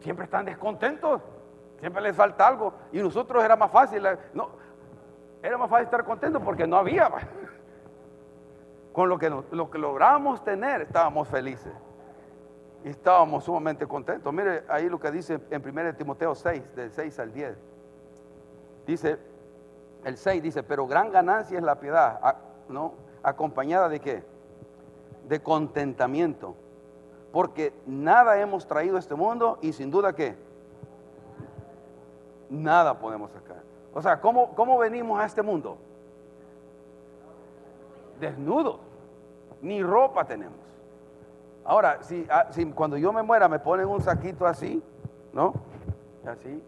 siempre 0.00 0.26
están 0.26 0.44
descontentos. 0.44 1.22
Siempre 1.80 2.02
les 2.02 2.14
falta 2.14 2.46
algo. 2.46 2.74
Y 2.92 2.98
nosotros 2.98 3.42
era 3.42 3.56
más 3.56 3.70
fácil. 3.70 4.06
No, 4.34 4.50
era 5.42 5.58
más 5.58 5.68
fácil 5.68 5.86
estar 5.86 6.04
contentos 6.04 6.40
porque 6.42 6.66
no 6.66 6.76
había 6.76 7.10
con 8.92 9.08
lo 9.08 9.18
que, 9.18 9.30
lo 9.30 9.70
que 9.70 9.78
logramos 9.78 10.44
tener, 10.44 10.82
estábamos 10.82 11.28
felices. 11.28 11.72
Y 12.84 12.90
estábamos 12.90 13.44
sumamente 13.44 13.86
contentos. 13.86 14.32
Mire 14.32 14.64
ahí 14.68 14.88
lo 14.88 14.98
que 14.98 15.10
dice 15.10 15.40
en 15.50 15.62
1 15.66 15.94
Timoteo 15.94 16.34
6, 16.34 16.74
del 16.74 16.90
6 16.90 17.18
al 17.20 17.32
10. 17.32 17.56
Dice, 18.86 19.18
el 20.04 20.16
6 20.16 20.42
dice, 20.42 20.62
pero 20.62 20.86
gran 20.86 21.10
ganancia 21.10 21.56
es 21.56 21.64
la 21.64 21.78
piedad, 21.78 22.36
¿no? 22.68 22.94
¿Acompañada 23.22 23.88
de 23.88 24.00
qué? 24.00 24.24
De 25.28 25.40
contentamiento. 25.40 26.56
Porque 27.30 27.72
nada 27.86 28.38
hemos 28.40 28.66
traído 28.66 28.96
a 28.96 28.98
este 28.98 29.14
mundo 29.14 29.58
y 29.62 29.72
sin 29.72 29.90
duda 29.90 30.12
que 30.12 30.36
nada 32.50 32.98
podemos 32.98 33.30
sacar. 33.30 33.62
O 33.94 34.02
sea, 34.02 34.20
¿cómo, 34.20 34.54
cómo 34.54 34.76
venimos 34.78 35.20
a 35.20 35.24
este 35.24 35.40
mundo? 35.40 35.78
Desnudos, 38.22 38.78
ni 39.60 39.82
ropa 39.82 40.24
tenemos. 40.24 40.58
Ahora, 41.64 41.98
ah, 42.30 42.46
si, 42.50 42.66
cuando 42.72 42.96
yo 42.96 43.12
me 43.12 43.22
muera 43.22 43.48
me 43.48 43.58
ponen 43.58 43.86
un 43.86 44.00
saquito 44.00 44.46
así, 44.46 44.82
¿no? 45.32 45.52
Así. 46.24 46.62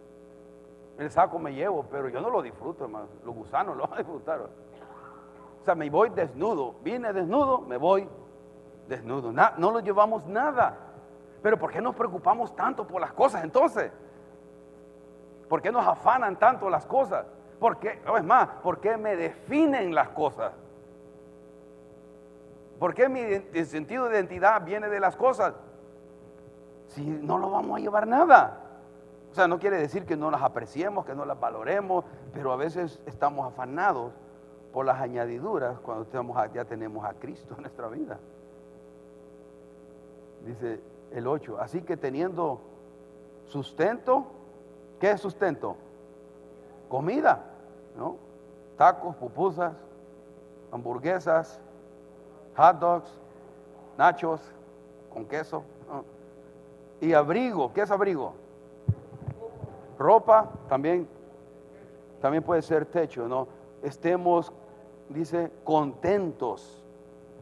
El 0.98 1.10
saco 1.10 1.38
me 1.38 1.54
llevo, 1.54 1.84
pero 1.90 2.08
yo 2.08 2.20
no 2.20 2.28
lo 2.28 2.42
disfruto, 2.42 2.84
hermano. 2.84 3.06
Los 3.24 3.34
gusanos 3.34 3.76
lo 3.78 3.84
van 3.84 3.94
a 3.94 3.98
disfrutar. 3.98 4.40
O 4.40 5.64
sea, 5.64 5.74
me 5.74 5.88
voy 5.88 6.10
desnudo. 6.10 6.74
Vine 6.82 7.12
desnudo, 7.12 7.60
me 7.60 7.76
voy 7.76 8.08
desnudo. 8.88 9.32
no 9.32 9.70
lo 9.70 9.80
llevamos 9.80 10.26
nada. 10.26 10.76
Pero 11.40 11.58
¿por 11.58 11.70
qué 11.70 11.80
nos 11.80 11.94
preocupamos 11.94 12.54
tanto 12.56 12.86
por 12.86 13.00
las 13.00 13.12
cosas 13.12 13.44
entonces? 13.44 13.92
¿Por 15.48 15.62
qué 15.62 15.70
nos 15.70 15.86
afanan 15.86 16.36
tanto 16.36 16.68
las 16.68 16.84
cosas? 16.86 17.26
¿Por 17.60 17.78
qué, 17.78 18.00
es 18.16 18.24
más, 18.24 18.48
por 18.62 18.80
qué 18.80 18.96
me 18.96 19.14
definen 19.16 19.94
las 19.94 20.08
cosas? 20.10 20.52
¿Por 22.78 22.94
qué 22.94 23.08
mi 23.08 23.64
sentido 23.64 24.08
de 24.08 24.16
identidad 24.16 24.64
viene 24.64 24.88
de 24.88 25.00
las 25.00 25.16
cosas? 25.16 25.54
Si 26.88 27.02
no 27.04 27.38
lo 27.38 27.50
vamos 27.50 27.78
a 27.78 27.80
llevar 27.80 28.06
nada. 28.06 28.60
O 29.30 29.34
sea, 29.34 29.48
no 29.48 29.58
quiere 29.58 29.78
decir 29.78 30.04
que 30.04 30.16
no 30.16 30.30
las 30.30 30.42
apreciemos, 30.42 31.04
que 31.04 31.14
no 31.14 31.24
las 31.24 31.38
valoremos, 31.38 32.04
pero 32.32 32.52
a 32.52 32.56
veces 32.56 33.00
estamos 33.06 33.46
afanados 33.46 34.12
por 34.72 34.86
las 34.86 35.00
añadiduras 35.00 35.78
cuando 35.80 36.06
ya 36.52 36.64
tenemos 36.64 37.04
a 37.04 37.14
Cristo 37.14 37.54
en 37.56 37.62
nuestra 37.62 37.88
vida. 37.88 38.18
Dice 40.44 40.80
el 41.12 41.26
8, 41.26 41.58
así 41.60 41.82
que 41.82 41.96
teniendo 41.96 42.60
sustento, 43.46 44.26
¿qué 45.00 45.12
es 45.12 45.20
sustento? 45.20 45.76
Comida, 46.88 47.44
¿no? 47.96 48.16
Tacos, 48.76 49.16
pupusas, 49.16 49.72
hamburguesas, 50.70 51.60
hot 52.56 52.78
dogs, 52.78 53.10
nachos 53.96 54.40
con 55.12 55.26
queso. 55.26 55.62
Y 57.00 57.12
abrigo, 57.12 57.72
¿qué 57.72 57.82
es 57.82 57.90
abrigo? 57.90 58.34
Ropa 59.98 60.50
también, 60.68 61.06
también 62.20 62.42
puede 62.42 62.62
ser 62.62 62.86
techo, 62.86 63.28
¿no? 63.28 63.46
Estemos, 63.82 64.52
dice, 65.08 65.50
contentos 65.64 66.82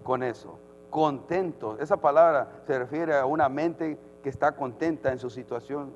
con 0.02 0.22
eso, 0.22 0.58
contentos. 0.90 1.78
Esa 1.80 1.96
palabra 1.96 2.62
se 2.66 2.78
refiere 2.78 3.16
a 3.16 3.24
una 3.24 3.48
mente 3.48 3.98
que 4.22 4.28
está 4.28 4.52
contenta 4.52 5.12
en 5.12 5.18
su 5.18 5.30
situación 5.30 5.92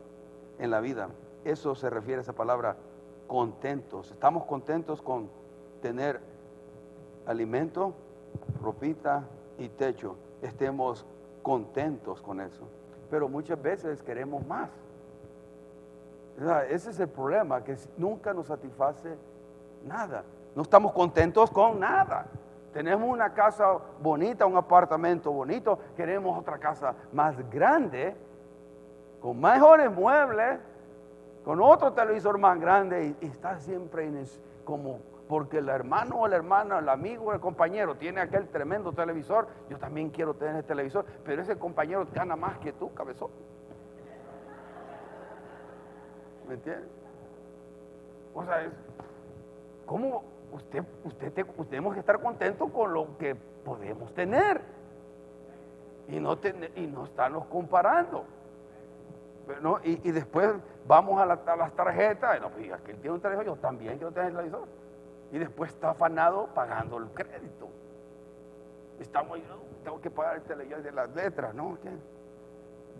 en 0.59 0.71
la 0.71 0.81
vida. 0.81 1.09
Eso 1.45 1.75
se 1.75 1.91
refiere 1.91 2.19
a 2.19 2.23
esa 2.23 2.33
palabra, 2.33 2.77
contentos. 3.27 4.11
Estamos 4.13 4.45
contentos 4.45 5.03
con 5.03 5.29
tener 5.83 6.21
alimento, 7.27 7.95
ropita 8.63 9.25
y 9.59 9.69
techo, 9.69 10.17
estemos 10.43 11.07
contentos 11.43 12.21
con 12.21 12.41
eso. 12.41 12.69
Pero 13.11 13.29
muchas 13.29 13.61
veces 13.61 14.03
queremos 14.03 14.47
más. 14.47 14.71
ese 16.69 16.91
es 16.91 17.01
el 17.01 17.09
problema, 17.09 17.63
que 17.63 17.77
nunca 17.97 18.35
nos 18.35 18.49
satisface 18.49 19.17
nada. 19.85 20.25
No 20.55 20.63
estamos 20.63 20.93
contentos 20.93 21.51
con 21.51 21.81
nada. 21.81 22.27
Tenemos 22.73 23.09
una 23.09 23.33
casa 23.33 23.79
bonita, 24.03 24.45
un 24.45 24.57
apartamento 24.57 25.33
bonito, 25.33 25.79
queremos 25.97 26.39
otra 26.39 26.59
casa 26.59 26.95
más 27.13 27.35
grande, 27.51 28.15
con 29.21 29.41
mejores 29.41 29.91
muebles, 29.91 30.59
con 31.45 31.61
otro 31.61 31.93
televisor 31.93 32.39
más 32.39 32.61
grande 32.61 33.17
y, 33.21 33.27
está 33.27 33.59
siempre 33.61 34.11
como 34.67 35.01
porque 35.29 35.59
el 35.59 35.69
hermano 35.69 36.21
o 36.21 36.29
la 36.29 36.37
hermana, 36.37 36.79
el 36.79 36.89
amigo 36.89 37.27
o 37.27 37.33
el 37.33 37.41
compañero 37.41 37.97
tiene 37.97 38.21
aquel 38.21 38.49
tremendo 38.49 38.93
televisor, 38.93 39.49
yo 39.71 39.79
también 39.79 40.11
quiero 40.11 40.35
tener 40.35 40.57
el 40.57 40.65
televisor, 40.65 41.07
pero 41.25 41.41
ese 41.43 41.59
compañero 41.59 42.07
gana 42.13 42.37
más 42.37 42.59
que 42.59 42.73
tú, 42.73 42.93
cabezón. 42.93 43.31
¿Me 46.47 46.55
entiendes? 46.55 46.89
O 48.35 48.45
sea, 48.45 48.71
¿cómo 49.87 50.25
usted, 50.53 50.85
usted, 51.05 51.33
tenemos 51.71 51.95
que 51.95 52.01
estar 52.01 52.21
contentos 52.21 52.71
con 52.71 52.93
lo 52.93 53.17
que 53.19 53.35
podemos 53.35 54.13
tener? 54.15 54.61
Y 56.09 56.21
no, 56.21 56.39
y 56.77 56.87
no 56.87 57.05
estarnos 57.05 57.47
comparando. 57.47 58.27
¿No? 59.63 59.79
Y, 59.83 60.11
después 60.11 60.55
vamos 60.87 61.21
a, 61.21 61.27
las 61.27 61.73
tarjetas, 61.75 62.41
no, 62.41 62.51
pues, 62.51 62.73
aquel 62.73 62.99
tiene 62.99 63.15
un 63.15 63.21
televisor, 63.21 63.47
yo 63.47 63.57
también 63.57 63.97
quiero 63.97 64.13
tener 64.13 64.31
el 64.31 64.37
televisor. 64.37 64.67
Y 65.33 65.39
después 65.39 65.73
está 65.73 65.91
afanado 65.91 66.49
pagando 66.55 66.99
el 66.99 67.09
crédito. 67.11 67.69
Estamos, 68.99 69.39
tengo 69.83 70.01
que 70.01 70.11
pagar 70.11 70.37
el 70.37 70.43
televisor 70.43 70.83
de 70.83 70.93
las 70.93 71.15
letras, 71.15 71.55
¿no? 71.55 71.79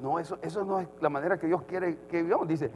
No, 0.01 0.19
eso, 0.19 0.39
eso 0.43 0.65
no 0.65 0.81
es 0.81 0.89
la 1.01 1.09
manera 1.09 1.39
que 1.39 1.47
Dios 1.47 1.63
quiere 1.63 1.99
que 2.09 2.23
vivamos. 2.23 2.49
Dice, 2.49 2.71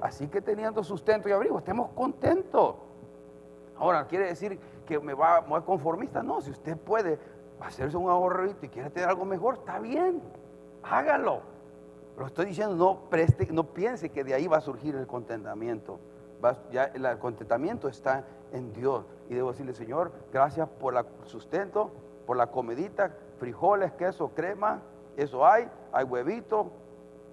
así 0.00 0.28
que 0.28 0.40
teniendo 0.40 0.82
sustento 0.84 1.28
y 1.28 1.32
abrigo, 1.32 1.58
estemos 1.58 1.90
contentos. 1.90 2.76
Ahora, 3.76 4.06
¿quiere 4.06 4.26
decir 4.26 4.58
que 4.86 5.00
me 5.00 5.14
va, 5.14 5.38
a 5.38 5.60
conformista? 5.62 6.22
No, 6.22 6.40
si 6.40 6.50
usted 6.50 6.76
puede 6.76 7.18
hacerse 7.60 7.96
un 7.96 8.08
ahorrito 8.08 8.66
y 8.66 8.68
quiere 8.68 8.90
tener 8.90 9.08
algo 9.08 9.24
mejor, 9.24 9.54
está 9.54 9.80
bien, 9.80 10.22
hágalo. 10.82 11.51
Lo 12.16 12.26
estoy 12.26 12.46
diciendo, 12.46 12.74
no, 12.76 13.08
preste, 13.08 13.48
no 13.50 13.64
piense 13.64 14.10
que 14.10 14.24
de 14.24 14.34
ahí 14.34 14.46
va 14.46 14.58
a 14.58 14.60
surgir 14.60 14.94
el 14.94 15.06
contentamiento. 15.06 15.98
ya 16.70 16.84
el 16.84 17.18
contentamiento 17.18 17.88
está 17.88 18.24
en 18.52 18.72
Dios. 18.72 19.04
Y 19.28 19.34
debo 19.34 19.52
decirle, 19.52 19.74
Señor, 19.74 20.12
gracias 20.32 20.68
por 20.68 20.96
el 20.96 21.04
sustento, 21.24 21.90
por 22.26 22.36
la 22.36 22.48
comidita, 22.48 23.16
frijoles, 23.38 23.92
queso, 23.92 24.28
crema, 24.34 24.82
eso 25.16 25.46
hay, 25.46 25.68
hay 25.92 26.04
huevito, 26.04 26.72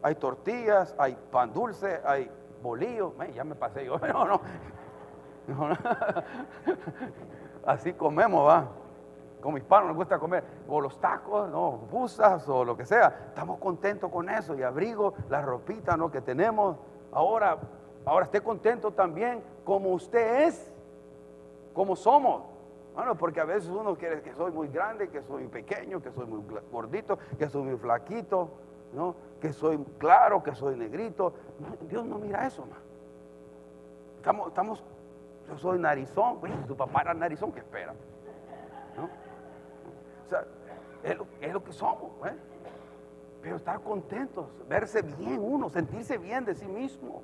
hay 0.01 0.15
tortillas, 0.15 0.95
hay 0.97 1.17
pan 1.31 1.53
dulce, 1.53 2.01
hay 2.05 2.29
bolillo. 2.61 3.13
ya 3.33 3.43
me 3.43 3.55
pasé 3.55 3.85
yo, 3.85 3.97
no, 4.13 4.25
no. 4.25 4.41
Así 7.65 7.93
comemos, 7.93 8.47
va. 8.47 8.69
Como 9.41 9.57
hispanos 9.57 9.87
nos 9.87 9.95
gusta 9.95 10.19
comer 10.19 10.43
o 10.67 10.81
los 10.81 10.99
tacos, 10.99 11.49
no, 11.49 11.71
busas 11.71 12.47
o 12.49 12.65
lo 12.65 12.75
que 12.75 12.85
sea. 12.85 13.27
Estamos 13.29 13.57
contentos 13.57 14.11
con 14.11 14.29
eso 14.29 14.55
y 14.55 14.63
abrigo, 14.63 15.13
la 15.29 15.41
ropita 15.41 15.95
¿no? 15.95 16.11
que 16.11 16.21
tenemos. 16.21 16.77
Ahora, 17.11 17.57
ahora 18.05 18.25
esté 18.25 18.41
contento 18.41 18.91
también 18.91 19.41
como 19.63 19.91
usted 19.91 20.47
es, 20.47 20.73
como 21.73 21.95
somos. 21.95 22.43
Bueno, 22.93 23.15
porque 23.15 23.39
a 23.39 23.45
veces 23.45 23.69
uno 23.69 23.95
quiere 23.95 24.21
que 24.21 24.33
soy 24.33 24.51
muy 24.51 24.67
grande, 24.67 25.09
que 25.09 25.21
soy 25.21 25.47
pequeño, 25.47 26.01
que 26.01 26.11
soy 26.11 26.25
muy 26.25 26.43
gordito, 26.69 27.17
que 27.37 27.47
soy 27.47 27.63
muy 27.63 27.77
flaquito, 27.77 28.49
¿no? 28.93 29.15
que 29.39 29.53
soy 29.53 29.77
claro, 29.97 30.43
que 30.43 30.53
soy 30.53 30.75
negrito. 30.75 31.33
Dios 31.87 32.05
no 32.05 32.17
mira 32.17 32.45
eso, 32.45 32.65
man. 32.65 32.79
Estamos, 34.17 34.47
estamos, 34.49 34.83
yo 35.47 35.57
soy 35.57 35.79
narizón, 35.79 36.41
pues, 36.41 36.51
tu 36.67 36.75
papá 36.75 37.03
era 37.03 37.13
narizón, 37.13 37.53
¿qué 37.53 37.59
espera? 37.59 37.93
Es 41.03 41.53
lo, 41.53 41.63
que 41.63 41.71
somos, 41.71 42.11
¿eh? 42.25 42.35
Pero 43.41 43.55
estar 43.55 43.79
contentos, 43.81 44.47
verse 44.67 45.01
bien 45.01 45.39
uno, 45.39 45.69
sentirse 45.69 46.17
bien 46.17 46.43
de 46.43 46.55
sí 46.55 46.67
mismo. 46.67 47.23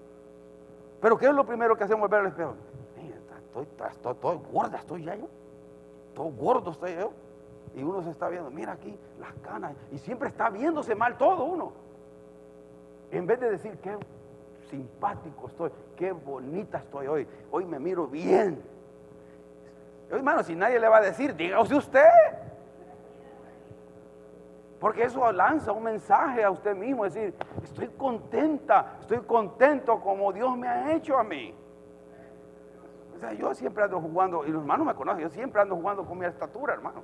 Pero 1.02 1.18
¿qué 1.18 1.28
es 1.28 1.34
lo 1.34 1.46
primero 1.46 1.76
que 1.76 1.84
hacemos 1.84 2.10
ver 2.10 2.22
al 2.22 2.28
espejo? 2.28 2.56
Estoy, 3.48 3.68
estoy, 3.90 4.14
estoy, 4.14 4.40
gorda, 4.52 4.78
estoy 4.78 5.04
ya 5.04 5.16
yo. 5.16 5.28
Todo 6.14 6.30
gordo 6.30 6.72
estoy 6.72 6.96
yo. 6.96 7.12
Y 7.76 7.84
uno 7.84 8.02
se 8.02 8.12
está 8.12 8.30
viendo, 8.30 8.50
mira 8.50 8.72
aquí 8.72 8.98
las 9.20 9.34
canas. 9.42 9.76
Y 9.92 9.98
siempre 9.98 10.30
está 10.30 10.50
viéndose 10.50 10.96
mal 10.96 11.18
todo 11.18 11.44
uno. 11.44 11.74
En 13.12 13.28
vez 13.28 13.40
de 13.40 13.52
decir, 13.52 13.78
qué 13.80 13.98
simpático 14.70 15.48
estoy, 15.48 15.72
qué 15.98 16.14
bonita 16.14 16.78
estoy 16.78 17.08
hoy. 17.08 17.28
Hoy 17.52 17.66
me 17.66 17.78
miro 17.78 18.08
bien. 18.08 18.64
Hermano, 20.10 20.44
si 20.44 20.56
nadie 20.56 20.80
le 20.80 20.88
va 20.88 20.98
a 20.98 21.02
decir, 21.02 21.36
dígase 21.36 21.76
usted. 21.76 22.10
Porque 24.80 25.04
eso 25.04 25.32
lanza 25.32 25.72
un 25.72 25.84
mensaje 25.84 26.44
a 26.44 26.52
usted 26.52 26.76
mismo, 26.76 27.06
es 27.06 27.14
decir, 27.14 27.34
estoy 27.64 27.88
contenta, 27.90 28.98
estoy 29.00 29.20
contento 29.20 30.00
como 30.02 30.34
Dios 30.34 30.58
me 30.58 30.68
ha 30.68 30.94
hecho 30.94 31.18
a 31.18 31.24
mí. 31.24 31.56
O 33.16 33.20
sea, 33.20 33.32
yo 33.34 33.54
siempre 33.54 33.84
ando 33.84 34.02
jugando, 34.02 34.46
y 34.46 34.50
los 34.50 34.62
hermanos 34.62 34.86
me 34.86 34.94
conocen, 34.94 35.24
yo 35.24 35.30
siempre 35.30 35.62
ando 35.62 35.76
jugando 35.76 36.06
con 36.06 36.18
mi 36.18 36.26
estatura, 36.26 36.74
hermano. 36.74 37.02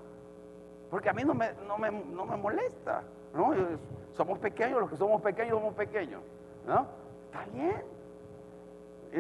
Porque 0.90 1.10
a 1.10 1.14
mí 1.14 1.24
no 1.24 1.34
me, 1.34 1.54
no 1.66 1.78
me, 1.78 2.38
molesta. 2.38 3.02
¿no? 3.34 3.54
Somos 4.12 4.38
pequeños, 4.40 4.82
los 4.82 4.90
que 4.90 4.98
somos 4.98 5.22
pequeños 5.22 5.54
somos 5.58 5.74
pequeños. 5.74 6.22
¿no? 6.68 6.86
Está 7.28 7.46
bien. 7.54 7.82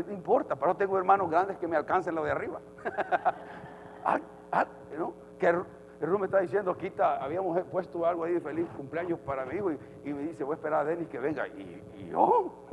No 0.05 0.13
importa, 0.13 0.55
pero 0.57 0.75
tengo 0.75 0.97
hermanos 0.97 1.29
grandes 1.29 1.57
que 1.57 1.67
me 1.67 1.77
alcancen 1.77 2.13
lo 2.13 2.25
de 2.25 2.31
arriba. 2.31 2.59
ah, 4.05 4.19
ah, 4.51 4.65
¿no? 4.97 5.13
Que 5.39 5.53
el 6.01 6.07
Ru 6.07 6.17
me 6.17 6.25
está 6.25 6.39
diciendo, 6.39 6.75
quita, 6.75 7.23
habíamos 7.23 7.61
puesto 7.65 8.07
algo 8.07 8.23
ahí 8.23 8.33
de 8.33 8.41
feliz 8.41 8.67
cumpleaños 8.75 9.19
para 9.19 9.45
mi 9.45 9.55
hijo 9.55 9.71
y, 10.03 10.13
me 10.13 10.23
dice, 10.23 10.43
voy 10.43 10.53
a 10.53 10.55
esperar 10.55 10.79
a 10.81 10.83
Denis 10.83 11.07
que 11.07 11.19
venga. 11.19 11.47
Y, 11.47 12.09
yo, 12.09 12.65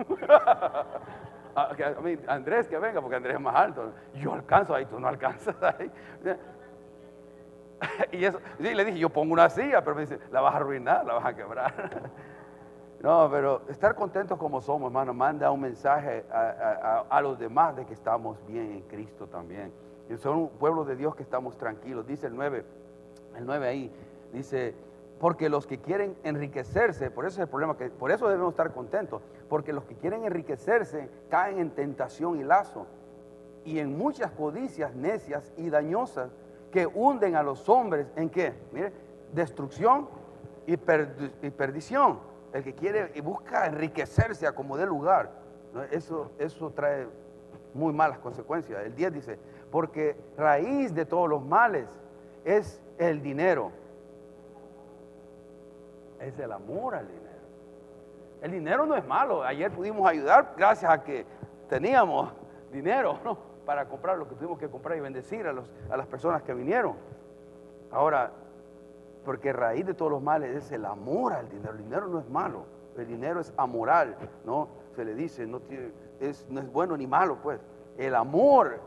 Andrés 2.26 2.68
que 2.68 2.78
venga, 2.78 3.02
porque 3.02 3.16
Andrés 3.16 3.34
es 3.34 3.40
más 3.40 3.54
alto. 3.54 3.92
Yo 4.14 4.32
alcanzo 4.32 4.74
ahí, 4.74 4.86
tú 4.86 4.98
no 4.98 5.08
alcanzas 5.08 5.54
ahí. 5.62 5.90
y 8.12 8.24
eso, 8.24 8.40
sí, 8.56 8.74
le 8.74 8.84
dije, 8.86 8.98
yo 8.98 9.10
pongo 9.10 9.34
una 9.34 9.50
silla, 9.50 9.84
pero 9.84 9.94
me 9.94 10.02
dice, 10.02 10.18
la 10.32 10.40
vas 10.40 10.54
a 10.54 10.56
arruinar, 10.56 11.04
la 11.04 11.14
vas 11.14 11.26
a 11.26 11.36
quebrar. 11.36 11.74
no, 13.02 13.28
pero 13.30 13.60
estar 13.68 13.94
contentos 13.94 14.38
como 14.38 14.62
somos, 14.62 14.88
hermano, 14.88 15.12
manda 15.12 15.50
un 15.50 15.60
mensaje 15.60 16.24
a, 16.32 17.04
a 17.10 17.20
los 17.20 17.38
demás 17.38 17.76
de 17.76 17.84
que 17.84 17.92
estamos 17.92 18.38
bien 18.46 18.72
en 18.72 18.82
Cristo 18.84 19.26
también. 19.26 19.70
Y 20.08 20.16
son 20.16 20.38
un 20.38 20.48
pueblo 20.48 20.86
de 20.86 20.96
Dios 20.96 21.14
que 21.14 21.22
estamos 21.22 21.58
tranquilos. 21.58 22.06
Dice 22.06 22.26
el 22.26 22.34
9 22.34 22.87
el 23.38 23.46
9 23.46 23.66
ahí, 23.66 23.92
dice, 24.32 24.74
porque 25.18 25.48
los 25.48 25.66
que 25.66 25.78
quieren 25.78 26.16
enriquecerse, 26.22 27.10
por 27.10 27.24
eso 27.24 27.36
es 27.36 27.44
el 27.44 27.48
problema, 27.48 27.76
que 27.76 27.90
por 27.90 28.10
eso 28.10 28.28
debemos 28.28 28.52
estar 28.52 28.72
contentos, 28.72 29.22
porque 29.48 29.72
los 29.72 29.84
que 29.84 29.94
quieren 29.94 30.24
enriquecerse 30.24 31.08
caen 31.28 31.58
en 31.58 31.70
tentación 31.70 32.38
y 32.38 32.44
lazo 32.44 32.86
y 33.64 33.78
en 33.80 33.96
muchas 33.98 34.30
codicias 34.32 34.94
necias 34.94 35.52
y 35.56 35.70
dañosas 35.70 36.30
que 36.70 36.86
hunden 36.86 37.36
a 37.36 37.42
los 37.42 37.68
hombres 37.68 38.06
en 38.16 38.30
qué? 38.30 38.54
Mire, 38.72 38.92
destrucción 39.32 40.08
y, 40.66 40.76
perdición. 40.76 42.20
El 42.52 42.62
que 42.62 42.74
quiere 42.74 43.12
y 43.14 43.20
busca 43.20 43.66
enriquecerse 43.66 44.46
a 44.46 44.54
como 44.54 44.76
dé 44.76 44.86
lugar, 44.86 45.30
eso, 45.90 46.30
eso 46.38 46.70
trae 46.70 47.06
muy 47.74 47.92
malas 47.92 48.18
consecuencias. 48.18 48.84
El 48.84 48.94
10 48.94 49.12
dice, 49.12 49.38
porque 49.70 50.16
raíz 50.36 50.94
de 50.94 51.04
todos 51.04 51.28
los 51.28 51.44
males 51.44 51.88
es 52.44 52.80
el 52.98 53.22
dinero. 53.22 53.72
Es 56.20 56.38
el 56.38 56.52
amor 56.52 56.94
al 56.94 57.06
dinero. 57.06 57.28
El 58.42 58.52
dinero 58.52 58.86
no 58.86 58.96
es 58.96 59.06
malo. 59.06 59.42
Ayer 59.42 59.70
pudimos 59.70 60.08
ayudar 60.08 60.54
gracias 60.56 60.90
a 60.90 61.02
que 61.02 61.24
teníamos 61.68 62.32
dinero 62.72 63.18
para 63.64 63.88
comprar 63.88 64.18
lo 64.18 64.28
que 64.28 64.34
tuvimos 64.34 64.58
que 64.58 64.68
comprar 64.68 64.96
y 64.96 65.00
bendecir 65.00 65.46
a, 65.46 65.52
los, 65.52 65.70
a 65.90 65.96
las 65.96 66.06
personas 66.06 66.42
que 66.42 66.54
vinieron. 66.54 66.96
Ahora, 67.90 68.32
porque 69.24 69.52
raíz 69.52 69.86
de 69.86 69.94
todos 69.94 70.10
los 70.10 70.22
males 70.22 70.56
es 70.56 70.72
el 70.72 70.84
amor 70.84 71.32
al 71.32 71.48
dinero. 71.48 71.72
El 71.72 71.78
dinero 71.78 72.08
no 72.08 72.18
es 72.18 72.28
malo, 72.28 72.64
el 72.96 73.06
dinero 73.06 73.40
es 73.40 73.52
amoral, 73.56 74.16
¿no? 74.44 74.68
Se 74.94 75.04
le 75.04 75.14
dice, 75.14 75.46
no, 75.46 75.60
es, 76.20 76.46
no 76.48 76.60
es 76.60 76.72
bueno 76.72 76.96
ni 76.96 77.06
malo, 77.06 77.38
pues. 77.42 77.60
El 77.96 78.14
amor, 78.14 78.80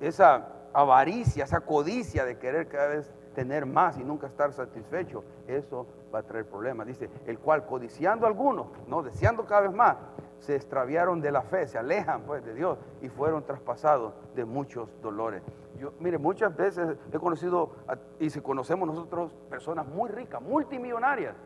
esa 0.00 0.48
avaricia, 0.72 1.44
esa 1.44 1.60
codicia 1.60 2.24
de 2.24 2.38
querer 2.38 2.68
cada 2.68 2.88
vez 2.88 3.14
tener 3.36 3.66
más 3.66 3.98
y 3.98 4.02
nunca 4.02 4.28
estar 4.28 4.50
satisfecho, 4.54 5.22
eso 5.46 5.86
va 6.12 6.20
a 6.20 6.22
traer 6.22 6.46
problemas. 6.46 6.86
Dice, 6.86 7.10
el 7.26 7.38
cual 7.38 7.66
codiciando 7.66 8.26
algunos, 8.26 8.68
no 8.88 9.02
deseando 9.02 9.44
cada 9.44 9.60
vez 9.60 9.74
más, 9.74 9.98
se 10.40 10.56
extraviaron 10.56 11.20
de 11.20 11.30
la 11.30 11.42
fe, 11.42 11.68
se 11.68 11.76
alejan 11.76 12.22
pues 12.22 12.42
de 12.42 12.54
Dios 12.54 12.78
y 13.02 13.10
fueron 13.10 13.44
traspasados 13.44 14.14
de 14.34 14.46
muchos 14.46 14.88
dolores. 15.02 15.42
Yo, 15.78 15.92
mire, 16.00 16.16
muchas 16.16 16.56
veces 16.56 16.96
he 17.12 17.18
conocido 17.18 17.72
y 18.18 18.30
si 18.30 18.40
conocemos 18.40 18.88
nosotros 18.88 19.34
personas 19.50 19.86
muy 19.86 20.08
ricas, 20.08 20.40
multimillonarias, 20.40 21.36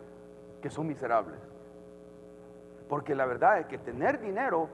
que 0.62 0.70
son 0.70 0.86
miserables. 0.86 1.40
Porque 2.88 3.16
la 3.16 3.26
verdad 3.26 3.58
es 3.58 3.66
que 3.66 3.78
tener 3.78 4.20
dinero, 4.20 4.68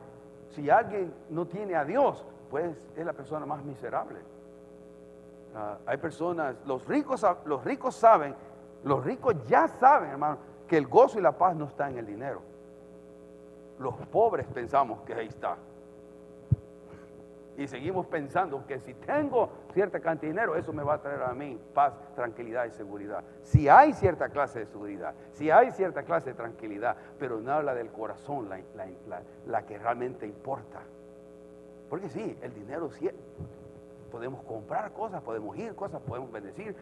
si 0.51 0.69
alguien 0.69 1.15
no 1.31 1.47
tiene 1.47 1.77
a 1.77 1.85
Dios, 1.87 2.27
pues 2.51 2.91
es 2.95 3.07
la 3.07 3.15
persona 3.15 3.47
más 3.47 3.65
miserable. 3.65 4.19
Ah, 5.59 5.79
hay 5.87 5.97
personas, 5.97 6.55
los 6.67 6.87
ricos, 6.87 7.25
los 7.47 7.65
ricos 7.65 7.97
saben, 7.97 8.35
los 8.85 9.03
ricos 9.03 9.35
ya 9.47 9.67
saben, 9.67 10.11
hermano, 10.11 10.37
que 10.69 10.77
el 10.77 10.87
gozo 10.87 11.19
y 11.19 11.23
la 11.23 11.33
paz 11.33 11.57
no 11.57 11.65
está 11.65 11.89
en 11.89 11.97
el 11.97 12.05
dinero. 12.05 12.43
Los 13.79 13.95
pobres 14.09 14.47
pensamos 14.47 15.01
que 15.03 15.15
ahí 15.15 15.29
está. 15.29 15.57
Y 17.57 17.67
seguimos 17.69 18.07
pensando 18.07 18.67
que 18.67 18.79
si 18.81 18.93
tengo 18.93 19.49
cierta 19.73 19.99
cantidad 19.99 20.29
de 20.29 20.35
dinero, 20.35 20.57
eso 20.57 20.75
me 20.75 20.83
va 20.83 20.95
a 20.95 21.01
traer 21.01 21.23
a 21.23 21.33
mí 21.33 21.59
paz, 21.73 21.95
tranquilidad 22.15 22.67
y 22.67 22.71
seguridad. 22.73 23.25
Si 23.43 23.67
hay 23.67 23.95
cierta 23.95 24.29
clase 24.29 24.59
de 24.59 24.67
seguridad, 24.67 25.15
si 25.33 25.51
hay 25.51 25.71
cierta 25.71 26.03
clase 26.03 26.31
de 26.31 26.35
tranquilidad, 26.35 26.97
pero 27.19 27.41
no 27.41 27.53
habla 27.53 27.75
del 27.75 27.91
corazón, 27.91 28.51
la, 29.47 29.63
que 29.63 29.79
realmente 29.79 30.27
importa. 30.27 30.83
Porque 31.89 32.11
sí, 32.11 32.37
el 32.43 32.53
dinero 32.53 32.91
sí, 32.91 33.09
podemos 34.07 34.43
comprar 34.45 34.93
cosas, 34.93 35.23
podemos 35.23 35.57
ir 35.57 35.75
cosas, 35.75 36.01
podemos 36.03 36.31
bendecir. 36.33 36.75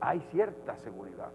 Hay 0.00 0.20
cierta 0.30 0.76
seguridad. 0.76 1.30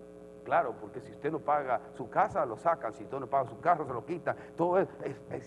Claro, 0.45 0.75
porque 0.79 1.01
si 1.01 1.11
usted 1.11 1.31
no 1.31 1.39
paga 1.39 1.81
su 1.93 2.07
casa, 2.07 2.45
lo 2.45 2.55
sacan. 2.55 2.93
Si 2.93 3.03
usted 3.03 3.19
no 3.19 3.27
paga 3.27 3.49
su 3.49 3.59
carro, 3.59 3.85
se 3.85 3.93
lo 3.93 4.05
quitan. 4.05 4.35
Todo 4.55 4.79
es, 4.79 4.87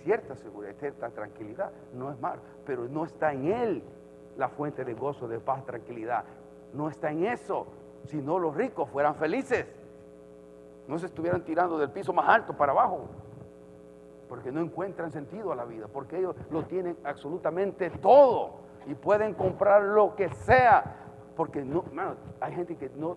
cierta 0.02 0.34
seguridad, 0.34 0.74
cierta 0.74 1.08
tranquilidad. 1.10 1.70
No 1.94 2.10
es 2.10 2.20
malo, 2.20 2.42
pero 2.66 2.88
no 2.88 3.04
está 3.04 3.32
en 3.32 3.46
él 3.46 3.82
la 4.36 4.48
fuente 4.48 4.84
de 4.84 4.94
gozo, 4.94 5.28
de 5.28 5.38
paz, 5.38 5.64
tranquilidad. 5.64 6.24
No 6.74 6.88
está 6.88 7.12
en 7.12 7.26
eso. 7.26 7.68
Si 8.06 8.16
no, 8.16 8.40
los 8.40 8.56
ricos 8.56 8.90
fueran 8.90 9.14
felices. 9.14 9.66
No 10.88 10.98
se 10.98 11.06
estuvieran 11.06 11.44
tirando 11.44 11.78
del 11.78 11.90
piso 11.90 12.12
más 12.12 12.28
alto 12.28 12.56
para 12.56 12.72
abajo. 12.72 13.08
Porque 14.28 14.50
no 14.50 14.60
encuentran 14.60 15.12
sentido 15.12 15.52
a 15.52 15.54
la 15.54 15.64
vida. 15.64 15.86
Porque 15.86 16.18
ellos 16.18 16.34
lo 16.50 16.64
tienen 16.64 16.98
absolutamente 17.04 17.88
todo. 17.90 18.67
Y 18.88 18.94
pueden 18.94 19.34
comprar 19.34 19.82
lo 19.82 20.16
que 20.16 20.30
sea. 20.30 20.96
Porque 21.36 21.62
no, 21.62 21.84
hay 22.40 22.54
gente 22.54 22.76
que 22.76 22.90
no, 22.96 23.16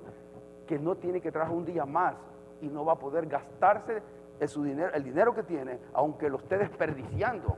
que 0.68 0.78
no 0.78 0.96
tiene 0.96 1.22
que 1.22 1.32
trabajar 1.32 1.56
un 1.56 1.66
día 1.66 1.86
más 1.86 2.16
y 2.62 2.68
no 2.68 2.86
va 2.86 2.94
a 2.94 3.00
poder 3.00 3.26
gastarse 3.26 4.04
el, 4.40 4.64
dinero, 4.64 4.94
el 4.94 5.04
dinero 5.04 5.34
que 5.34 5.44
tiene, 5.44 5.80
aunque 5.94 6.30
lo 6.30 6.38
esté 6.38 6.58
desperdiciando. 6.58 7.58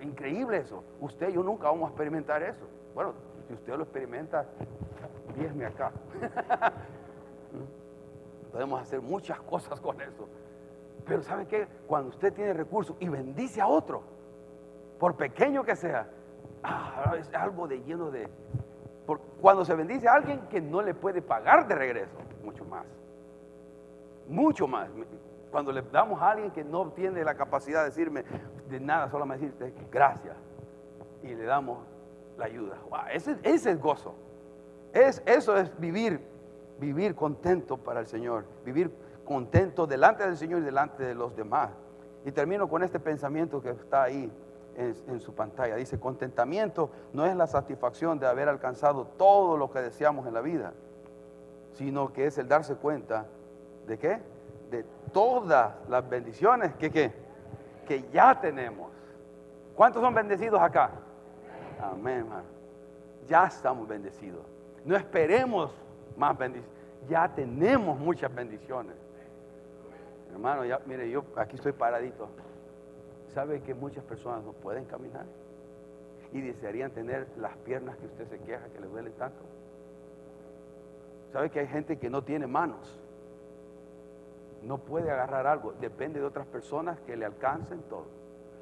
Increíble 0.00 0.58
eso. 0.58 0.84
Usted 1.00 1.30
y 1.30 1.32
yo 1.32 1.42
nunca 1.42 1.68
vamos 1.68 1.84
a 1.84 1.88
experimentar 1.88 2.42
eso. 2.42 2.66
Bueno, 2.94 3.14
si 3.48 3.54
usted 3.54 3.74
lo 3.76 3.82
experimenta, 3.82 4.46
dígame 5.36 5.66
acá. 5.66 5.90
Podemos 8.52 8.80
hacer 8.80 9.00
muchas 9.00 9.40
cosas 9.40 9.80
con 9.80 10.00
eso. 10.00 10.28
Pero 11.06 11.22
¿sabe 11.22 11.46
qué? 11.46 11.66
Cuando 11.86 12.10
usted 12.10 12.32
tiene 12.32 12.52
recursos 12.52 12.96
y 13.00 13.08
bendice 13.08 13.60
a 13.60 13.66
otro, 13.66 14.02
por 15.00 15.16
pequeño 15.16 15.64
que 15.64 15.74
sea, 15.74 16.06
ah, 16.62 17.14
es 17.18 17.32
algo 17.34 17.66
de 17.66 17.82
lleno 17.82 18.10
de, 18.10 18.28
cuando 19.40 19.64
se 19.64 19.74
bendice 19.74 20.06
a 20.06 20.12
alguien 20.12 20.42
que 20.50 20.60
no 20.60 20.82
le 20.82 20.94
puede 20.94 21.22
pagar 21.22 21.66
de 21.66 21.74
regreso, 21.74 22.18
mucho 22.44 22.64
más. 22.66 22.84
Mucho 24.28 24.68
más. 24.68 24.90
Cuando 25.50 25.72
le 25.72 25.82
damos 25.82 26.20
a 26.20 26.30
alguien 26.30 26.50
que 26.52 26.62
no 26.62 26.92
tiene 26.92 27.24
la 27.24 27.34
capacidad 27.34 27.80
de 27.80 27.86
decirme 27.86 28.24
de 28.68 28.78
nada, 28.78 29.10
solamente 29.10 29.46
decirte 29.46 29.88
gracias. 29.90 30.36
Y 31.22 31.34
le 31.34 31.44
damos 31.44 31.78
la 32.36 32.44
ayuda. 32.44 32.76
ese, 33.10 33.38
ese, 33.42 33.72
es 33.72 33.80
gozo. 33.80 34.14
Es, 34.92 35.22
eso 35.24 35.56
es 35.56 35.76
vivir, 35.80 36.20
vivir 36.78 37.14
contento 37.14 37.78
para 37.78 38.00
el 38.00 38.06
Señor. 38.06 38.44
Vivir 38.64 38.92
contento 39.24 39.86
delante 39.86 40.24
del 40.24 40.36
Señor 40.36 40.60
y 40.60 40.64
delante 40.64 41.02
de 41.02 41.14
los 41.14 41.34
demás. 41.34 41.70
Y 42.24 42.32
termino 42.32 42.68
con 42.68 42.82
este 42.82 43.00
pensamiento 43.00 43.62
que 43.62 43.70
está 43.70 44.04
ahí 44.04 44.30
en, 44.76 45.20
su 45.20 45.34
pantalla. 45.34 45.76
Dice, 45.76 45.98
contentamiento 45.98 46.90
no 47.12 47.26
es 47.26 47.36
la 47.36 47.46
satisfacción 47.46 48.18
de 48.18 48.26
haber 48.26 48.48
alcanzado 48.48 49.06
todo 49.16 49.56
lo 49.56 49.70
que 49.70 49.80
deseamos 49.80 50.26
en 50.26 50.34
la 50.34 50.40
vida, 50.40 50.72
sino 51.74 52.12
que 52.12 52.26
es 52.26 52.38
el 52.38 52.48
darse 52.48 52.76
cuenta 52.76 53.26
de 53.86 53.98
qué? 53.98 54.20
De 54.70 54.84
todas 55.12 55.74
las 55.88 56.08
bendiciones 56.08 56.74
que, 56.74 56.90
que 56.90 58.08
ya 58.12 58.40
tenemos. 58.40 58.90
¿Cuántos 59.74 60.02
son 60.02 60.14
bendecidos 60.14 60.60
acá? 60.60 60.90
Amén, 61.82 62.18
hermano. 62.18 62.44
Ya 63.26 63.46
estamos 63.46 63.88
bendecidos. 63.88 64.44
No 64.84 64.96
esperemos 64.96 65.72
más 66.16 66.36
bendiciones. 66.36 66.78
Ya 67.08 67.28
tenemos 67.28 67.98
muchas 67.98 68.34
bendiciones. 68.34 68.94
Hermano, 70.32 70.64
ya, 70.64 70.80
mire, 70.86 71.10
yo 71.10 71.24
aquí 71.36 71.56
estoy 71.56 71.72
paradito. 71.72 72.28
¿Sabe 73.34 73.60
que 73.60 73.74
muchas 73.74 74.04
personas 74.04 74.42
no 74.44 74.52
pueden 74.52 74.84
caminar? 74.86 75.26
Y 76.32 76.40
desearían 76.40 76.90
tener 76.90 77.28
las 77.36 77.56
piernas 77.58 77.96
que 77.96 78.06
usted 78.06 78.28
se 78.28 78.38
queja 78.38 78.66
que 78.68 78.80
le 78.80 78.86
duelen 78.86 79.12
tanto. 79.14 79.40
¿Sabe 81.32 81.50
que 81.50 81.60
hay 81.60 81.68
gente 81.68 81.98
que 81.98 82.10
no 82.10 82.22
tiene 82.22 82.46
manos? 82.46 82.98
No 84.62 84.78
puede 84.78 85.10
agarrar 85.10 85.46
algo. 85.46 85.72
Depende 85.80 86.20
de 86.20 86.26
otras 86.26 86.46
personas 86.46 87.00
que 87.00 87.16
le 87.16 87.24
alcancen 87.24 87.82
todo. 87.82 88.06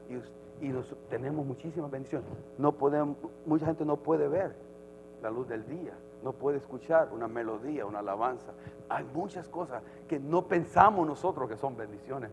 Y, 0.09 0.73
tenemos 1.09 1.47
muchísimas 1.47 1.91
bendiciones. 1.91 2.29
No 2.59 2.73
podemos, 2.73 3.17
mucha 3.47 3.67
gente 3.67 3.85
no 3.85 3.97
puede 3.97 4.29
ver 4.29 4.55
la 5.23 5.31
luz 5.31 5.49
del 5.49 5.67
día. 5.67 5.93
No 6.23 6.33
puede 6.33 6.59
escuchar 6.59 7.11
una 7.13 7.29
melodía, 7.29 7.87
una 7.87 8.01
alabanza. 8.01 8.53
Hay 8.89 9.05
muchas 9.15 9.49
cosas 9.49 9.83
que 10.09 10.19
no 10.19 10.47
pensamos 10.47 11.07
nosotros 11.07 11.49
que 11.49 11.57
son 11.57 11.77
bendiciones 11.77 12.31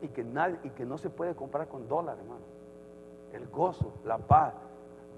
y, 0.00 0.08
que 0.08 0.24
nadie, 0.24 0.58
y 0.62 0.70
que 0.70 0.84
no 0.84 0.98
se 0.98 1.10
puede 1.10 1.34
comprar 1.34 1.68
con 1.68 1.88
dólares, 1.88 2.22
hermano. 2.22 2.44
El 3.32 3.48
gozo, 3.48 3.94
la 4.04 4.18
paz. 4.18 4.54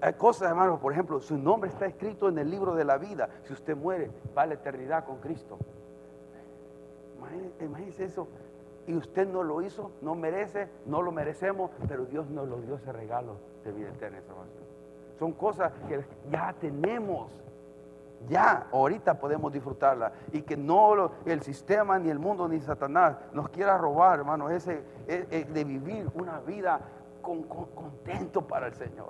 Hay 0.01 0.13
cosas, 0.13 0.49
hermano, 0.49 0.79
por 0.79 0.93
ejemplo, 0.93 1.19
su 1.19 1.37
nombre 1.37 1.69
está 1.69 1.85
escrito 1.85 2.29
en 2.29 2.37
el 2.37 2.49
libro 2.49 2.75
de 2.75 2.85
la 2.85 2.97
vida. 2.97 3.29
Si 3.43 3.53
usted 3.53 3.75
muere, 3.75 4.11
va 4.37 4.43
a 4.43 4.45
la 4.45 4.55
eternidad 4.55 5.05
con 5.05 5.17
Cristo. 5.17 5.57
Imagínese, 7.59 8.05
eso. 8.05 8.27
Y 8.87 8.95
usted 8.95 9.27
no 9.27 9.41
lo 9.41 9.61
hizo, 9.61 9.91
no 10.01 10.13
merece, 10.15 10.69
no 10.85 11.01
lo 11.01 11.11
merecemos, 11.11 11.71
pero 11.87 12.05
Dios 12.05 12.29
nos 12.29 12.47
lo 12.47 12.61
dio 12.61 12.75
ese 12.75 12.91
regalo 12.91 13.37
de 13.63 13.71
vida 13.71 13.89
eterna. 13.89 14.19
Son 15.17 15.31
cosas 15.33 15.71
que 15.87 16.05
ya 16.29 16.53
tenemos 16.59 17.31
ya, 18.27 18.67
ahorita 18.71 19.19
podemos 19.19 19.51
disfrutarla. 19.51 20.11
Y 20.31 20.41
que 20.41 20.57
no 20.57 21.11
el 21.25 21.41
sistema, 21.41 21.99
ni 21.99 22.09
el 22.09 22.19
mundo, 22.19 22.47
ni 22.47 22.59
Satanás 22.59 23.17
nos 23.33 23.49
quiera 23.49 23.77
robar, 23.77 24.19
hermano, 24.19 24.49
ese, 24.49 24.83
e, 25.07 25.27
e, 25.29 25.45
de 25.45 25.63
vivir 25.63 26.09
una 26.13 26.39
vida 26.39 26.79
contento 27.21 28.41
para 28.47 28.67
el 28.67 28.73
Señor. 28.75 29.09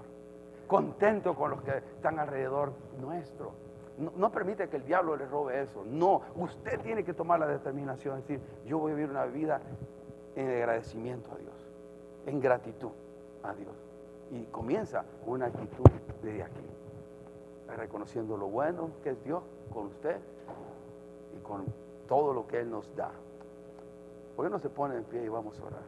Contento 0.67 1.35
con 1.35 1.51
los 1.51 1.61
que 1.61 1.77
están 1.77 2.19
alrededor 2.19 2.73
nuestro. 2.99 3.51
No, 3.97 4.29
permite 4.31 4.67
que 4.67 4.77
el 4.77 4.85
diablo 4.85 5.15
le 5.15 5.25
robe 5.25 5.61
eso. 5.61 5.83
No, 5.85 6.21
usted 6.35 6.81
tiene 6.81 7.03
que 7.03 7.13
tomar 7.13 7.39
la 7.39 7.47
determinación 7.47 8.15
de 8.15 8.21
decir, 8.21 8.41
yo 8.65 8.79
voy 8.79 8.91
a 8.91 8.95
vivir 8.95 9.09
una 9.09 9.25
vida 9.25 9.61
en 10.35 10.49
agradecimiento 10.49 11.31
a 11.31 11.37
Dios, 11.37 11.55
en 12.25 12.41
gratitud 12.41 12.91
a 13.43 13.53
Dios. 13.53 13.75
Y 14.31 14.43
comienza 14.45 15.05
una 15.25 15.45
actitud 15.45 15.85
desde 16.21 16.43
aquí 16.43 16.74
reconociendo 17.67 18.37
lo 18.37 18.47
bueno 18.47 18.91
que 19.03 19.11
es 19.11 19.23
Dios 19.23 19.43
con 19.73 19.87
usted 19.87 20.19
y 21.35 21.41
con 21.41 21.65
todo 22.07 22.33
lo 22.33 22.47
que 22.47 22.59
Él 22.59 22.69
nos 22.69 22.93
da. 22.95 23.11
¿Por 24.35 24.45
qué 24.45 24.51
no 24.51 24.59
se 24.59 24.69
pone 24.69 24.97
en 24.97 25.03
pie 25.05 25.23
y 25.23 25.29
vamos 25.29 25.59
a 25.59 25.65
orar? 25.65 25.83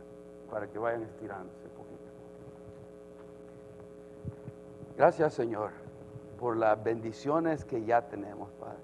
Para 0.49 0.67
que 0.67 0.79
vayan 0.79 1.03
estirándose 1.03 1.65
un 1.65 1.71
poquito. 1.71 2.03
Gracias 4.95 5.33
Señor 5.33 5.71
por 6.39 6.55
las 6.55 6.81
bendiciones 6.81 7.65
que 7.65 7.83
ya 7.83 8.07
tenemos, 8.07 8.51
Padre. 8.53 8.77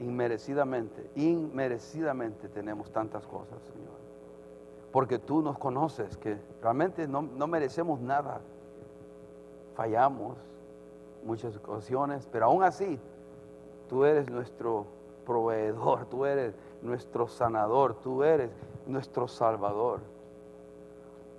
Inmerecidamente, 0.00 1.10
inmerecidamente 1.14 2.48
tenemos 2.48 2.90
tantas 2.90 3.26
cosas, 3.26 3.62
Señor. 3.64 3.98
Porque 4.92 5.18
tú 5.18 5.42
nos 5.42 5.58
conoces 5.58 6.16
que 6.16 6.38
realmente 6.62 7.06
no, 7.06 7.22
no 7.22 7.46
merecemos 7.46 8.00
nada. 8.00 8.40
Fallamos, 9.74 10.38
muchas 11.24 11.56
ocasiones, 11.56 12.28
pero 12.30 12.46
aún 12.46 12.62
así, 12.62 12.98
tú 13.88 14.04
eres 14.04 14.30
nuestro 14.30 14.86
proveedor, 15.26 16.06
tú 16.06 16.24
eres 16.24 16.54
nuestro 16.82 17.28
sanador, 17.28 17.94
tú 17.94 18.22
eres 18.24 18.50
nuestro 18.86 19.28
salvador. 19.28 20.00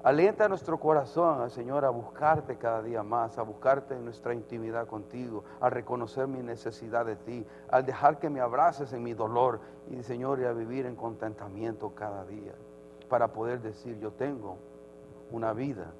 Alienta 0.03 0.49
nuestro 0.49 0.79
corazón, 0.79 1.47
Señor, 1.51 1.85
a 1.85 1.91
buscarte 1.91 2.57
cada 2.57 2.81
día 2.81 3.03
más, 3.03 3.37
a 3.37 3.43
buscarte 3.43 3.93
en 3.93 4.03
nuestra 4.03 4.33
intimidad 4.33 4.87
contigo, 4.87 5.43
a 5.59 5.69
reconocer 5.69 6.27
mi 6.27 6.41
necesidad 6.41 7.05
de 7.05 7.17
ti, 7.17 7.45
al 7.69 7.85
dejar 7.85 8.17
que 8.17 8.29
me 8.29 8.39
abraces 8.39 8.93
en 8.93 9.03
mi 9.03 9.13
dolor 9.13 9.59
y, 9.91 10.01
Señor, 10.01 10.39
y 10.39 10.45
a 10.45 10.53
vivir 10.53 10.87
en 10.87 10.95
contentamiento 10.95 11.93
cada 11.93 12.25
día, 12.25 12.53
para 13.09 13.31
poder 13.31 13.61
decir, 13.61 13.99
yo 13.99 14.11
tengo 14.11 14.57
una 15.31 15.53
vida 15.53 15.91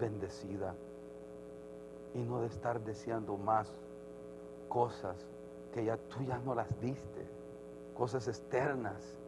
bendecida 0.00 0.74
y 2.14 2.22
no 2.22 2.40
de 2.40 2.46
estar 2.46 2.80
deseando 2.80 3.36
más 3.36 3.72
cosas 4.68 5.16
que 5.72 5.84
ya 5.84 5.96
tú 5.96 6.22
ya 6.22 6.38
no 6.38 6.54
las 6.54 6.68
diste, 6.80 7.26
cosas 7.96 8.28
externas, 8.28 9.18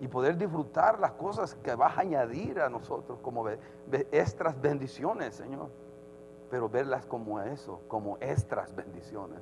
y 0.00 0.08
poder 0.08 0.38
disfrutar 0.38 0.98
las 0.98 1.12
cosas 1.12 1.54
que 1.56 1.74
vas 1.74 1.98
a 1.98 2.00
añadir 2.00 2.58
a 2.60 2.70
nosotros 2.70 3.18
como 3.20 3.46
extras 4.10 4.58
bendiciones, 4.60 5.34
Señor, 5.34 5.68
pero 6.50 6.68
verlas 6.68 7.04
como 7.04 7.38
eso, 7.40 7.80
como 7.86 8.16
extras 8.20 8.74
bendiciones, 8.74 9.40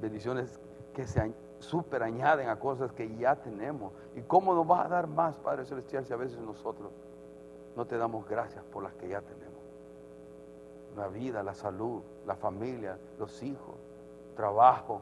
bendiciones 0.00 0.58
que 0.94 1.06
se 1.06 1.34
super 1.58 2.02
añaden 2.02 2.48
a 2.48 2.58
cosas 2.58 2.92
que 2.92 3.14
ya 3.16 3.36
tenemos. 3.36 3.92
¿Y 4.14 4.22
cómo 4.22 4.54
nos 4.54 4.66
vas 4.66 4.86
a 4.86 4.88
dar 4.88 5.06
más, 5.06 5.38
Padre 5.38 5.66
Celestial, 5.66 6.04
si 6.06 6.12
a 6.14 6.16
veces 6.16 6.38
nosotros 6.38 6.90
no 7.76 7.86
te 7.86 7.98
damos 7.98 8.26
gracias 8.26 8.64
por 8.64 8.82
las 8.82 8.94
que 8.94 9.08
ya 9.08 9.20
tenemos? 9.20 9.45
La 10.96 11.08
vida, 11.08 11.42
la 11.42 11.54
salud, 11.54 12.02
la 12.26 12.34
familia, 12.34 12.98
los 13.18 13.42
hijos, 13.42 13.74
trabajo, 14.34 15.00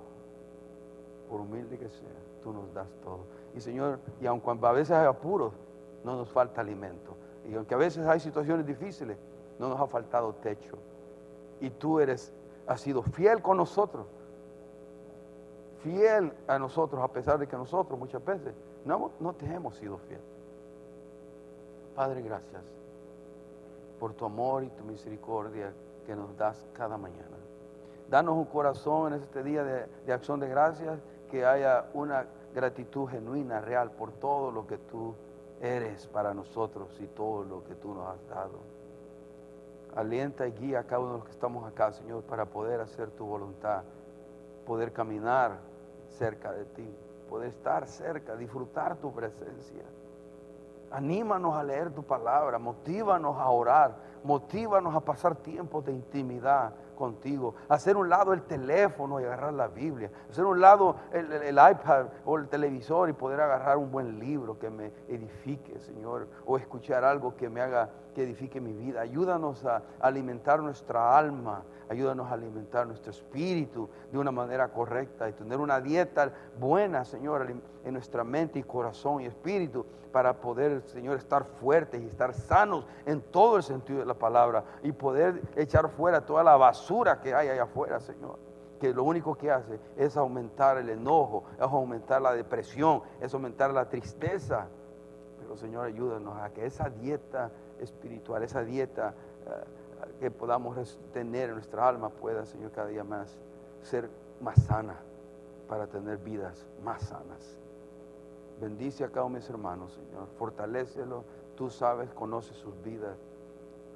por 1.29 1.41
humilde 1.41 1.79
que 1.79 1.89
sea, 1.89 2.09
tú 2.43 2.53
nos 2.53 2.73
das 2.75 2.89
todo. 3.03 3.21
Y 3.55 3.61
Señor, 3.61 4.01
y 4.21 4.27
aunque 4.27 4.51
a 4.51 4.73
veces 4.73 4.91
hay 4.93 5.07
apuros, 5.07 5.53
no 6.03 6.17
nos 6.17 6.31
falta 6.31 6.61
alimento. 6.61 7.17
Y 7.49 7.55
aunque 7.55 7.75
a 7.75 7.79
veces 7.79 8.07
hay 8.07 8.21
situaciones 8.21 8.67
difíciles, 8.67 9.17
no 9.59 9.69
nos 9.69 9.81
ha 9.81 9.87
faltado 9.87 10.35
techo. 10.35 10.77
Y 11.61 11.71
tú 11.71 12.01
eres, 12.01 12.33
has 12.67 12.81
sido 12.81 13.03
fiel 13.03 13.41
con 13.41 13.57
nosotros. 13.57 14.07
Fiel 15.83 16.33
a 16.47 16.59
nosotros, 16.59 17.03
a 17.03 17.09
pesar 17.09 17.39
de 17.39 17.47
que 17.47 17.57
nosotros 17.57 17.99
muchas 17.99 18.25
veces 18.25 18.55
no, 18.85 19.13
no 19.21 19.33
te 19.35 19.47
hemos 19.47 19.77
sido 19.77 19.99
fiel. 19.99 20.21
Padre, 21.95 22.23
gracias 22.23 22.63
por 23.99 24.15
tu 24.15 24.25
amor 24.25 24.65
y 24.65 24.69
tu 24.71 24.85
misericordia 24.85 25.73
que 26.07 26.15
nos 26.15 26.37
das 26.37 26.67
cada 26.75 26.97
mañana. 26.97 27.37
Danos 28.09 28.37
un 28.37 28.45
corazón 28.45 29.15
en 29.15 29.23
este 29.23 29.43
día 29.43 29.65
de, 29.65 30.13
acción 30.13 30.39
de 30.41 30.49
gracias, 30.49 31.01
que 31.31 31.45
haya 31.45 31.87
una 31.95 32.27
gratitud 32.55 33.09
genuina, 33.09 33.61
real, 33.61 33.91
por 33.91 34.13
todo 34.13 34.51
lo 34.51 34.67
que 34.67 34.79
tú 34.79 35.15
eres 35.61 36.07
para 36.07 36.35
nosotros 36.35 36.89
y 37.01 37.07
todo 37.07 37.45
lo 37.45 37.65
que 37.65 37.75
tú 37.75 37.95
nos 37.95 38.09
has 38.09 38.29
dado. 38.29 38.59
Alienta 39.97 40.47
y 40.47 40.53
guía 40.53 40.81
a 40.81 40.85
cada 40.85 41.01
uno 41.01 41.13
de 41.13 41.19
los 41.19 41.25
que 41.27 41.33
estamos 41.33 41.67
acá, 41.67 41.93
Señor, 41.93 42.23
para 42.25 42.45
poder 42.45 42.81
hacer 42.81 43.11
tu 43.11 43.25
voluntad, 43.25 43.83
poder 44.67 44.93
caminar 44.93 45.59
cerca 46.19 46.53
de 46.53 46.65
ti, 46.67 46.89
poder 47.29 47.49
estar 47.49 47.87
cerca, 47.87 48.37
disfrutar 48.37 48.97
tu 48.97 49.13
presencia. 49.13 49.83
Anímanos 50.95 51.57
a 51.57 51.65
leer 51.65 51.91
tu 51.91 52.05
palabra, 52.05 52.57
motívanos 52.61 53.37
a 53.37 53.49
orar, 53.51 53.97
motívanos 54.23 54.95
a 54.95 55.01
pasar 55.01 55.35
tiempos 55.35 55.85
de 55.85 55.91
intimidad 55.91 56.73
contigo, 56.95 57.57
hacer 57.69 57.97
un 57.97 58.09
lado 58.09 58.33
el 58.33 58.43
teléfono 58.43 59.21
y 59.21 59.25
agarrar 59.25 59.55
la 59.55 59.67
Biblia, 59.67 60.13
hacer 60.31 60.45
un 60.45 60.61
lado 60.61 60.95
el, 61.11 61.27
iPad 61.55 62.07
o 62.25 62.39
el 62.39 62.47
televisor 62.47 63.09
y 63.09 63.13
poder 63.13 63.41
agarrar 63.41 63.77
un 63.77 63.91
buen 63.91 64.21
libro 64.21 64.57
que 64.57 64.71
me 64.71 64.93
edifique, 65.09 65.81
Señor, 65.81 66.29
o 66.47 66.59
escuchar 66.59 67.03
algo 67.03 67.35
que 67.35 67.51
me 67.51 67.61
haga, 67.61 67.91
que 68.15 68.23
edifique 68.23 68.61
mi 68.61 68.73
vida. 68.73 69.01
Ayúdanos 69.01 69.65
a 69.67 69.83
alimentar 70.01 70.61
nuestra 70.61 71.19
alma, 71.19 71.65
ayúdanos 71.91 72.31
a 72.31 72.35
alimentar 72.35 72.87
nuestro 72.87 73.11
espíritu 73.11 73.91
de 74.11 74.19
una 74.19 74.31
manera 74.31 74.69
correcta 74.69 75.29
y 75.29 75.33
tener 75.33 75.59
una 75.59 75.81
dieta 75.81 76.33
buena, 76.59 77.05
Señor, 77.05 77.47
en 77.85 77.93
nuestra 77.93 78.25
mente 78.25 78.59
y 78.59 78.63
corazón 78.63 79.21
y 79.21 79.27
espíritu 79.27 79.85
para 80.15 80.41
poder, 80.41 80.83
Señor, 80.87 81.17
estar 81.17 81.45
fuertes 81.45 82.01
y 82.01 82.07
estar 82.07 82.33
sanos 82.35 82.87
en 83.05 83.21
todo 83.21 83.57
el 83.57 83.65
sentido 83.65 83.99
de 83.99 84.07
la 84.07 84.15
palabra 84.15 84.63
y 84.85 84.93
poder 84.93 85.43
echar 85.57 85.89
fuera 85.89 86.25
toda 86.25 86.45
la 86.45 86.57
basura 86.57 87.21
que 87.21 87.35
hay 87.35 87.49
allá 87.49 87.65
afuera, 87.65 87.99
Señor. 87.99 88.39
Que 88.79 88.95
lo 88.95 89.03
único 89.03 89.35
que 89.35 89.51
hace 89.51 89.81
es 89.97 90.17
aumentar 90.17 90.79
el 90.79 90.89
enojo, 90.89 91.43
es 91.57 91.63
aumentar 91.63 92.23
la 92.23 92.33
depresión, 92.33 93.03
es 93.21 93.35
aumentar 93.35 93.73
la 93.73 93.89
tristeza. 93.89 94.69
Pero, 95.41 95.57
Señor, 95.57 95.87
ayúdanos 95.87 96.41
a 96.41 96.51
que 96.51 96.65
esa 96.65 96.89
dieta 96.91 97.51
espiritual, 97.81 98.43
esa 98.43 98.63
dieta 98.63 99.15
eh, 99.47 99.65
que 100.21 100.31
podamos 100.31 100.99
tener 101.13 101.49
en 101.49 101.57
nuestra 101.57 101.89
alma 101.89 102.09
pueda, 102.09 102.45
Señor, 102.45 102.71
cada 102.73 102.89
día 102.89 103.05
más 103.05 103.37
ser 103.83 104.09
más 104.41 104.61
sana 104.63 104.97
para 105.69 105.87
tener 105.87 106.19
vidas 106.19 106.67
más 106.83 107.03
sanas. 107.03 107.61
Bendice 108.61 109.05
a 109.05 109.09
cada 109.09 109.27
uno 109.27 109.35
de 109.35 109.41
mis 109.41 109.51
hermanos, 109.51 109.93
Señor. 109.93 110.29
Fortalécelo. 110.39 111.25
Tú 111.57 111.71
sabes, 111.71 112.11
conoces 112.11 112.57
sus 112.57 112.81
vidas. 112.83 113.17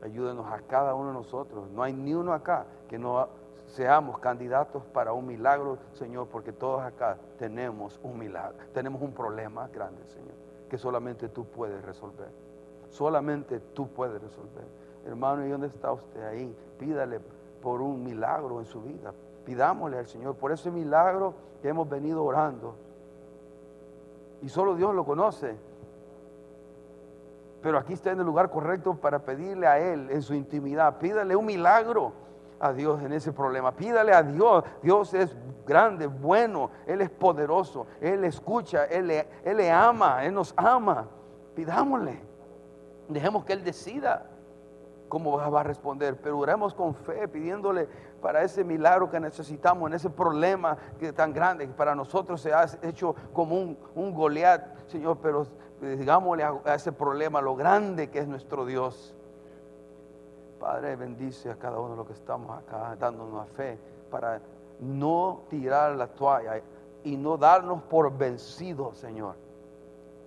Ayúdanos 0.02 0.46
a 0.46 0.60
cada 0.62 0.94
uno 0.94 1.08
de 1.08 1.14
nosotros. 1.14 1.70
No 1.70 1.82
hay 1.82 1.92
ni 1.92 2.14
uno 2.14 2.32
acá 2.32 2.66
que 2.88 2.98
no 2.98 3.28
seamos 3.66 4.18
candidatos 4.18 4.84
para 4.86 5.12
un 5.12 5.26
milagro, 5.26 5.78
Señor, 5.92 6.28
porque 6.28 6.52
todos 6.52 6.82
acá 6.82 7.18
tenemos 7.38 8.00
un 8.02 8.18
milagro, 8.18 8.56
tenemos 8.72 9.02
un 9.02 9.12
problema 9.12 9.68
grande, 9.68 10.06
Señor, 10.06 10.34
que 10.68 10.78
solamente 10.78 11.28
tú 11.28 11.44
puedes 11.44 11.84
resolver. 11.84 12.28
Solamente 12.90 13.60
tú 13.60 13.88
puedes 13.88 14.20
resolver. 14.20 14.64
Hermano, 15.06 15.46
¿y 15.46 15.50
dónde 15.50 15.68
está 15.68 15.92
usted 15.92 16.22
ahí? 16.22 16.54
Pídale 16.78 17.20
por 17.62 17.80
un 17.80 18.02
milagro 18.02 18.60
en 18.60 18.66
su 18.66 18.82
vida. 18.82 19.12
Pidámosle 19.44 19.98
al 19.98 20.06
Señor 20.06 20.34
por 20.36 20.52
ese 20.52 20.70
milagro 20.70 21.34
que 21.62 21.68
hemos 21.68 21.88
venido 21.88 22.24
orando 22.24 22.74
y 24.42 24.48
solo 24.48 24.74
Dios 24.74 24.94
lo 24.94 25.04
conoce. 25.04 25.56
Pero 27.62 27.78
aquí 27.78 27.94
está 27.94 28.12
en 28.12 28.20
el 28.20 28.26
lugar 28.26 28.50
correcto 28.50 28.94
para 28.94 29.18
pedirle 29.18 29.66
a 29.66 29.78
Él 29.78 30.10
en 30.10 30.22
su 30.22 30.34
intimidad. 30.34 30.98
Pídale 30.98 31.34
un 31.34 31.46
milagro 31.46 32.12
a 32.60 32.72
Dios 32.72 33.02
en 33.02 33.12
ese 33.12 33.32
problema. 33.32 33.72
Pídale 33.72 34.12
a 34.12 34.22
Dios. 34.22 34.64
Dios 34.80 35.12
es 35.14 35.36
grande, 35.66 36.06
bueno, 36.06 36.70
Él 36.86 37.00
es 37.00 37.10
poderoso, 37.10 37.86
Él 38.00 38.24
escucha, 38.24 38.84
Él 38.84 39.08
le, 39.08 39.28
Él 39.44 39.56
le 39.56 39.70
ama, 39.70 40.24
Él 40.24 40.34
nos 40.34 40.54
ama. 40.56 41.08
Pidámosle. 41.54 42.27
Dejemos 43.08 43.44
que 43.44 43.54
Él 43.54 43.64
decida 43.64 44.26
cómo 45.08 45.36
va 45.36 45.60
a 45.60 45.64
responder, 45.64 46.20
pero 46.20 46.38
oremos 46.38 46.74
con 46.74 46.94
fe 46.94 47.26
pidiéndole 47.28 47.88
para 48.20 48.42
ese 48.42 48.64
milagro 48.64 49.10
que 49.10 49.18
necesitamos, 49.18 49.88
en 49.88 49.94
ese 49.94 50.10
problema 50.10 50.76
que 50.98 51.12
tan 51.12 51.32
grande 51.32 51.66
que 51.66 51.72
para 51.72 51.94
nosotros 51.94 52.40
se 52.40 52.52
ha 52.52 52.66
hecho 52.82 53.14
como 53.32 53.56
un, 53.56 53.78
un 53.94 54.14
Goliat, 54.14 54.86
Señor, 54.86 55.18
pero 55.22 55.46
digámosle 55.80 56.44
a, 56.44 56.74
ese 56.74 56.92
problema 56.92 57.40
lo 57.40 57.56
grande 57.56 58.10
que 58.10 58.18
es 58.18 58.28
nuestro 58.28 58.66
Dios. 58.66 59.14
Padre, 60.60 60.96
bendice 60.96 61.50
a 61.50 61.56
cada 61.56 61.78
uno 61.78 61.90
de 61.90 61.96
los 61.96 62.06
que 62.06 62.12
estamos 62.14 62.58
acá 62.58 62.96
dándonos 62.98 63.48
fe 63.50 63.78
para 64.10 64.40
no 64.80 65.42
tirar 65.48 65.94
la 65.94 66.08
toalla 66.08 66.60
y 67.04 67.16
no 67.16 67.36
darnos 67.36 67.82
por 67.82 68.16
vencidos, 68.16 68.98
Señor. 68.98 69.47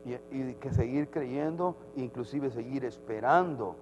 Y, 0.04 0.54
que 0.56 0.72
seguir 0.72 1.10
creyendo, 1.10 1.76
inclusive 1.95 2.49
seguir 2.49 2.86
esperando, 2.86 3.76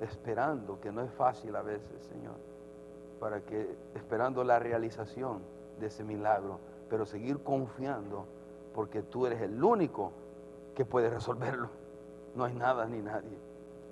esperando, 0.00 0.80
que 0.80 0.90
no 0.90 1.02
es 1.02 1.10
fácil 1.12 1.54
a 1.56 1.62
veces, 1.62 2.02
Señor 2.04 2.34
para 3.18 3.40
que, 3.40 3.76
esperando 3.94 4.44
la 4.44 4.58
realización 4.58 5.40
de 5.80 5.86
ese 5.86 6.04
milagro, 6.04 6.58
pero 6.88 7.06
seguir 7.06 7.42
confiando 7.42 8.26
porque 8.74 9.02
tú 9.02 9.26
eres 9.26 9.40
el 9.40 9.62
único 9.62 10.12
que 10.74 10.84
puede 10.84 11.08
resolverlo. 11.10 11.68
No 12.34 12.44
hay 12.44 12.54
nada 12.54 12.86
ni 12.86 13.00
nadie. 13.00 13.38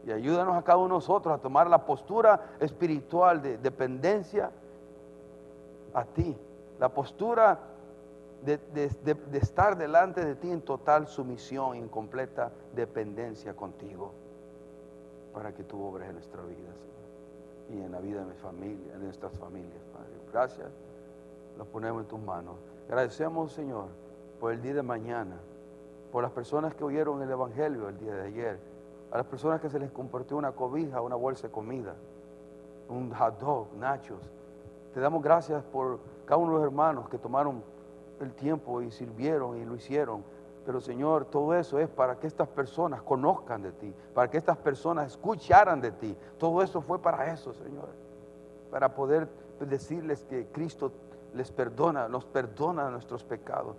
Y 0.06 0.12
ayúdanos 0.12 0.56
a 0.56 0.62
cada 0.62 0.78
uno 0.78 0.88
de 0.88 0.94
nosotros 0.94 1.34
a 1.34 1.38
tomar 1.38 1.68
la 1.68 1.86
postura 1.86 2.56
espiritual 2.60 3.40
de 3.40 3.56
dependencia 3.56 4.50
a 5.94 6.04
ti, 6.04 6.36
la 6.78 6.90
postura 6.90 7.58
de, 8.44 8.58
de, 9.04 9.38
estar 9.38 9.76
delante 9.76 10.24
de 10.24 10.34
ti 10.34 10.50
en 10.50 10.62
total 10.62 11.06
sumisión 11.06 11.76
y 11.76 11.78
en 11.78 11.88
completa 11.88 12.52
dependencia 12.74 13.54
contigo, 13.54 14.12
para 15.32 15.52
que 15.52 15.64
tú 15.64 15.82
obres 15.82 16.08
en 16.08 16.14
nuestra 16.14 16.42
vida, 16.42 16.72
Señor 16.74 16.94
y 17.70 17.80
en 17.80 17.92
la 17.92 18.00
vida 18.00 18.20
de 18.20 18.26
mi 18.26 18.34
familia, 18.34 18.92
de 18.92 19.04
nuestras 19.04 19.32
familias, 19.38 19.82
Padre. 19.92 20.12
Gracias, 20.32 20.68
lo 21.56 21.64
ponemos 21.64 22.02
en 22.02 22.08
tus 22.08 22.20
manos. 22.20 22.56
Agradecemos, 22.88 23.52
Señor, 23.52 23.86
por 24.40 24.52
el 24.52 24.60
día 24.60 24.74
de 24.74 24.82
mañana, 24.82 25.36
por 26.12 26.22
las 26.22 26.32
personas 26.32 26.74
que 26.74 26.84
oyeron 26.84 27.22
el 27.22 27.30
Evangelio 27.30 27.88
el 27.88 27.98
día 27.98 28.14
de 28.14 28.22
ayer, 28.26 28.58
a 29.10 29.18
las 29.18 29.26
personas 29.26 29.60
que 29.60 29.70
se 29.70 29.78
les 29.78 29.90
compartió 29.90 30.36
una 30.36 30.52
cobija, 30.52 31.00
una 31.00 31.16
bolsa 31.16 31.46
de 31.46 31.52
comida, 31.52 31.94
un 32.88 33.12
hot 33.14 33.38
dog, 33.38 33.74
nachos. 33.78 34.30
Te 34.92 35.00
damos 35.00 35.22
gracias 35.22 35.62
por 35.64 36.00
cada 36.24 36.36
uno 36.36 36.52
de 36.52 36.58
los 36.58 36.64
hermanos 36.64 37.08
que 37.08 37.18
tomaron 37.18 37.62
el 38.20 38.32
tiempo 38.34 38.82
y 38.82 38.90
sirvieron 38.90 39.56
y 39.58 39.64
lo 39.64 39.76
hicieron 39.76 40.24
pero 40.64 40.80
Señor, 40.80 41.26
todo 41.26 41.54
eso 41.54 41.78
es 41.78 41.88
para 41.88 42.18
que 42.18 42.26
estas 42.26 42.48
personas 42.48 43.02
conozcan 43.02 43.62
de 43.62 43.72
ti, 43.72 43.94
para 44.14 44.30
que 44.30 44.38
estas 44.38 44.56
personas 44.56 45.08
escucharan 45.08 45.80
de 45.80 45.90
ti. 45.92 46.16
Todo 46.38 46.62
eso 46.62 46.80
fue 46.80 46.98
para 46.98 47.32
eso, 47.32 47.52
Señor. 47.52 47.88
Para 48.70 48.94
poder 48.94 49.28
decirles 49.60 50.24
que 50.24 50.46
Cristo 50.46 50.92
les 51.34 51.50
perdona, 51.50 52.08
nos 52.08 52.24
perdona 52.24 52.90
nuestros 52.90 53.24
pecados 53.24 53.76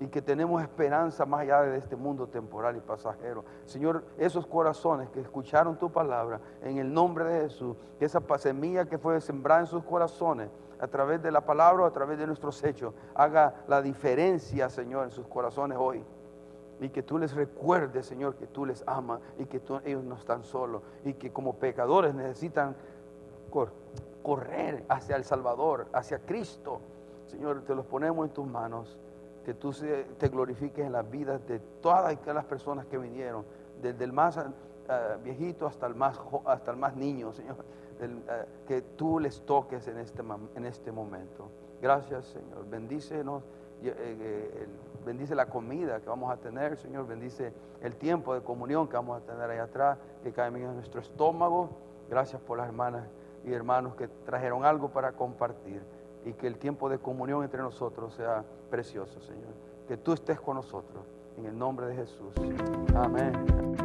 y 0.00 0.06
que 0.06 0.22
tenemos 0.22 0.62
esperanza 0.62 1.26
más 1.26 1.40
allá 1.40 1.62
de 1.62 1.76
este 1.76 1.96
mundo 1.96 2.28
temporal 2.28 2.76
y 2.76 2.80
pasajero. 2.80 3.44
Señor, 3.64 4.04
esos 4.16 4.46
corazones 4.46 5.08
que 5.10 5.20
escucharon 5.20 5.76
tu 5.76 5.90
palabra 5.90 6.40
en 6.62 6.78
el 6.78 6.92
nombre 6.92 7.24
de 7.24 7.40
Jesús, 7.42 7.76
esa 7.98 8.22
semilla 8.38 8.84
que 8.84 8.98
fue 8.98 9.20
sembrada 9.20 9.62
en 9.62 9.66
sus 9.66 9.82
corazones, 9.84 10.50
a 10.80 10.86
través 10.86 11.20
de 11.22 11.32
la 11.32 11.40
palabra 11.40 11.84
o 11.84 11.86
a 11.86 11.92
través 11.92 12.18
de 12.18 12.26
nuestros 12.26 12.62
hechos, 12.62 12.94
haga 13.14 13.54
la 13.66 13.82
diferencia, 13.82 14.68
Señor, 14.70 15.04
en 15.04 15.10
sus 15.10 15.26
corazones 15.26 15.76
hoy. 15.80 16.04
Y 16.80 16.90
que 16.90 17.02
tú 17.02 17.18
les 17.18 17.34
recuerdes, 17.34 18.06
Señor, 18.06 18.36
que 18.36 18.46
tú 18.46 18.64
les 18.64 18.84
amas 18.86 19.20
y 19.38 19.46
que 19.46 19.60
ellos 19.84 20.04
no 20.04 20.14
están 20.14 20.44
solos 20.44 20.82
y 21.04 21.14
que 21.14 21.32
como 21.32 21.54
pecadores 21.54 22.14
necesitan 22.14 22.76
correr 24.22 24.84
hacia 24.88 25.16
el 25.16 25.24
Salvador, 25.24 25.88
hacia 25.92 26.20
Cristo. 26.20 26.80
Señor, 27.26 27.62
te 27.64 27.74
los 27.74 27.84
ponemos 27.84 28.28
en 28.28 28.32
tus 28.32 28.46
manos. 28.46 28.96
Que 29.48 29.54
tú 29.54 29.72
te 30.18 30.28
glorifiques 30.28 30.84
en 30.84 30.92
las 30.92 31.10
vidas 31.10 31.40
de 31.46 31.58
todas 31.80 32.18
las 32.26 32.44
personas 32.44 32.84
que 32.84 32.98
vinieron, 32.98 33.46
desde 33.80 34.04
el 34.04 34.12
más 34.12 34.36
eh, 34.36 34.42
viejito 35.24 35.66
hasta 35.66 35.86
el 35.86 35.94
más, 35.94 36.20
hasta 36.44 36.70
el 36.70 36.76
más 36.76 36.94
niño, 36.94 37.32
Señor 37.32 37.56
eh, 37.98 38.44
que 38.66 38.82
tú 38.82 39.18
les 39.18 39.40
toques 39.46 39.88
en 39.88 40.00
este, 40.00 40.22
en 40.54 40.66
este 40.66 40.92
momento. 40.92 41.48
Gracias, 41.80 42.26
Señor. 42.26 42.68
Bendícenos, 42.68 43.42
eh, 43.82 44.68
bendice 45.06 45.34
la 45.34 45.46
comida 45.46 45.98
que 45.98 46.10
vamos 46.10 46.30
a 46.30 46.36
tener, 46.36 46.76
Señor. 46.76 47.06
Bendice 47.06 47.54
el 47.80 47.96
tiempo 47.96 48.34
de 48.34 48.42
comunión 48.42 48.86
que 48.86 48.96
vamos 48.96 49.16
a 49.16 49.24
tener 49.24 49.48
ahí 49.48 49.60
atrás, 49.60 49.96
que 50.22 50.30
cae 50.30 50.48
en 50.48 50.74
nuestro 50.74 51.00
estómago. 51.00 51.70
Gracias 52.10 52.42
por 52.42 52.58
las 52.58 52.66
hermanas 52.66 53.08
y 53.46 53.54
hermanos 53.54 53.94
que 53.94 54.08
trajeron 54.26 54.66
algo 54.66 54.90
para 54.90 55.12
compartir 55.12 55.82
y 56.24 56.32
que 56.32 56.46
el 56.46 56.58
tiempo 56.58 56.88
de 56.88 56.98
comunión 56.98 57.42
entre 57.44 57.62
nosotros 57.62 58.14
sea 58.14 58.44
precioso, 58.70 59.20
Señor. 59.20 59.54
Que 59.86 59.96
tú 59.96 60.12
estés 60.12 60.40
con 60.40 60.56
nosotros. 60.56 61.04
En 61.36 61.46
el 61.46 61.56
nombre 61.56 61.86
de 61.86 61.94
Jesús. 61.94 62.34
Amén. 62.94 63.77